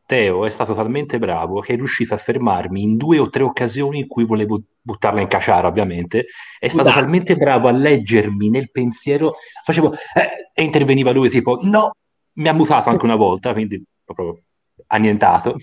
[0.08, 3.98] Teo è stato talmente bravo che è riuscito a fermarmi in due o tre occasioni
[3.98, 6.28] in cui volevo buttarla in caciara, ovviamente.
[6.58, 7.04] È stato Scusate.
[7.04, 11.90] talmente bravo a leggermi nel pensiero, facevo eh, e interveniva lui tipo no,
[12.32, 14.40] mi ha mutato anche una volta, quindi proprio
[14.86, 15.56] annientato.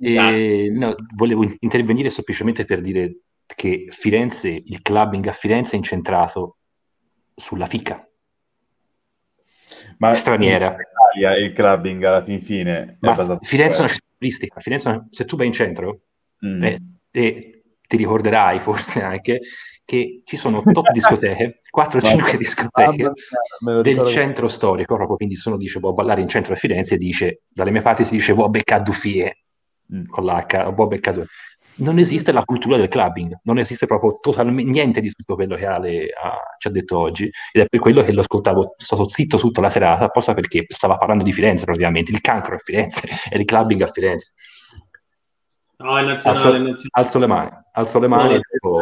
[0.00, 0.34] Esatto.
[0.34, 6.56] E, no, volevo intervenire semplicemente per dire che Firenze, il clubbing a Firenze è incentrato
[7.36, 8.04] sulla fica.
[9.98, 10.76] Ma straniera.
[11.16, 14.60] Italia il clubbing alla fin fine Ma Firenze è una città turistica.
[14.60, 16.00] Firenze, se tu vai in centro
[16.44, 16.62] mm.
[16.62, 16.78] eh,
[17.10, 19.40] e ti ricorderai forse anche
[19.84, 23.12] che ci sono top discoteche, 4-5 discoteche
[23.82, 27.42] del centro storico, proprio quindi se uno dice vuoi ballare in centro a Firenze, dice,
[27.48, 29.38] dalle mie parti si dice vuoi beccare Dufie,
[29.94, 30.06] mm.
[30.06, 31.26] con l'H, vuoi beccare
[31.76, 35.66] non esiste la cultura del clubbing, non esiste proprio totalmente niente di tutto quello che
[35.66, 39.08] Ale ha, ci ha detto oggi ed è per quello che lo ascoltavo, sono stato
[39.08, 43.06] zitto tutta la serata, apposta perché stava parlando di Firenze praticamente, il cancro a Firenze
[43.30, 44.32] e il clubbing a Firenze.
[45.78, 46.90] No, è nazionale, alzo, nazionale.
[46.92, 48.80] alzo le mani, alzo le mani no, e dico,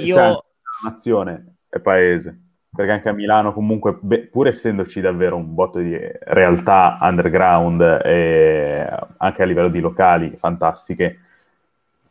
[0.00, 0.44] Io...
[0.84, 2.40] Nazione è paese,
[2.70, 8.86] perché anche a Milano comunque, beh, pur essendoci davvero un botto di realtà underground e
[9.16, 11.23] anche a livello di locali fantastiche,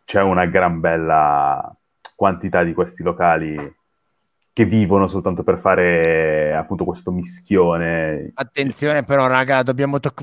[0.06, 1.76] c'è una gran bella
[2.16, 3.82] quantità di questi locali
[4.54, 8.32] che vivono soltanto per fare appunto questo mischione.
[8.36, 9.74] Attenzione però raga, to-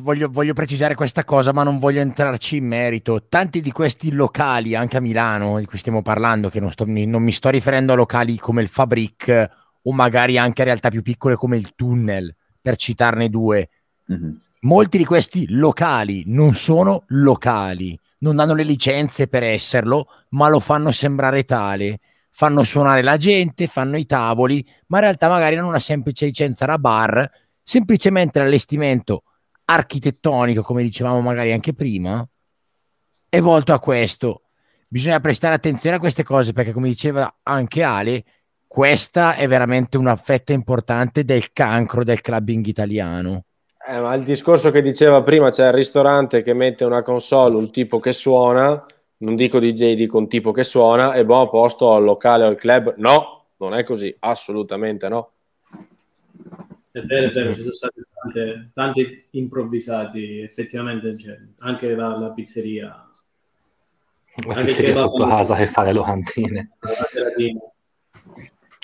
[0.01, 3.27] voglio, voglio, precisare questa cosa ma non voglio entrarci in merito.
[3.29, 7.23] Tanti di questi locali, anche a Milano, di cui stiamo parlando, che non, sto, non
[7.23, 9.51] mi sto riferendo a locali come il Fabric
[9.83, 13.69] o magari anche a realtà più piccole come il Tunnel, per citarne due.
[14.13, 14.31] Mm-hmm.
[14.61, 20.61] Molti di questi locali non sono locali, non hanno le licenze per esserlo, ma lo
[20.61, 22.01] fanno sembrare tale.
[22.31, 26.65] Fanno suonare la gente, fanno i tavoli, ma in realtà magari hanno una semplice licenza
[26.65, 27.31] da bar,
[27.63, 29.25] semplicemente l'allestimento
[29.65, 32.27] architettonico, come dicevamo magari anche prima,
[33.29, 34.43] è volto a questo.
[34.89, 38.25] Bisogna prestare attenzione a queste cose perché, come diceva anche Ale,
[38.67, 43.45] questa è veramente una fetta importante del cancro del clubbing italiano.
[43.91, 47.73] Eh, ma il discorso che diceva prima, c'è il ristorante che mette una console, un
[47.73, 48.87] tipo che suona,
[49.17, 52.57] non dico DJ, dico un tipo che suona, e buon posto al locale o al
[52.57, 52.95] club.
[52.99, 55.33] No, non è così, assolutamente no.
[56.93, 62.31] È vero, è vero, ci sono stati tante, tanti improvvisati, effettivamente, cioè, anche la, la
[62.33, 62.87] pizzeria.
[64.47, 66.71] La anche pizzeria sotto casa che fa le locandine.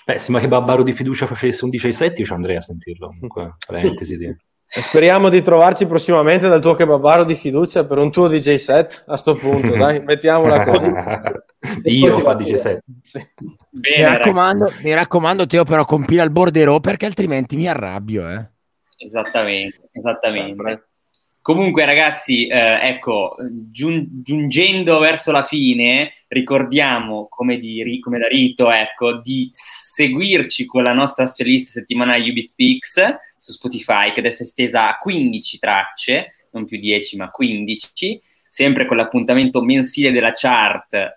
[0.05, 3.07] Beh, sembra che Babbaro di fiducia facesse un 17, io ci andrei a sentirlo.
[3.07, 4.17] Comunque, parentesi.
[4.17, 4.37] Di...
[4.69, 9.17] Speriamo di trovarci prossimamente dal tuo kebabaro di fiducia per un tuo DJ set a
[9.17, 10.93] sto punto, dai, mettiamola così.
[11.85, 12.83] Io fa DJ set.
[13.03, 13.25] Sì.
[13.71, 18.29] Bene, mi, raccomando, mi raccomando, Teo, però compila il borderò perché altrimenti mi arrabbio.
[18.29, 18.49] Eh.
[18.97, 20.55] Esattamente, esattamente.
[20.55, 20.89] Sempre.
[21.47, 23.37] Comunque, ragazzi, eh, ecco,
[23.69, 30.83] giun- giungendo verso la fine, ricordiamo, come, di, come da rito, ecco, di seguirci con
[30.83, 36.27] la nostra playlist settimanale Ubit Pix su Spotify, che adesso è estesa a 15 tracce,
[36.51, 38.19] non più 10, ma 15,
[38.49, 41.13] sempre con l'appuntamento mensile della chart, eh,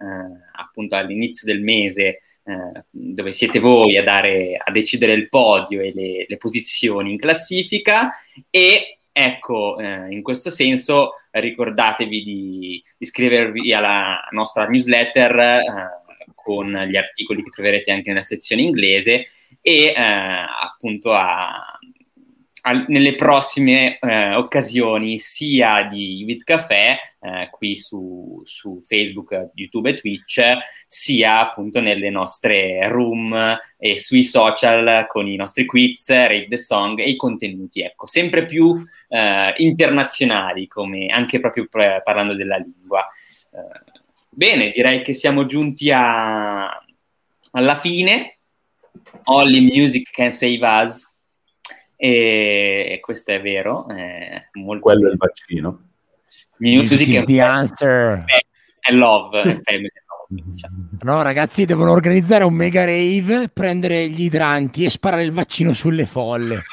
[0.57, 5.91] appunto all'inizio del mese, eh, dove siete voi a, dare, a decidere il podio e
[5.91, 8.09] le, le posizioni in classifica,
[8.51, 15.63] e Ecco, eh, in questo senso ricordatevi di iscrivervi alla nostra newsletter eh,
[16.33, 19.25] con gli articoli che troverete anche nella sezione inglese
[19.61, 21.77] e eh, appunto a,
[22.69, 29.89] a, nelle prossime eh, occasioni sia di With Café eh, qui su, su, Facebook, YouTube
[29.89, 30.41] e Twitch,
[30.87, 36.99] sia appunto nelle nostre room e sui social con i nostri quiz, Rave the Song
[36.99, 38.75] e i contenuti, ecco, sempre più
[39.09, 43.05] eh, internazionali, come anche proprio pre- parlando della lingua.
[43.51, 43.91] Eh,
[44.29, 46.69] bene, direi che siamo giunti a,
[47.51, 48.35] alla fine.
[49.23, 51.08] Only music can save us
[52.01, 53.85] e questo è vero.
[53.89, 55.89] È molto Quello è il vaccino.
[56.59, 58.23] Music, is the answer.
[58.79, 59.61] È love.
[60.31, 60.89] Diciamo.
[61.01, 66.05] No, ragazzi, devono organizzare un mega rave, prendere gli idranti e sparare il vaccino sulle
[66.05, 66.63] folle.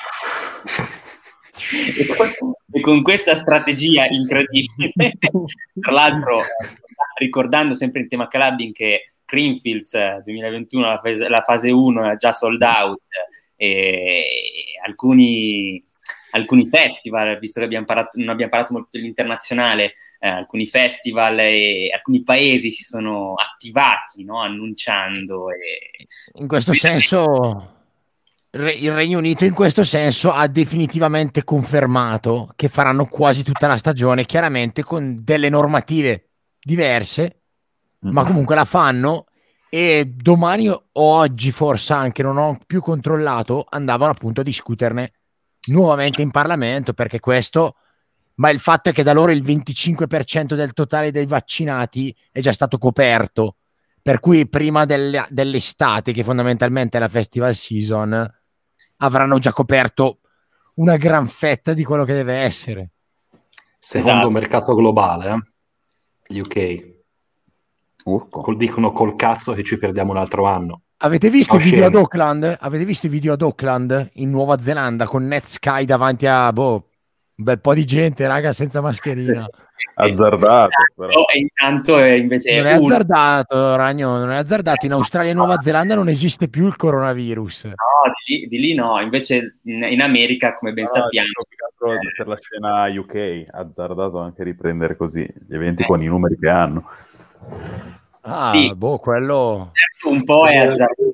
[2.70, 5.14] e con questa strategia incredibile,
[5.80, 6.42] tra l'altro,
[7.18, 12.32] ricordando sempre in tema clubbing che Greenfields 2021, la fase, la fase 1 è già
[12.32, 13.00] sold out
[13.56, 14.24] e
[14.86, 15.82] alcuni,
[16.30, 21.90] alcuni festival, visto che abbiamo parlato, non abbiamo parlato molto dell'internazionale, eh, alcuni festival e
[21.92, 24.40] alcuni paesi si sono attivati no?
[24.40, 25.50] annunciando.
[25.50, 26.06] E...
[26.34, 27.72] In questo senso
[28.56, 34.24] il Regno Unito in questo senso ha definitivamente confermato che faranno quasi tutta la stagione,
[34.24, 37.42] chiaramente con delle normative diverse,
[38.04, 38.14] mm-hmm.
[38.14, 39.25] ma comunque la fanno
[39.68, 45.12] e domani o oggi forse anche non ho più controllato andavano appunto a discuterne
[45.68, 47.76] nuovamente in Parlamento perché questo
[48.34, 52.52] ma il fatto è che da loro il 25% del totale dei vaccinati è già
[52.52, 53.56] stato coperto
[54.00, 58.34] per cui prima delle, dell'estate che fondamentalmente è la festival season
[58.98, 60.20] avranno già coperto
[60.74, 62.90] una gran fetta di quello che deve essere
[63.80, 64.30] secondo esatto.
[64.30, 65.44] mercato globale
[66.28, 66.40] eh?
[66.40, 66.95] UK
[68.06, 72.56] Col, dicono col cazzo che ci perdiamo un altro anno Avete visto, video ad Auckland?
[72.60, 76.72] Avete visto i video ad Auckland in Nuova Zelanda con Netsky davanti a boh,
[77.36, 79.46] un bel po' di gente, raga, senza mascherina.
[79.96, 81.24] azzardato, però.
[81.34, 84.86] E intanto è invece non è azzardato, Ragno, non è azzardato.
[84.86, 87.64] In Australia e Nuova Zelanda non esiste più il coronavirus.
[87.64, 87.74] No,
[88.24, 88.98] di lì, di lì no.
[88.98, 92.12] Invece in, America, come ben no, sappiamo, eh...
[92.16, 95.86] per la scena UK, azzardato anche riprendere così gli eventi eh.
[95.86, 96.88] con i numeri che hanno.
[98.22, 98.74] Ah, sì.
[98.74, 99.70] boh, quello...
[99.72, 101.12] Certo, un po' è azzardato.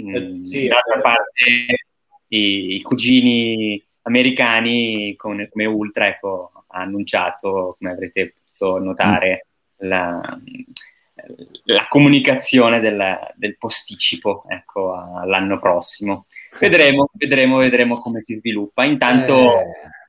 [0.00, 1.86] Mm, sì, d'altra parte
[2.28, 9.46] i, i, cugini americani come, come Ultra ecco, ha annunciato, come avrete potuto notare,
[9.84, 9.88] mm.
[9.88, 10.20] la,
[11.64, 16.26] la, comunicazione del, del posticipo ecco, all'anno prossimo.
[16.58, 18.84] Vedremo, vedremo, vedremo come si sviluppa.
[18.84, 19.64] Intanto, eh.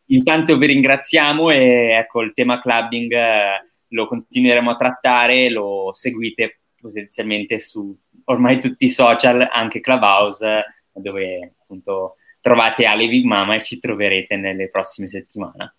[0.08, 3.62] intanto vi ringraziamo e ecco, il tema clubbing eh,
[3.96, 11.56] lo continueremo a trattare, lo seguite potenzialmente su ormai tutti i social, anche Clubhouse, dove
[11.60, 15.76] appunto trovate Ale Big Mama e ci troverete nelle prossime settimane.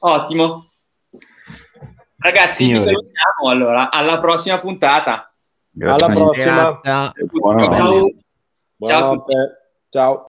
[0.00, 0.70] Ottimo.
[2.18, 2.78] Ragazzi, Signori.
[2.78, 3.90] vi salutiamo allora.
[3.90, 5.30] Alla prossima puntata.
[5.70, 6.04] Grazie.
[6.04, 6.44] Alla prossima.
[6.44, 6.80] Ciao.
[6.82, 8.10] Ciao.
[8.78, 9.32] Ciao a tutti.
[9.88, 10.24] Ciao.